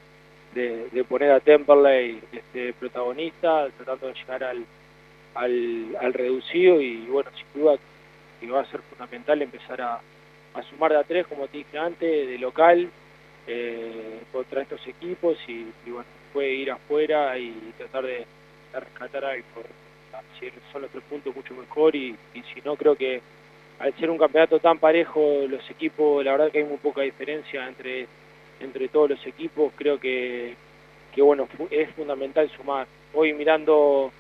de, 0.55 1.05
poner 1.05 1.33
a 1.33 1.41
Temperley 1.41 2.21
este, 2.33 2.73
protagonista, 2.75 3.69
tratando 3.77 4.07
de 4.07 4.15
llegar 4.15 4.45
al, 4.45 4.65
al, 5.35 5.97
al 6.01 6.13
reducido 6.15 6.81
y 6.81 7.05
bueno, 7.07 7.31
sin 7.37 7.63
duda 7.63 7.77
que 8.41 8.51
va 8.51 8.61
a 8.63 8.71
ser 8.71 8.81
fundamental 8.83 9.43
empezar 9.43 9.81
a, 9.83 10.01
a 10.55 10.63
sumar 10.65 10.93
de 10.93 10.99
a 10.99 11.05
tres, 11.05 11.27
como 11.27 11.47
te 11.47 11.59
dije 11.59 11.79
antes, 11.79 12.29
de 12.29 12.39
local 12.39 12.89
eh, 13.47 14.21
contra 14.33 14.63
estos 14.63 14.87
equipos 14.87 15.37
y, 15.47 15.67
y 15.87 15.91
bueno, 15.91 16.07
puede 16.33 16.51
ir 16.55 16.71
afuera 16.71 17.39
y 17.39 17.73
tratar 17.79 18.05
de, 18.05 18.27
de 18.73 18.81
rescatar 18.81 19.25
algo. 19.25 19.47
Si 20.39 20.51
son 20.73 20.83
los 20.83 20.91
tres 20.91 21.05
puntos 21.09 21.35
mucho 21.35 21.55
mejor 21.55 21.95
y, 21.95 22.17
si 22.35 22.61
no 22.65 22.77
creo 22.77 22.97
que 22.97 23.21
al 23.79 23.95
ser 23.99 24.11
un 24.11 24.19
campeonato 24.19 24.59
tan 24.61 24.79
parejo 24.79 25.45
los 25.49 25.69
equipos, 25.71 26.25
la 26.25 26.33
verdad 26.33 26.51
que 26.51 26.59
hay 26.59 26.65
muy 26.65 26.79
poca 26.79 27.03
diferencia 27.03 27.67
entre 27.67 28.07
entre 28.61 28.89
todos 28.89 29.11
los 29.11 29.27
equipos, 29.27 29.73
creo 29.75 29.99
que, 29.99 30.55
que 31.13 31.21
bueno, 31.21 31.49
es 31.71 31.91
fundamental 31.95 32.49
sumar. 32.51 32.87
Hoy 33.13 33.33
mirando 33.33 34.13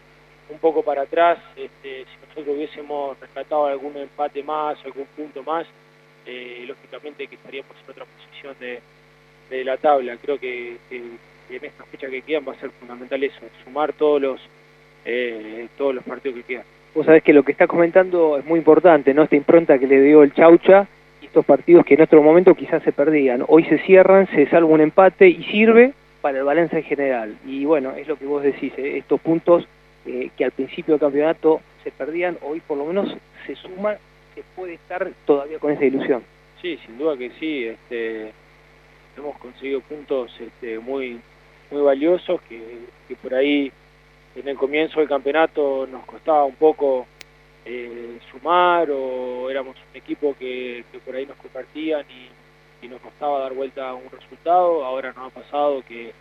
un 0.49 0.59
poco 0.59 0.83
para 0.83 1.03
atrás, 1.03 1.39
este, 1.57 2.05
si 2.05 2.27
nosotros 2.27 2.57
hubiésemos 2.57 3.21
rescatado 3.21 3.67
algún 3.67 3.97
empate 3.97 4.43
más, 4.43 4.85
algún 4.85 5.07
punto 5.17 5.45
más, 5.45 5.67
eh, 6.27 6.65
lógicamente 6.67 7.27
que 7.29 7.37
estaríamos 7.37 7.77
en 7.85 7.91
otra 7.91 8.05
posición 8.05 8.57
de, 8.59 8.81
de 9.51 9.65
la 9.65 9.77
tabla. 9.77 10.17
Creo 10.17 10.39
que, 10.39 10.77
en 11.57 11.65
esta 11.65 11.85
fecha 11.85 12.09
que 12.09 12.23
quedan 12.23 12.45
va 12.47 12.53
a 12.53 12.61
ser 12.61 12.71
fundamental 12.71 13.23
eso, 13.23 13.41
sumar 13.65 13.93
todos 13.93 14.21
los 14.21 14.41
eh, 15.05 15.69
todos 15.77 15.95
los 15.95 16.05
partidos 16.05 16.39
que 16.39 16.45
quedan. 16.45 16.65
Vos 16.95 17.07
sabés 17.07 17.23
que 17.23 17.33
lo 17.33 17.43
que 17.43 17.53
está 17.53 17.67
comentando 17.67 18.39
es 18.39 18.45
muy 18.45 18.59
importante, 18.59 19.15
¿no? 19.15 19.23
Esta 19.23 19.37
impronta 19.37 19.79
que 19.79 19.87
le 19.87 20.01
dio 20.01 20.23
el 20.23 20.35
Chaucha 20.35 20.87
y 21.21 21.27
estos 21.27 21.45
partidos 21.45 21.85
que 21.85 21.95
en 21.95 22.03
otro 22.03 22.23
momento 22.23 22.55
quizás 22.55 22.83
se 22.83 22.93
perdían. 22.93 23.45
Hoy 23.49 23.65
se 23.65 23.79
cierran, 23.79 24.29
se 24.29 24.47
salva 24.49 24.69
un 24.69 24.81
empate 24.81 25.29
y 25.29 25.43
sirve 25.45 25.95
para 26.21 26.39
el 26.39 26.45
balance 26.45 26.77
en 26.77 26.85
general. 26.85 27.37
Y 27.47 27.65
bueno, 27.65 27.93
es 27.97 28.07
lo 28.07 28.17
que 28.17 28.27
vos 28.27 28.43
decís, 28.43 28.73
¿eh? 28.77 28.99
estos 28.99 29.21
puntos 29.21 29.67
eh, 30.07 30.31
que 30.37 30.45
al 30.45 30.53
principio 30.53 30.95
del 30.95 31.01
campeonato 31.01 31.61
se 31.83 31.91
perdían, 31.91 32.37
hoy 32.43 32.61
por 32.61 32.77
lo 32.77 32.85
menos 32.85 33.17
se 33.47 33.57
suma, 33.57 33.97
se 34.35 34.43
puede 34.55 34.75
estar 34.75 35.11
todavía 35.25 35.59
con 35.59 35.73
esa 35.73 35.85
ilusión. 35.85 36.23
Sí, 36.61 36.79
sin 36.87 36.99
duda 36.99 37.17
que 37.17 37.31
sí. 37.41 37.67
Este, 37.67 38.33
hemos 39.17 39.37
conseguido 39.39 39.81
puntos 39.81 40.31
este, 40.41 40.79
muy 40.79 41.19
muy 41.73 41.83
valiosos 41.83 42.41
que, 42.43 42.61
por 43.23 43.35
ahí 43.35 43.73
en 44.37 44.49
el 44.49 44.57
comienzo 44.57 45.01
del 45.01 45.09
campeonato 45.09 45.87
nos 45.87 46.05
costaba 46.05 46.45
un 46.45 46.55
poco 46.55 47.07
eh, 47.65 48.19
sumar 48.31 48.91
o 48.91 49.51
éramos 49.51 49.77
un 49.77 49.97
equipo 49.97 50.35
que, 50.39 50.85
que 50.91 50.99
por 50.99 51.15
ahí 51.15 51.27
nos 51.27 51.37
compartían 51.37 52.05
y, 52.11 52.29
nos 52.89 53.01
costaba 53.01 53.39
dar 53.39 53.55
vuelta 53.55 53.91
a 53.91 53.95
un 53.95 54.11
resultado. 54.11 54.85
Ahora 54.85 55.13
nos 55.13 55.29
ha 55.29 55.31
pasado 55.31 55.83
que, 55.87 56.13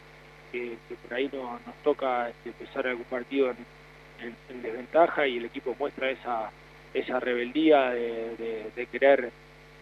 que, 0.52 0.78
por 1.04 1.14
ahí 1.18 1.28
no, 1.34 1.60
nos 1.66 1.76
toca 1.84 2.30
este, 2.30 2.50
empezar 2.50 2.88
algún 2.88 3.04
partido 3.06 3.50
en, 3.50 3.58
en, 4.28 4.36
en, 4.48 4.62
desventaja 4.62 5.28
y 5.28 5.38
el 5.38 5.46
equipo 5.46 5.76
muestra 5.80 6.12
esa, 6.12 6.52
esa 6.94 7.20
rebeldía 7.20 7.90
de, 7.90 8.36
de, 8.38 8.72
de 8.76 8.86
querer 8.86 9.32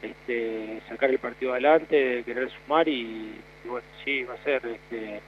este, 0.02 0.82
sacar 0.88 1.10
el 1.10 1.20
partido 1.20 1.52
adelante, 1.52 1.96
de 1.98 2.24
querer 2.24 2.50
sumar 2.50 2.88
y, 2.88 3.36
y 3.66 3.68
bueno, 3.68 3.86
sí, 4.06 4.24
va 4.24 4.36
a 4.36 4.44
ser... 4.44 4.66
Este, 4.66 5.22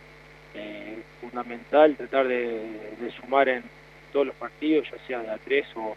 eh, 0.55 0.97
fundamental 1.19 1.95
tratar 1.95 2.27
de, 2.27 2.61
de, 2.99 3.11
sumar 3.11 3.49
en 3.49 3.63
todos 4.11 4.27
los 4.27 4.35
partidos, 4.35 4.87
ya 4.91 4.97
sea 5.07 5.19
de 5.19 5.29
a 5.29 5.37
tres 5.37 5.65
o, 5.75 5.95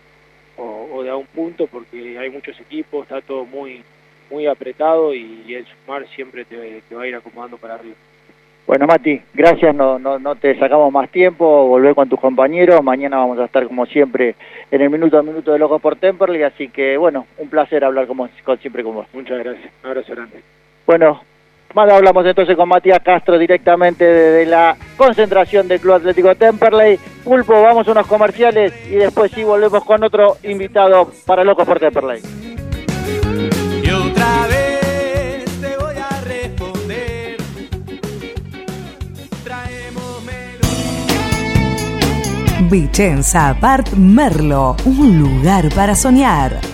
o, 0.56 0.88
o, 0.92 1.02
de 1.02 1.10
a 1.10 1.16
un 1.16 1.26
punto, 1.26 1.66
porque 1.66 2.18
hay 2.18 2.30
muchos 2.30 2.58
equipos, 2.60 3.02
está 3.02 3.20
todo 3.20 3.44
muy 3.44 3.82
muy 4.30 4.46
apretado 4.46 5.14
y, 5.14 5.44
y 5.46 5.54
el 5.54 5.66
sumar 5.66 6.06
siempre 6.08 6.44
te, 6.44 6.82
te, 6.88 6.94
va 6.94 7.02
a 7.02 7.06
ir 7.06 7.14
acomodando 7.14 7.58
para 7.58 7.74
arriba. 7.74 7.94
Bueno, 8.66 8.86
Mati, 8.86 9.20
gracias, 9.34 9.74
no, 9.74 9.98
no, 9.98 10.18
no 10.18 10.36
te 10.36 10.58
sacamos 10.58 10.90
más 10.90 11.10
tiempo, 11.10 11.66
volver 11.66 11.94
con 11.94 12.08
tus 12.08 12.18
compañeros, 12.18 12.82
mañana 12.82 13.18
vamos 13.18 13.38
a 13.38 13.44
estar 13.44 13.66
como 13.66 13.84
siempre 13.84 14.36
en 14.70 14.80
el 14.80 14.88
minuto 14.88 15.18
a 15.18 15.22
minuto 15.22 15.52
de 15.52 15.58
Locos 15.58 15.82
por 15.82 15.96
Temperley, 15.96 16.42
así 16.44 16.68
que 16.68 16.96
bueno, 16.96 17.26
un 17.36 17.50
placer 17.50 17.84
hablar 17.84 18.06
como, 18.06 18.26
siempre 18.60 18.82
con 18.82 18.94
vos. 18.94 19.06
Muchas 19.12 19.38
gracias, 19.38 19.70
un 19.82 19.90
abrazo 19.90 20.14
grande. 20.14 20.40
Bueno, 20.86 21.20
más 21.74 21.90
hablamos 21.90 22.24
entonces 22.24 22.56
con 22.56 22.68
Matías 22.68 23.00
Castro 23.02 23.38
directamente 23.38 24.04
desde 24.04 24.46
la 24.46 24.76
concentración 24.96 25.66
del 25.68 25.80
Club 25.80 25.94
Atlético 25.94 26.34
Temperley. 26.34 26.98
Pulpo, 27.24 27.60
vamos 27.62 27.86
a 27.88 27.92
unos 27.92 28.06
comerciales 28.06 28.72
y 28.86 28.94
después 28.96 29.32
sí 29.32 29.44
volvemos 29.44 29.84
con 29.84 30.02
otro 30.04 30.36
invitado 30.44 31.10
para 31.26 31.44
Locos 31.44 31.66
por 31.66 31.80
Temperley. 31.80 32.20
Y 33.82 33.90
otra 33.90 34.46
vez 34.46 35.44
te 35.60 35.76
voy 35.76 35.96
a 35.96 36.20
responder. 36.22 37.36
Traemos 39.42 40.22
Vicenza 42.70 43.50
Apart 43.50 43.90
Merlo, 43.94 44.76
un 44.84 45.18
lugar 45.18 45.68
para 45.74 45.94
soñar. 45.94 46.73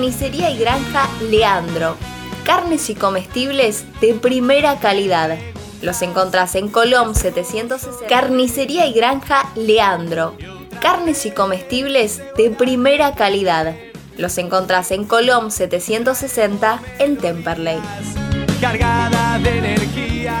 Carnicería 0.00 0.50
y 0.50 0.56
Granja 0.56 1.10
Leandro. 1.28 1.94
Carnes 2.46 2.88
y 2.88 2.94
comestibles 2.94 3.84
de 4.00 4.14
primera 4.14 4.80
calidad. 4.80 5.36
Los 5.82 6.00
encontrás 6.00 6.54
en 6.54 6.68
Colom 6.68 7.14
760. 7.14 8.06
Carnicería 8.06 8.86
y 8.86 8.94
Granja 8.94 9.52
Leandro 9.56 10.34
carnes 10.80 11.26
y 11.26 11.32
comestibles 11.32 12.22
de 12.38 12.48
primera 12.48 13.14
calidad. 13.14 13.76
Los 14.16 14.38
encontrás 14.38 14.90
en 14.90 15.04
Colom 15.04 15.50
760 15.50 16.80
en 16.98 17.18
Temperley. 17.18 17.78
Cargada 18.58 19.38
de 19.38 19.58
energía. 19.58 20.40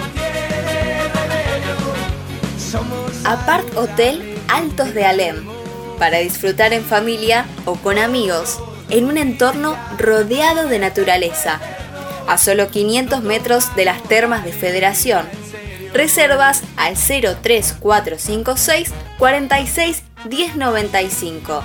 Apart 3.31 3.77
Hotel 3.77 4.21
Altos 4.49 4.93
de 4.93 5.05
Alem, 5.05 5.45
para 5.97 6.17
disfrutar 6.17 6.73
en 6.73 6.83
familia 6.83 7.45
o 7.63 7.75
con 7.75 7.97
amigos, 7.97 8.59
en 8.89 9.05
un 9.05 9.17
entorno 9.17 9.77
rodeado 9.97 10.67
de 10.67 10.79
naturaleza, 10.79 11.61
a 12.27 12.37
solo 12.37 12.67
500 12.67 13.23
metros 13.23 13.73
de 13.77 13.85
las 13.85 14.03
termas 14.03 14.43
de 14.43 14.51
Federación. 14.51 15.25
Reservas 15.93 16.61
al 16.75 16.95
03456 16.95 18.91
46 19.17 20.03
1095. 20.29 21.63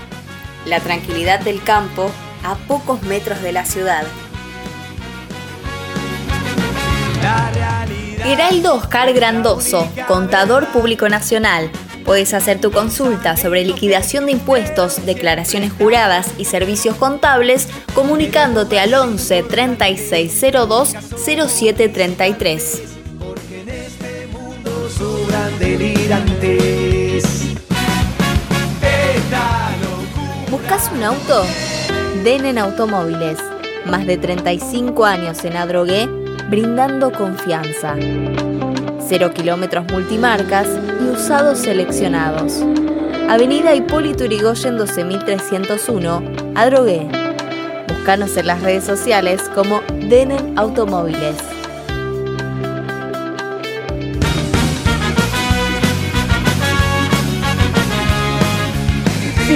La 0.67 0.79
tranquilidad 0.79 1.41
del 1.41 1.61
campo 1.65 2.13
a 2.45 2.55
pocos 2.55 3.03
metros 3.03 3.43
de 3.43 3.51
la 3.51 3.65
ciudad. 3.65 4.05
Geraldo 8.27 8.75
Oscar 8.75 9.13
Grandoso, 9.13 9.89
contador 10.09 10.67
público 10.73 11.09
nacional. 11.09 11.71
Puedes 12.05 12.35
hacer 12.35 12.61
tu 12.61 12.73
consulta 12.73 13.37
sobre 13.37 13.65
liquidación 13.65 14.27
de 14.27 14.33
impuestos, 14.33 15.07
declaraciones 15.07 15.73
juradas 15.73 16.33
y 16.37 16.47
servicios 16.47 16.97
contables 16.97 17.69
comunicándote 17.95 18.81
al 18.81 18.95
11 18.95 19.45
3602 19.45 20.95
0733. 21.25 22.83
Porque 23.21 23.61
en 23.61 23.69
este 23.69 24.27
mundo 24.33 24.91
sobran 24.91 25.57
delirantes. 25.61 27.43
¿Buscas 30.51 30.91
un 30.93 31.05
auto? 31.05 31.47
Denen 32.25 32.59
Automóviles. 32.59 33.39
Más 33.85 34.05
de 34.05 34.19
35 34.19 35.05
años 35.05 35.45
en 35.45 35.57
Adrogué, 35.57 36.09
brindando 36.49 37.11
confianza. 37.13 37.97
Cero 39.09 39.33
kilómetros 39.35 39.87
multimarcas 39.91 40.69
y 41.01 41.11
usados 41.11 41.59
seleccionados. 41.59 42.65
Avenida 43.29 43.75
Hipólito 43.75 44.25
Yrigoyen 44.25 44.77
12301, 44.77 46.23
Adrogué. 46.55 47.09
Búscanos 47.89 48.37
en 48.37 48.47
las 48.47 48.63
redes 48.63 48.85
sociales 48.85 49.43
como 49.55 49.81
Denen 50.09 50.57
Automóviles. 50.59 51.56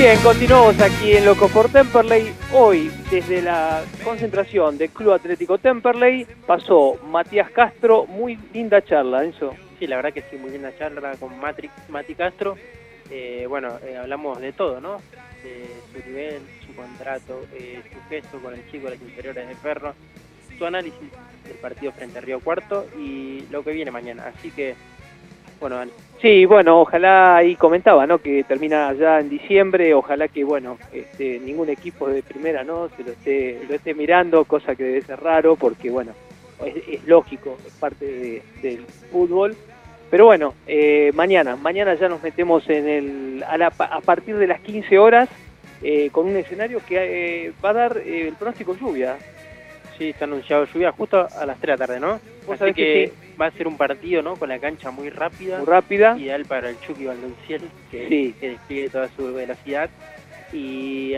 Bien, 0.00 0.18
continuamos 0.22 0.80
aquí 0.80 1.12
en 1.12 1.26
Loco 1.26 1.46
por 1.50 1.68
Temperley. 1.68 2.32
Hoy, 2.54 2.90
desde 3.10 3.42
la 3.42 3.84
concentración 4.02 4.78
del 4.78 4.88
Club 4.88 5.12
Atlético 5.12 5.58
Temperley, 5.58 6.26
pasó 6.46 6.98
Matías 7.10 7.50
Castro. 7.50 8.06
Muy 8.06 8.38
linda 8.54 8.82
charla, 8.82 9.22
eso. 9.24 9.54
Sí, 9.78 9.86
la 9.86 9.96
verdad 9.96 10.14
que 10.14 10.22
sí, 10.22 10.38
muy 10.38 10.52
linda 10.52 10.72
charla 10.78 11.12
con 11.20 11.38
Mati 11.38 12.14
Castro. 12.14 12.56
Eh, 13.10 13.44
bueno, 13.46 13.78
eh, 13.86 13.98
hablamos 13.98 14.40
de 14.40 14.52
todo, 14.52 14.80
¿no? 14.80 15.02
De 15.44 15.66
su 15.92 16.08
nivel, 16.08 16.40
su 16.66 16.74
contrato, 16.74 17.46
eh, 17.52 17.82
su 17.92 18.08
gesto 18.08 18.40
con 18.40 18.54
el 18.54 18.64
chico 18.70 18.86
de 18.86 18.92
las 18.92 19.02
inferiores 19.02 19.48
de 19.48 19.54
Ferro, 19.56 19.92
su 20.56 20.64
análisis 20.64 21.10
del 21.46 21.58
partido 21.58 21.92
frente 21.92 22.16
a 22.16 22.22
Río 22.22 22.40
Cuarto 22.40 22.86
y 22.98 23.44
lo 23.50 23.62
que 23.62 23.72
viene 23.72 23.90
mañana. 23.90 24.32
Así 24.34 24.50
que, 24.50 24.76
bueno. 25.60 25.92
Sí, 26.20 26.44
bueno, 26.44 26.80
ojalá 26.80 27.36
ahí 27.36 27.56
comentaba, 27.56 28.06
¿no? 28.06 28.18
Que 28.18 28.44
termina 28.44 28.92
ya 28.92 29.20
en 29.20 29.30
diciembre, 29.30 29.94
ojalá 29.94 30.28
que, 30.28 30.44
bueno, 30.44 30.76
este, 30.92 31.38
ningún 31.40 31.70
equipo 31.70 32.08
de 32.08 32.22
primera, 32.22 32.62
¿no? 32.62 32.90
Se 32.96 33.02
lo 33.04 33.12
esté, 33.12 33.58
lo 33.68 33.74
esté 33.74 33.94
mirando, 33.94 34.44
cosa 34.44 34.74
que 34.74 34.84
debe 34.84 35.02
ser 35.02 35.18
raro, 35.20 35.56
porque, 35.56 35.90
bueno, 35.90 36.12
es, 36.64 36.74
es 36.88 37.04
lógico, 37.06 37.56
es 37.66 37.72
parte 37.74 38.04
de- 38.04 38.42
del 38.60 38.84
fútbol. 39.10 39.56
Pero 40.10 40.26
bueno, 40.26 40.52
eh, 40.66 41.10
mañana, 41.14 41.56
mañana 41.56 41.94
ya 41.94 42.08
nos 42.08 42.22
metemos 42.22 42.68
en 42.68 42.86
el, 42.88 43.44
a, 43.48 43.56
la- 43.56 43.68
a 43.78 44.00
partir 44.00 44.36
de 44.36 44.46
las 44.46 44.60
15 44.60 44.98
horas, 44.98 45.28
eh, 45.82 46.10
con 46.12 46.26
un 46.26 46.36
escenario 46.36 46.80
que 46.86 47.46
eh, 47.46 47.52
va 47.64 47.70
a 47.70 47.74
dar 47.74 47.96
eh, 48.04 48.26
el 48.28 48.34
pronóstico 48.34 48.76
lluvia. 48.76 49.16
Sí, 49.96 50.10
está 50.10 50.24
anunciado 50.26 50.66
lluvia 50.66 50.92
justo 50.92 51.26
a 51.34 51.46
las 51.46 51.58
3 51.58 51.78
de 51.78 51.78
la 51.78 51.86
tarde, 51.86 52.00
¿no? 52.00 52.20
Así 52.66 52.74
que 52.74 53.12
va 53.40 53.46
a 53.46 53.50
ser 53.52 53.66
un 53.66 53.76
partido, 53.76 54.22
¿no? 54.22 54.36
Con 54.36 54.48
la 54.48 54.58
cancha 54.58 54.90
muy 54.90 55.08
rápida. 55.10 55.58
Muy 55.58 55.66
rápida. 55.66 56.16
Ideal 56.18 56.44
para 56.44 56.68
el 56.70 56.80
Chucky 56.80 57.06
Valdonciel, 57.06 57.62
que, 57.90 58.08
Sí. 58.08 58.34
que 58.38 58.50
despliegue 58.50 58.88
toda 58.90 59.08
su 59.16 59.32
velocidad. 59.32 59.88
Y 60.52 61.14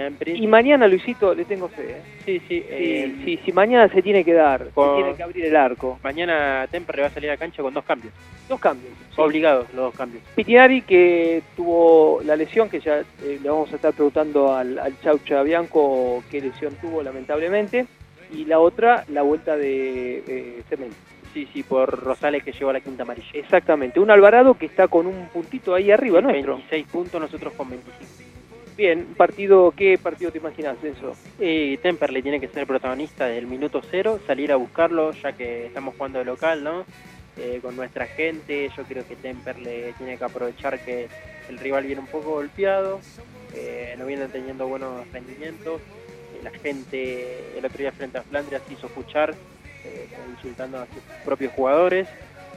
mañana, 0.47 0.87
Luisito, 0.87 1.35
le 1.35 1.47
tengo 1.47 1.69
fe. 1.69 1.83
¿eh? 1.91 2.03
Sí, 2.27 2.39
sí. 2.41 2.45
Sí, 2.49 2.65
eh, 2.69 3.15
sí, 3.25 3.41
sí, 3.45 3.53
mañana 3.53 3.89
se 3.89 4.03
tiene 4.03 4.25
que 4.25 4.35
dar, 4.35 4.69
con- 4.75 4.91
se 4.97 5.03
tiene 5.03 5.17
que 5.17 5.23
abrir 5.23 5.45
el 5.47 5.57
arco. 5.57 5.99
Mañana 6.03 6.67
Temperley 6.71 7.03
va 7.03 7.09
a 7.09 7.11
salir 7.15 7.31
a 7.31 7.37
cancha 7.39 7.63
con 7.63 7.73
dos 7.73 7.83
cambios. 7.85 8.13
Dos 8.49 8.61
cambios. 8.61 8.93
sí. 9.15 9.21
Obligados 9.21 9.67
los 9.75 9.87
dos 9.87 9.95
cambios. 9.95 10.23
Pitinari 10.35 10.83
que 10.83 11.43
tuvo 11.57 12.21
la 12.25 12.37
lesión, 12.37 12.69
que 12.69 12.81
ya 12.81 12.99
eh, 13.01 13.39
le 13.43 13.49
vamos 13.49 13.73
a 13.73 13.77
estar 13.77 13.93
preguntando 13.95 14.55
al, 14.55 14.79
al 14.79 15.01
Chaucha 15.01 15.43
Bianco 15.43 16.23
qué 16.31 16.41
lesión 16.43 16.75
tuvo 16.81 17.03
lamentablemente, 17.03 17.87
y 18.35 18.45
la 18.45 18.59
otra, 18.59 19.05
la 19.09 19.23
vuelta 19.23 19.57
de 19.57 20.23
eh, 20.27 20.63
Cemento. 20.69 20.97
Sí, 21.33 21.49
sí, 21.53 21.63
por 21.63 21.89
Rosales 22.03 22.45
que 22.45 22.53
llevó 22.53 22.71
a 22.71 22.75
la 22.75 22.81
quinta 22.81 23.05
amarilla. 23.05 23.29
Exactamente, 23.33 24.01
un 24.01 24.11
Alvarado 24.11 24.55
que 24.55 24.67
está 24.67 24.89
con 24.89 25.07
un 25.07 25.29
puntito 25.29 25.75
ahí 25.75 25.91
arriba 25.91 26.21
nuestro. 26.21 26.57
26 26.57 26.87
puntos, 26.89 27.21
nosotros 27.21 27.53
con 27.55 27.71
25. 27.71 28.33
Bien, 28.77 29.07
partido, 29.17 29.73
¿qué 29.77 29.99
partido 29.99 30.31
te 30.31 30.39
imaginas, 30.39 30.77
eso? 30.83 31.15
Y 31.39 31.77
Temperley 31.79 32.23
tiene 32.23 32.41
que 32.41 32.49
ser 32.49 32.67
protagonista 32.67 33.27
desde 33.27 33.39
el 33.39 33.47
minuto 33.47 33.83
cero, 33.91 34.19
salir 34.27 34.51
a 34.51 34.57
buscarlo, 34.57 35.13
ya 35.13 35.33
que 35.33 35.67
estamos 35.67 35.95
jugando 35.95 36.19
de 36.19 36.25
local, 36.25 36.65
¿no? 36.65 36.85
Eh, 37.37 37.61
con 37.63 37.77
nuestra 37.77 38.07
gente, 38.07 38.71
yo 38.77 38.83
creo 38.85 39.07
que 39.07 39.17
Temperley 39.17 39.93
tiene 39.99 40.19
que 40.19 40.25
aprovechar 40.25 40.79
que 40.81 41.09
el 41.49 41.59
rival 41.59 41.85
viene 41.85 42.01
un 42.01 42.07
poco 42.07 42.31
golpeado, 42.31 43.01
eh, 43.55 43.95
no 43.99 44.07
vienen 44.07 44.31
teniendo 44.31 44.67
buenos 44.67 45.11
rendimientos, 45.13 45.81
eh, 45.81 46.41
la 46.43 46.51
gente 46.51 47.57
el 47.57 47.65
otro 47.65 47.79
día 47.79 47.93
frente 47.93 48.19
a 48.19 48.23
Flandria 48.23 48.61
se 48.67 48.73
hizo 48.73 48.87
escuchar, 48.87 49.35
eh, 49.85 50.09
insultando 50.31 50.79
a 50.79 50.87
sus 50.87 51.03
propios 51.25 51.53
jugadores, 51.53 52.09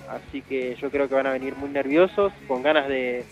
así 0.10 0.42
que 0.42 0.76
yo 0.76 0.90
creo 0.90 1.08
que 1.08 1.16
van 1.16 1.28
a 1.28 1.34
venir 1.34 1.56
muy 1.56 1.70
nerviosos, 1.70 2.32
con 2.48 2.64
ganas 2.64 2.88
de, 2.88 3.26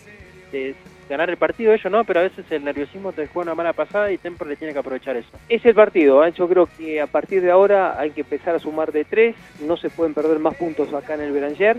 ganar 1.09 1.29
el 1.29 1.37
partido 1.37 1.73
ellos 1.73 1.91
no, 1.91 2.03
pero 2.03 2.21
a 2.21 2.23
veces 2.23 2.45
el 2.49 2.63
nerviosismo 2.63 3.11
te 3.11 3.27
juega 3.27 3.51
una 3.51 3.55
mala 3.55 3.73
pasada 3.73 4.11
y 4.11 4.17
Temperley 4.17 4.55
tiene 4.55 4.73
que 4.73 4.79
aprovechar 4.79 5.17
eso. 5.17 5.29
Es 5.49 5.65
el 5.65 5.75
partido, 5.75 6.25
¿eh? 6.25 6.31
yo 6.35 6.47
creo 6.47 6.67
que 6.77 7.01
a 7.01 7.07
partir 7.07 7.41
de 7.41 7.51
ahora 7.51 7.99
hay 7.99 8.11
que 8.11 8.21
empezar 8.21 8.55
a 8.55 8.59
sumar 8.59 8.91
de 8.91 9.03
tres, 9.03 9.35
no 9.61 9.77
se 9.77 9.89
pueden 9.89 10.13
perder 10.13 10.39
más 10.39 10.55
puntos 10.55 10.93
acá 10.93 11.15
en 11.15 11.21
el 11.21 11.31
Beranger, 11.31 11.77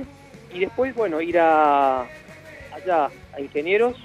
y 0.52 0.60
después, 0.60 0.94
bueno, 0.94 1.20
ir 1.20 1.38
a 1.38 2.02
allá 2.72 3.08
a 3.32 3.40
Ingenieros, 3.40 3.96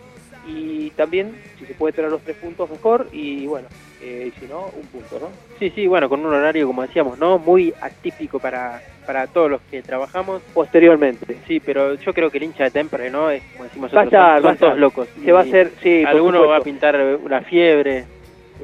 y 0.48 0.90
también, 0.92 1.36
si 1.60 1.66
se 1.66 1.74
puede 1.74 1.94
traer 1.94 2.12
los 2.12 2.22
tres 2.22 2.38
puntos 2.38 2.70
mejor, 2.70 3.08
y 3.12 3.46
bueno, 3.46 3.68
eh, 4.02 4.32
y 4.36 4.40
si 4.40 4.46
no, 4.48 4.66
un 4.76 4.88
punto, 4.88 5.20
¿no? 5.20 5.28
Sí, 5.60 5.72
sí, 5.76 5.88
bueno, 5.88 6.08
con 6.10 6.26
un 6.26 6.34
horario, 6.34 6.68
como 6.68 6.82
decíamos, 6.82 7.18
¿no? 7.20 7.38
Muy 7.38 7.74
atípico 7.82 8.40
para, 8.40 8.82
para 9.06 9.28
todos 9.28 9.50
los 9.52 9.62
que 9.70 9.82
trabajamos. 9.82 10.42
Posteriormente. 10.54 11.38
Sí, 11.48 11.60
pero 11.60 11.96
yo 11.96 12.14
creo 12.14 12.30
que 12.30 12.38
el 12.38 12.46
hincha 12.46 12.66
de 12.66 12.72
Temperley, 12.72 13.12
¿no? 13.12 13.30
Es, 13.30 13.44
como 13.54 13.66
decimos 13.66 13.96
Va 13.96 14.02
a 14.02 14.04
estar, 14.06 14.42
son, 14.42 14.48
va 14.48 14.54
a 14.54 14.56
todos 14.56 14.72
estar. 14.72 14.78
locos. 14.78 15.08
Se 15.24 15.32
va 15.32 15.42
a 15.42 15.46
Y 15.46 15.50
hacer, 15.50 15.72
sí, 15.82 16.04
Alguno 16.06 16.48
va 16.48 16.58
a 16.58 16.62
pintar 16.62 16.96
una 17.24 17.42
fiebre. 17.42 18.06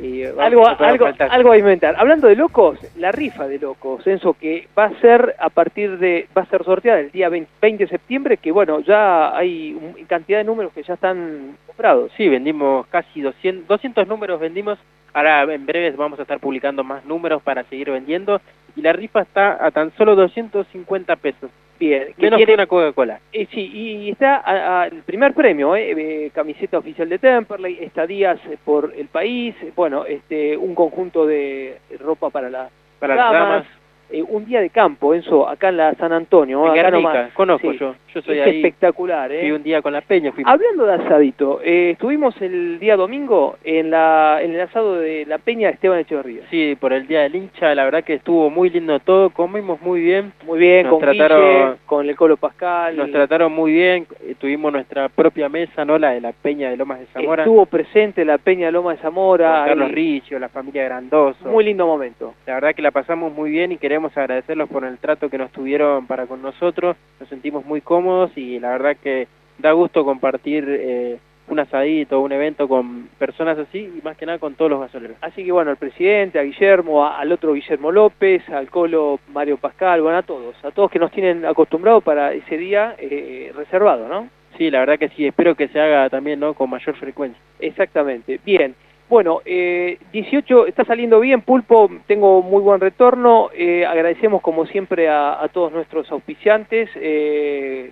Y 0.02 0.24
algo, 0.24 0.68
algo, 0.68 1.08
algo 1.30 1.52
a 1.52 1.58
inventar. 1.58 1.96
Hablando 1.98 2.28
de 2.28 2.36
locos, 2.36 2.78
la 2.98 3.14
rifa 3.14 3.48
de 3.48 3.60
locos, 3.60 4.06
Enzo, 4.06 4.34
que 4.34 4.68
va 4.78 4.86
a 4.86 5.00
ser 5.00 5.36
a 5.40 5.50
partir 5.50 5.98
de, 6.00 6.28
va 6.38 6.42
a 6.42 6.46
ser 6.48 6.66
sorteada 6.66 7.00
el 7.00 7.12
día 7.12 7.30
20, 7.30 7.50
20 7.62 7.84
de 7.86 7.90
septiembre, 7.90 8.36
que 8.36 8.52
bueno, 8.52 8.82
ya 8.82 9.36
hay 9.38 9.78
cantidad 10.08 10.40
de 10.40 10.44
números 10.44 10.74
que 10.74 10.84
ya 10.84 10.96
están 10.96 11.56
comprados. 11.66 12.12
Sí, 12.18 12.28
vendimos 12.28 12.86
casi 12.88 13.22
200, 13.22 13.68
200 13.68 14.06
números 14.08 14.40
vendimos. 14.40 14.78
Ahora 15.16 15.44
en 15.54 15.66
breves 15.66 15.96
vamos 15.96 16.20
a 16.20 16.24
estar 16.24 16.40
publicando 16.42 16.84
más 16.84 17.06
números 17.06 17.42
para 17.42 17.64
seguir 17.64 17.90
vendiendo. 17.90 18.42
Y 18.76 18.82
la 18.82 18.92
rifa 18.92 19.22
está 19.22 19.66
a 19.66 19.72
tan 19.72 19.92
solo 19.98 20.14
250 20.16 21.16
pesos. 21.16 21.50
Bien, 21.80 22.08
que 22.18 22.24
Menos 22.24 22.38
tiene- 22.38 22.46
que 22.52 22.54
una 22.54 22.68
Coca-Cola. 22.68 23.20
Eh, 23.32 23.48
sí, 23.52 23.72
y 23.74 24.10
está 24.12 24.36
a- 24.38 24.82
a- 24.82 24.88
el 24.88 25.04
primer 25.04 25.34
premio, 25.34 25.74
eh, 25.76 25.92
eh, 26.26 26.32
camiseta 26.34 26.78
oficial 26.78 27.08
de 27.08 27.18
Temperley, 27.20 27.78
estadías 27.82 28.40
eh, 28.50 28.58
por 28.66 28.94
el 28.96 29.08
país, 29.08 29.56
bueno, 29.76 30.06
este, 30.06 30.58
un 30.58 30.76
conjunto 30.76 31.26
de 31.26 31.78
ropa 32.00 32.30
para, 32.30 32.50
la, 32.50 32.70
Para 33.00 33.16
las 33.16 33.32
damas. 33.32 33.66
Eh, 34.12 34.24
un 34.28 34.46
día 34.46 34.62
de 34.62 34.70
campo, 34.70 35.14
Enzo, 35.14 35.48
acá 35.48 35.70
en 35.70 35.78
la 35.78 35.94
San 35.96 36.14
Antonio, 36.14 36.64
En 36.66 36.72
acá 36.72 36.90
Guernica, 36.90 37.14
nomás. 37.14 37.34
conozco 37.34 37.72
Sí. 37.72 37.78
yo. 37.80 37.96
Yo 38.14 38.22
soy 38.22 38.40
es 38.40 38.46
ahí. 38.48 38.56
espectacular, 38.58 39.30
¿eh? 39.30 39.42
Fui 39.42 39.52
un 39.52 39.62
día 39.64 39.82
con 39.82 39.92
la 39.92 40.00
peña. 40.00 40.32
Hablando 40.46 40.86
de 40.86 40.94
asadito, 40.94 41.60
eh, 41.62 41.90
estuvimos 41.92 42.42
el 42.42 42.80
día 42.80 42.96
domingo 42.96 43.58
en, 43.66 43.92
la, 43.92 44.40
en 44.42 44.54
el 44.56 44.62
asado 44.62 44.96
de 44.96 45.26
la 45.26 45.38
Peña 45.38 45.68
de 45.68 45.74
Esteban 45.74 46.00
Echeverría. 46.00 46.44
Sí, 46.50 46.78
por 46.80 46.94
el 46.94 47.08
día 47.08 47.24
del 47.24 47.36
hincha, 47.36 47.76
la 47.76 47.84
verdad 47.84 48.06
que 48.06 48.14
estuvo 48.14 48.50
muy 48.50 48.70
lindo 48.70 48.98
todo, 49.02 49.32
comimos 49.32 49.82
muy 49.82 50.00
bien. 50.00 50.32
Muy 50.46 50.60
bien, 50.60 50.84
Nos 50.86 50.94
con 50.94 51.02
trataron- 51.02 51.42
Guille, 51.42 51.76
con 51.86 52.08
el 52.08 52.16
Colo 52.16 52.38
Pascal. 52.38 52.96
Nos 52.96 53.12
trataron 53.12 53.52
muy 53.52 53.74
bien, 53.74 54.08
tuvimos 54.40 54.72
nuestra 54.72 55.10
propia 55.10 55.50
mesa, 55.50 55.84
¿no? 55.84 55.98
La 55.98 56.12
de 56.12 56.22
la 56.22 56.32
Peña 56.32 56.70
de 56.70 56.78
Lomas 56.78 57.00
de 57.02 57.08
Zamora. 57.08 57.44
Estuvo 57.44 57.66
presente 57.66 58.24
la 58.24 58.38
Peña 58.38 58.68
de 58.68 58.72
Loma 58.72 58.92
de 58.92 58.98
Zamora. 59.00 59.58
con 59.60 59.68
Carlos. 59.68 59.92
Riccio, 59.92 60.40
la 60.40 60.48
familia 60.48 60.86
Grandoso. 60.86 61.50
Muy 61.50 61.66
lindo 61.66 61.86
momento. 61.86 62.34
La 62.48 62.54
verdad 62.54 62.74
que 62.74 62.82
la 62.82 62.92
pasamos 62.92 63.34
muy 63.34 63.50
bien 63.52 63.74
y 63.74 63.78
queremos 63.78 63.95
agradecerlos 64.16 64.70
por 64.70 64.84
el 64.86 64.98
trato 64.98 65.30
que 65.30 65.38
nos 65.38 65.52
tuvieron 65.52 66.08
para 66.08 66.26
con 66.28 66.42
nosotros. 66.42 66.96
Nos 67.20 67.30
sentimos 67.30 67.66
muy 67.66 67.82
cómodos 67.82 68.32
y 68.38 68.60
la 68.60 68.70
verdad 68.70 68.98
que 69.02 69.28
da 69.58 69.72
gusto 69.72 70.04
compartir 70.04 70.66
eh, 70.68 71.18
un 71.48 71.60
asadito, 71.60 72.20
un 72.22 72.32
evento 72.32 72.68
con 72.68 73.08
personas 73.20 73.58
así 73.58 73.78
y 73.98 74.02
más 74.04 74.18
que 74.18 74.26
nada 74.26 74.40
con 74.40 74.56
todos 74.56 74.72
los 74.72 74.82
gasoleros. 74.82 75.18
Así 75.22 75.44
que 75.46 75.52
bueno, 75.52 75.72
al 75.72 75.78
presidente, 75.78 76.40
a 76.40 76.44
Guillermo, 76.44 77.06
a- 77.06 77.20
al 77.20 77.32
otro 77.32 77.54
Guillermo 77.54 77.92
López, 77.92 78.48
al 78.50 78.70
Colo 78.70 79.20
Mario 79.32 79.58
Pascal, 79.58 80.02
bueno, 80.02 80.18
a 80.18 80.24
todos, 80.24 80.56
a 80.66 80.72
todos 80.72 80.90
que 80.92 81.00
nos 81.00 81.12
tienen 81.12 81.46
acostumbrados 81.46 82.04
para 82.04 82.34
ese 82.34 82.58
día 82.58 82.96
eh, 82.98 83.52
reservado, 83.56 84.08
¿no? 84.08 84.28
Sí, 84.58 84.72
la 84.72 84.80
verdad 84.80 84.98
que 84.98 85.10
sí, 85.10 85.28
espero 85.28 85.54
que 85.56 85.68
se 85.68 85.80
haga 85.80 86.10
también 86.10 86.40
¿no? 86.40 86.54
con 86.54 86.70
mayor 86.70 86.96
frecuencia. 86.96 87.40
Exactamente. 87.60 88.40
Bien. 88.46 88.74
Bueno, 89.08 89.42
eh, 89.46 90.00
18 90.12 90.66
está 90.66 90.84
saliendo 90.84 91.20
bien, 91.20 91.42
Pulpo, 91.42 91.90
tengo 92.08 92.42
muy 92.42 92.62
buen 92.62 92.82
retorno. 92.82 93.50
eh, 93.54 93.86
agradecemos 93.86 94.42
como 94.42 94.66
siempre 94.66 95.08
a, 95.10 95.42
a 95.44 95.48
todos 95.50 95.72
nuestros 95.72 96.12
auspiciantes 96.12 96.90
eh, 96.96 97.92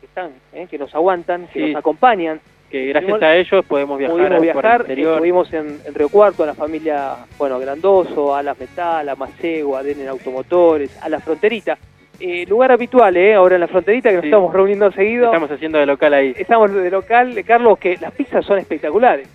que 0.00 0.06
están, 0.06 0.30
eh, 0.54 0.66
que 0.70 0.78
nos 0.78 0.94
aguantan, 0.94 1.46
que 1.52 1.60
Sí. 1.60 1.72
nos 1.72 1.78
acompañan. 1.80 2.40
Que 2.70 2.86
gracias 2.86 3.12
Pudimos- 3.12 3.22
a 3.22 3.36
ellos 3.36 3.64
podemos 3.66 3.98
viajar 3.98 4.16
pudimos 4.16 4.40
viajar, 4.42 4.84
estuvimos 4.88 5.52
en, 5.52 5.78
en 5.86 5.94
Río 5.94 6.08
Cuarto, 6.08 6.42
a 6.42 6.46
la 6.46 6.54
familia, 6.54 7.14
bueno, 7.38 7.60
Grandoso, 7.60 8.34
a 8.34 8.42
las 8.42 8.58
Metal, 8.58 9.08
a 9.08 9.14
Macego, 9.14 9.76
a 9.76 9.84
Denen 9.84 10.08
Automotores, 10.08 10.98
a 11.02 11.08
la 11.08 11.20
Fronterita. 11.20 11.78
Eh, 12.18 12.44
lugar 12.48 12.72
habitual, 12.72 13.16
¿eh? 13.18 13.34
Ahora 13.34 13.54
en 13.56 13.60
la 13.60 13.68
Fronterita, 13.68 14.08
que 14.08 14.16
nos 14.16 14.22
Sí. 14.22 14.28
estamos 14.28 14.52
reuniendo 14.52 14.90
seguido. 14.90 15.26
Estamos 15.26 15.50
haciendo 15.50 15.78
de 15.78 15.86
local 15.86 16.12
ahí. 16.14 16.34
Estamos 16.36 16.72
de 16.74 16.90
local, 16.90 17.36
Carlos, 17.46 17.78
que 17.78 17.98
las 17.98 18.10
pizzas 18.12 18.44
son 18.44 18.58
espectaculares. 18.58 19.28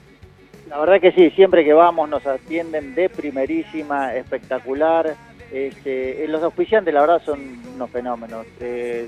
La 0.72 0.80
verdad 0.80 1.02
que 1.02 1.12
sí, 1.12 1.30
siempre 1.32 1.66
que 1.66 1.74
vamos 1.74 2.08
nos 2.08 2.26
atienden 2.26 2.96
de 2.96 3.10
primerísima, 3.10 4.16
espectacular. 4.16 5.16
Este, 5.52 6.26
los 6.30 6.42
auspiciantes 6.44 6.94
la 6.94 7.02
verdad 7.02 7.22
son 7.26 7.62
unos 7.76 7.90
fenómenos. 7.90 8.46
Eh, 8.62 9.06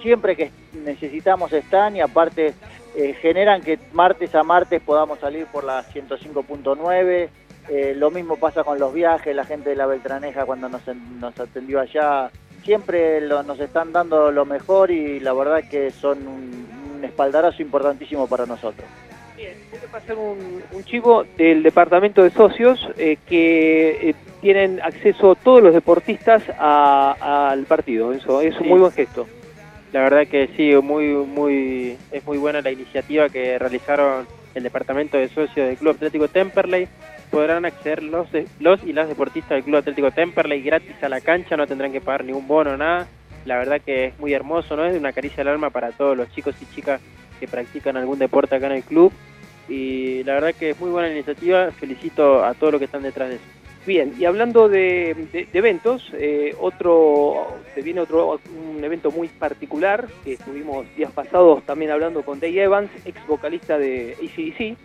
siempre 0.00 0.34
que 0.34 0.50
necesitamos 0.82 1.52
están 1.52 1.94
y 1.94 2.00
aparte 2.00 2.54
eh, 2.96 3.12
generan 3.20 3.60
que 3.60 3.78
martes 3.92 4.34
a 4.34 4.42
martes 4.42 4.80
podamos 4.80 5.18
salir 5.18 5.44
por 5.48 5.62
la 5.62 5.84
105.9. 5.84 7.28
Eh, 7.68 7.92
lo 7.94 8.10
mismo 8.10 8.36
pasa 8.36 8.64
con 8.64 8.78
los 8.78 8.94
viajes, 8.94 9.36
la 9.36 9.44
gente 9.44 9.68
de 9.68 9.76
la 9.76 9.84
Beltraneja 9.84 10.46
cuando 10.46 10.70
nos, 10.70 11.38
atendió 11.38 11.80
allá. 11.80 12.30
Siempre 12.64 13.20
nos 13.20 13.60
están 13.60 13.92
dando 13.92 14.32
lo 14.32 14.46
mejor 14.46 14.90
y 14.90 15.20
la 15.20 15.34
verdad 15.34 15.68
que 15.70 15.90
son 15.90 16.26
un 16.26 17.04
espaldarazo 17.04 17.60
importantísimo 17.60 18.26
para 18.26 18.46
nosotros. 18.46 18.86
Bien, 19.38 19.54
va 19.94 19.98
a 19.98 20.00
ser 20.00 20.16
un, 20.16 20.64
chivo 20.84 21.24
del 21.36 21.62
departamento 21.62 22.24
de 22.24 22.30
socios 22.30 22.88
eh, 22.98 23.18
que 23.28 24.10
eh, 24.10 24.14
tienen 24.40 24.80
acceso 24.82 25.36
todos 25.36 25.62
los 25.62 25.72
deportistas 25.72 26.42
al 26.58 27.62
partido. 27.66 28.12
Eso 28.12 28.40
es 28.40 28.58
un 28.58 28.66
muy 28.66 28.80
buen 28.80 28.90
gesto. 28.90 29.28
La 29.92 30.00
verdad 30.00 30.26
que 30.26 30.48
sí, 30.56 30.74
muy, 30.82 31.06
muy, 31.10 31.96
es 32.10 32.26
muy 32.26 32.36
buena 32.36 32.62
la 32.62 32.72
iniciativa 32.72 33.28
que 33.28 33.60
realizaron 33.60 34.26
el 34.56 34.64
departamento 34.64 35.16
de 35.16 35.28
socios 35.28 35.68
del 35.68 35.76
Club 35.76 35.94
Atlético 35.94 36.26
Temperley. 36.26 36.88
Podrán 37.30 37.64
acceder 37.64 38.02
los, 38.02 38.26
los 38.58 38.82
y 38.82 38.92
las 38.92 39.08
deportistas 39.08 39.50
del 39.50 39.62
Club 39.62 39.76
Atlético 39.76 40.10
Temperley 40.10 40.62
gratis 40.62 41.00
a 41.00 41.08
la 41.08 41.20
cancha, 41.20 41.56
no 41.56 41.68
tendrán 41.68 41.92
que 41.92 42.00
pagar 42.00 42.24
ningún 42.24 42.48
bono, 42.48 42.76
nada. 42.76 43.06
La 43.48 43.56
verdad 43.56 43.80
que 43.80 44.04
es 44.04 44.18
muy 44.18 44.34
hermoso, 44.34 44.76
¿no? 44.76 44.84
Es 44.84 44.94
una 44.94 45.14
caricia 45.14 45.40
al 45.40 45.48
alma 45.48 45.70
para 45.70 45.90
todos 45.92 46.14
los 46.14 46.30
chicos 46.32 46.54
y 46.60 46.66
chicas 46.74 47.00
que 47.40 47.48
practican 47.48 47.96
algún 47.96 48.18
deporte 48.18 48.54
acá 48.54 48.66
en 48.66 48.72
el 48.72 48.82
club 48.82 49.10
y 49.70 50.22
la 50.24 50.34
verdad 50.34 50.54
que 50.54 50.70
es 50.70 50.80
muy 50.80 50.90
buena 50.90 51.10
iniciativa, 51.10 51.70
felicito 51.70 52.44
a 52.44 52.52
todos 52.52 52.72
los 52.72 52.78
que 52.78 52.84
están 52.84 53.02
detrás 53.02 53.30
de 53.30 53.36
eso. 53.36 53.44
Bien, 53.86 54.12
y 54.18 54.26
hablando 54.26 54.68
de, 54.68 55.16
eventos, 55.54 56.10
eh, 56.12 56.54
otro, 56.60 57.56
se 57.74 57.80
viene 57.80 58.00
otro 58.00 58.38
un 58.54 58.84
evento 58.84 59.10
muy 59.10 59.28
particular, 59.28 60.08
que 60.24 60.34
estuvimos 60.34 60.84
días 60.94 61.10
pasados 61.12 61.62
también 61.64 61.90
hablando 61.90 62.22
con 62.22 62.38
Dave 62.38 62.64
Evans, 62.64 62.90
ex 63.06 63.26
vocalista 63.26 63.78
de 63.78 64.14
ACDC, 64.18 64.76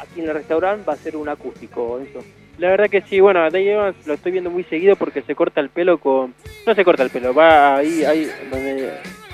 aquí 0.00 0.20
en 0.20 0.28
el 0.28 0.34
restaurante 0.34 0.84
va 0.84 0.94
a 0.94 0.96
ser 0.96 1.16
un 1.16 1.28
acústico, 1.28 2.00
eso. 2.00 2.24
La 2.58 2.70
verdad 2.70 2.90
que 2.90 3.02
sí, 3.02 3.20
bueno, 3.20 3.40
Dave 3.40 3.72
Evans 3.72 4.06
lo 4.06 4.14
estoy 4.14 4.32
viendo 4.32 4.50
muy 4.50 4.64
seguido 4.64 4.96
porque 4.96 5.22
se 5.22 5.34
corta 5.34 5.60
el 5.60 5.68
pelo 5.68 5.98
con... 5.98 6.34
No 6.66 6.74
se 6.74 6.84
corta 6.84 7.04
el 7.04 7.10
pelo, 7.10 7.32
va 7.32 7.76
ahí, 7.76 8.04
ahí 8.04 8.28
donde 8.50 8.90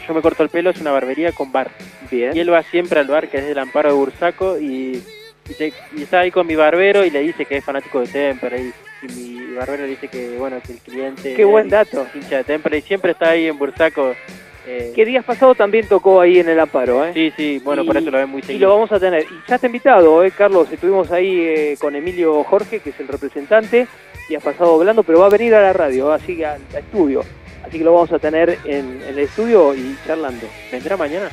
yo 0.07 0.15
me 0.15 0.21
corto 0.21 0.43
el 0.43 0.51
pelo, 0.51 0.71
es 0.71 0.81
una 0.81 0.93
barbería 0.93 1.33
con 1.33 1.51
bar. 1.51 1.71
Y 2.11 2.23
él 2.23 2.53
va 2.53 2.63
siempre 2.63 3.01
al 3.01 3.07
bar 3.07 3.29
que 3.29 3.39
es 3.39 3.45
el 3.45 3.59
Amparo 3.59 3.89
de 3.89 3.95
Bursaco 3.97 4.59
y, 4.59 5.03
está 5.97 6.21
ahí 6.21 6.31
con 6.31 6.47
mi 6.47 6.55
barbero 6.55 7.05
y 7.05 7.11
le 7.11 7.21
dice 7.21 7.45
que 7.45 7.57
es 7.57 7.65
fanático 7.65 8.01
de 8.01 8.07
Temper 8.07 8.55
y, 8.59 8.73
mi 9.15 9.55
barbero 9.55 9.83
le 9.83 9.91
dice 9.91 10.09
que 10.09 10.39
bueno 10.39 10.57
que 10.65 10.73
el 10.73 10.79
cliente 10.79 11.35
qué 11.35 11.45
buen 11.45 11.69
dato 11.69 12.07
hincha 12.15 12.39
de 12.39 12.45
Temper 12.45 12.75
y 12.75 12.81
siempre 12.81 13.13
está 13.13 13.31
ahí 13.31 13.47
en 13.47 13.59
Bursaco 13.59 14.15
eh, 14.67 14.93
que 14.95 15.05
días 15.05 15.25
pasado 15.25 15.55
también 15.55 15.87
tocó 15.87 16.21
ahí 16.21 16.39
en 16.39 16.49
el 16.49 16.59
Amparo, 16.59 17.05
¿eh? 17.05 17.13
Sí, 17.13 17.33
sí, 17.37 17.61
bueno, 17.63 17.85
por 17.85 17.97
eso 17.97 18.11
lo 18.11 18.19
ven 18.19 18.31
muy 18.31 18.43
seguido. 18.43 18.57
Y 18.57 18.61
lo 18.61 18.75
vamos 18.75 18.93
a 18.93 18.99
tener. 18.99 19.23
Y 19.23 19.49
ya 19.49 19.57
está 19.57 19.67
invitado, 19.67 20.25
¿eh, 20.25 20.31
Carlos? 20.31 20.71
Estuvimos 20.71 21.11
ahí 21.11 21.41
eh, 21.41 21.77
con 21.79 21.95
Emilio 21.95 22.43
Jorge, 22.45 22.81
que 22.81 22.91
es 22.91 23.01
el 23.01 23.09
representante, 23.09 23.87
y 24.29 24.35
ha 24.35 24.41
pasado 24.41 24.75
hablando, 24.75 25.03
pero 25.03 25.21
va 25.21 25.27
a 25.27 25.31
venir 25.31 25.55
a 25.55 25.61
la 25.61 25.73
radio, 25.73 26.13
así 26.13 26.37
que 26.37 26.47
al, 26.47 26.63
estudio. 26.75 27.23
Así 27.63 27.79
que 27.79 27.85
lo 27.85 27.93
vamos 27.93 28.13
a 28.13 28.19
tener 28.19 28.59
en 28.65 29.03
el 29.03 29.19
estudio 29.19 29.75
y 29.75 29.97
charlando. 30.07 30.47
¿Vendrá 30.71 30.97
mañana? 30.97 31.31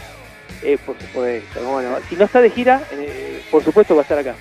Eh, 0.64 0.78
por 0.86 0.98
supuesto. 1.00 1.62
Bueno, 1.64 1.98
si 2.10 2.16
no 2.16 2.26
está 2.26 2.42
de 2.42 2.50
gira, 2.50 2.82
eh, 2.92 3.42
por 3.50 3.64
supuesto 3.64 3.96
va 3.96 4.02
a 4.02 4.04
estar 4.04 4.20
acá. 4.20 4.36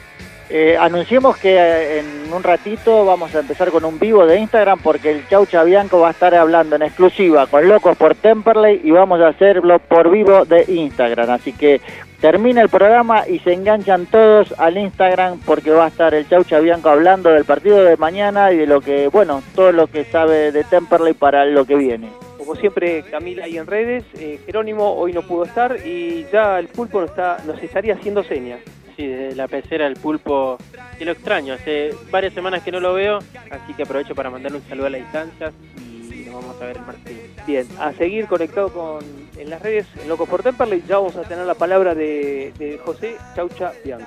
Eh, 0.53 0.77
anunciemos 0.77 1.37
que 1.37 1.57
eh, 1.57 2.01
en 2.01 2.33
un 2.33 2.43
ratito 2.43 3.05
vamos 3.05 3.33
a 3.37 3.39
empezar 3.39 3.71
con 3.71 3.85
un 3.85 4.01
vivo 4.01 4.27
de 4.27 4.41
Instagram 4.41 4.81
porque 4.83 5.13
el 5.13 5.29
Chaucha 5.29 5.63
Bianco 5.63 6.01
va 6.01 6.09
a 6.09 6.11
estar 6.11 6.35
hablando 6.35 6.75
en 6.75 6.83
exclusiva 6.83 7.47
con 7.47 7.69
Locos 7.69 7.97
por 7.97 8.17
Temperley 8.17 8.81
y 8.83 8.91
vamos 8.91 9.21
a 9.21 9.29
hacerlo 9.29 9.79
por 9.79 10.11
vivo 10.11 10.45
de 10.45 10.65
Instagram. 10.67 11.31
Así 11.31 11.53
que 11.53 11.81
termina 12.21 12.63
el 12.63 12.69
programa 12.69 13.29
y 13.29 13.39
se 13.39 13.53
enganchan 13.53 14.07
todos 14.07 14.53
al 14.59 14.77
Instagram 14.77 15.39
porque 15.47 15.71
va 15.71 15.85
a 15.85 15.89
estar 15.89 16.15
el 16.15 16.29
Chaucha 16.29 16.59
Bianco 16.59 16.89
hablando 16.89 17.31
del 17.31 17.45
partido 17.45 17.85
de 17.85 17.97
mañana 17.97 18.51
y 18.51 18.57
de 18.57 18.67
lo 18.67 18.81
que, 18.81 19.07
bueno, 19.07 19.45
todo 19.55 19.71
lo 19.71 19.87
que 19.87 20.05
sabe 20.05 20.51
de 20.51 20.65
Temperley 20.65 21.15
para 21.15 21.45
lo 21.45 21.65
que 21.65 21.77
viene 21.77 22.09
como 22.51 22.57
siempre 22.57 23.05
Camila 23.09 23.45
ahí 23.45 23.59
en 23.59 23.67
redes, 23.67 24.03
eh, 24.19 24.41
Jerónimo 24.45 24.95
hoy 24.95 25.13
no 25.13 25.23
pudo 25.23 25.45
estar 25.45 25.77
y 25.87 26.27
ya 26.33 26.59
el 26.59 26.67
pulpo 26.67 27.01
nos, 27.01 27.11
está, 27.11 27.37
nos 27.47 27.63
estaría 27.63 27.95
haciendo 27.95 28.25
señas. 28.25 28.59
Sí, 29.01 29.07
de 29.07 29.35
la 29.35 29.49
pecera 29.49 29.87
el 29.87 29.95
pulpo, 29.95 30.59
que 30.99 31.07
lo 31.07 31.13
extraño, 31.13 31.55
hace 31.55 31.95
varias 32.11 32.35
semanas 32.35 32.63
que 32.63 32.71
no 32.71 32.81
lo 32.81 32.93
veo, 32.93 33.21
así 33.51 33.73
que 33.75 33.85
aprovecho 33.85 34.15
para 34.15 34.29
mandarle 34.29 34.59
un 34.59 34.69
saludo 34.69 34.89
a 34.89 34.91
la 34.91 34.99
distancia 34.99 35.53
y 35.79 36.25
nos 36.27 36.35
vamos 36.35 36.61
a 36.61 36.67
ver 36.67 36.77
el 36.77 36.83
martes. 36.83 37.17
Bien, 37.47 37.67
a 37.79 37.95
seguir 37.95 38.27
conectado 38.27 38.71
con 38.71 39.03
en 39.39 39.49
las 39.49 39.63
redes, 39.63 39.87
en 40.03 40.07
Loco 40.07 40.27
por 40.27 40.43
Temperley, 40.43 40.83
ya 40.87 40.99
vamos 40.99 41.17
a 41.17 41.23
tener 41.23 41.47
la 41.47 41.55
palabra 41.55 41.95
de, 41.95 42.53
de 42.59 42.77
José 42.77 43.17
Chaucha 43.35 43.73
Bianco. 43.83 44.05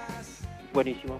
Buenísimo. 0.71 1.19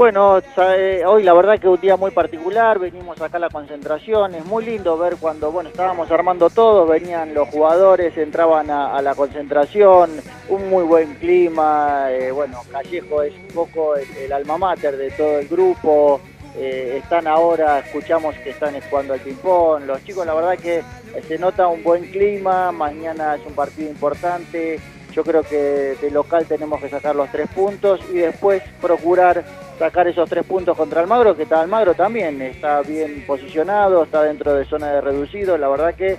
Bueno, 0.00 0.40
eh, 0.56 1.02
hoy 1.06 1.22
la 1.24 1.34
verdad 1.34 1.58
que 1.58 1.68
un 1.68 1.78
día 1.78 1.94
muy 1.96 2.10
particular, 2.10 2.78
venimos 2.78 3.20
acá 3.20 3.36
a 3.36 3.40
la 3.40 3.50
concentración, 3.50 4.34
es 4.34 4.46
muy 4.46 4.64
lindo 4.64 4.96
ver 4.96 5.16
cuando, 5.20 5.52
bueno, 5.52 5.68
estábamos 5.68 6.10
armando 6.10 6.48
todo, 6.48 6.86
venían 6.86 7.34
los 7.34 7.48
jugadores, 7.48 8.16
entraban 8.16 8.70
a, 8.70 9.02
la 9.02 9.14
concentración, 9.14 10.10
un 10.48 10.70
muy 10.70 10.84
buen 10.84 11.16
clima, 11.16 12.06
eh, 12.10 12.30
bueno, 12.30 12.62
Callejo 12.72 13.22
es 13.22 13.34
un 13.34 13.48
poco 13.48 13.94
el, 13.96 14.32
alma 14.32 14.56
mater 14.56 14.96
de 14.96 15.10
todo 15.10 15.38
el 15.38 15.48
grupo, 15.48 16.20
eh, 16.56 17.00
están 17.02 17.26
ahora, 17.26 17.80
escuchamos 17.80 18.34
que 18.36 18.50
están 18.50 18.80
jugando 18.88 19.12
al 19.12 19.20
ping-pong, 19.20 19.84
los 19.84 20.02
chicos 20.04 20.24
la 20.24 20.32
verdad 20.32 20.56
que 20.56 20.82
se 21.28 21.38
nota 21.38 21.68
un 21.68 21.82
buen 21.82 22.10
clima, 22.10 22.72
mañana 22.72 23.34
es 23.34 23.44
un 23.44 23.52
partido 23.52 23.90
importante, 23.90 24.80
yo 25.12 25.24
creo 25.24 25.42
que 25.42 25.96
de 26.00 26.10
local 26.10 26.46
tenemos 26.46 26.80
que 26.80 26.88
sacar 26.88 27.14
los 27.16 27.30
tres 27.30 27.48
puntos 27.48 28.00
y 28.12 28.18
después 28.18 28.62
procurar 28.80 29.44
sacar 29.78 30.08
esos 30.08 30.28
tres 30.28 30.44
puntos 30.44 30.76
contra 30.76 31.00
Almagro, 31.00 31.36
que 31.36 31.44
está 31.44 31.60
Almagro 31.60 31.94
también, 31.94 32.40
está 32.42 32.82
bien 32.82 33.24
posicionado, 33.26 34.04
está 34.04 34.22
dentro 34.22 34.54
de 34.54 34.64
zona 34.64 34.92
de 34.92 35.00
reducido, 35.00 35.56
la 35.56 35.68
verdad 35.68 35.94
que 35.94 36.18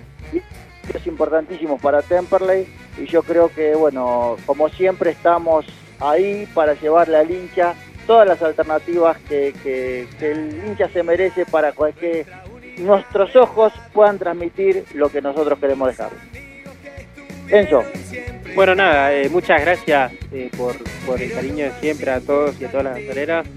es 0.93 1.07
importantísimo 1.07 1.77
para 1.77 2.01
Temperley 2.01 2.67
y 2.97 3.05
yo 3.05 3.23
creo 3.23 3.49
que, 3.49 3.75
bueno, 3.75 4.35
como 4.45 4.69
siempre 4.69 5.11
estamos 5.11 5.65
ahí 5.99 6.47
para 6.53 6.73
llevarle 6.73 7.17
al 7.17 7.31
hincha 7.31 7.75
todas 8.07 8.27
las 8.27 8.41
alternativas 8.41 9.17
que, 9.29 9.53
que 9.63 10.07
el 10.31 10.67
hincha 10.67 10.89
se 10.89 11.03
merece 11.03 11.45
para 11.45 11.71
que 11.71 12.25
nuestros 12.77 13.35
ojos 13.35 13.71
puedan 13.93 14.17
transmitir 14.17 14.85
lo 14.95 15.09
que 15.09 15.21
nosotros 15.21 15.59
queremos 15.59 15.87
dejar. 15.87 16.09
Enzo. 17.51 17.83
Bueno, 18.55 18.75
nada, 18.75 19.13
eh, 19.13 19.29
muchas 19.29 19.61
gracias 19.61 20.11
eh, 20.33 20.49
por, 20.57 20.75
el 21.21 21.31
cariño 21.31 21.65
de 21.65 21.71
siempre 21.79 22.11
a 22.11 22.19
todos 22.19 22.59
y 22.59 22.65
a 22.65 22.71
todas 22.71 22.85
las 22.85 22.99
gasoleras, 22.99 23.47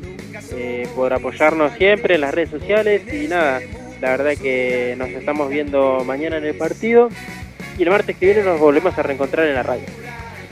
eh, 0.52 0.88
por 0.94 1.12
apoyarnos 1.12 1.72
siempre 1.72 2.14
en 2.14 2.20
las 2.20 2.32
redes 2.32 2.50
sociales 2.50 3.02
y 3.12 3.26
nada, 3.26 3.60
la 4.00 4.10
verdad 4.10 4.32
que 4.40 4.94
nos 4.96 5.08
estamos 5.08 5.48
viendo 5.48 6.04
mañana 6.04 6.36
en 6.36 6.44
el 6.44 6.56
partido 6.56 7.08
y 7.76 7.82
el 7.82 7.90
martes 7.90 8.16
que 8.16 8.26
viene 8.26 8.42
nos 8.42 8.60
volvemos 8.60 8.96
a 8.96 9.02
reencontrar 9.02 9.46
en 9.46 9.54
la 9.54 9.62
radio. 9.62 9.86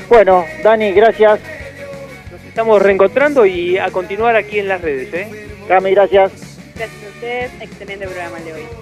Bueno, 0.08 0.44
Dani, 0.62 0.92
gracias. 0.92 1.40
Nos 2.32 2.42
estamos 2.44 2.82
reencontrando 2.82 3.46
y 3.46 3.78
a 3.78 3.90
continuar 3.90 4.34
aquí 4.34 4.58
en 4.58 4.68
las 4.68 4.80
redes, 4.80 5.14
¿eh? 5.14 5.28
Cami, 5.68 5.92
gracias. 5.92 6.32
Gracias 6.74 7.04
a 7.04 7.08
ustedes, 7.14 7.50
excelente 7.60 8.06
programa 8.06 8.40
de 8.40 8.52
hoy. 8.52 8.81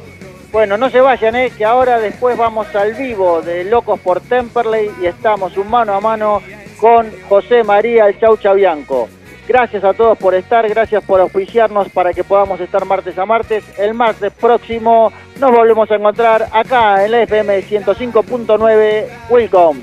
Bueno, 0.52 0.76
no 0.76 0.90
se 0.90 1.00
vayan, 1.00 1.36
¿eh? 1.36 1.52
que 1.56 1.64
ahora 1.64 2.00
después 2.00 2.36
vamos 2.36 2.74
al 2.74 2.94
vivo 2.94 3.40
de 3.40 3.62
Locos 3.62 4.00
por 4.00 4.20
Temperley 4.20 4.90
y 5.00 5.06
estamos 5.06 5.56
un 5.56 5.70
mano 5.70 5.94
a 5.94 6.00
mano 6.00 6.42
con 6.80 7.08
José 7.28 7.62
María 7.62 8.08
el 8.08 8.18
Chaucha 8.18 8.52
Bianco. 8.52 9.08
Gracias 9.46 9.84
a 9.84 9.92
todos 9.92 10.18
por 10.18 10.34
estar, 10.34 10.68
gracias 10.68 11.04
por 11.04 11.20
auspiciarnos 11.20 11.88
para 11.90 12.12
que 12.12 12.24
podamos 12.24 12.60
estar 12.60 12.84
martes 12.84 13.16
a 13.16 13.26
martes. 13.26 13.62
El 13.78 13.94
martes 13.94 14.32
próximo 14.32 15.12
nos 15.38 15.52
volvemos 15.52 15.88
a 15.90 15.94
encontrar 15.94 16.48
acá 16.52 17.04
en 17.04 17.12
la 17.12 17.22
FM 17.22 17.62
105.9. 17.62 19.06
Welcome. 19.28 19.82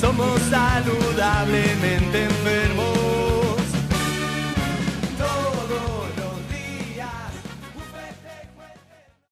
Somos 0.00 0.40
saludablemente 0.42 2.37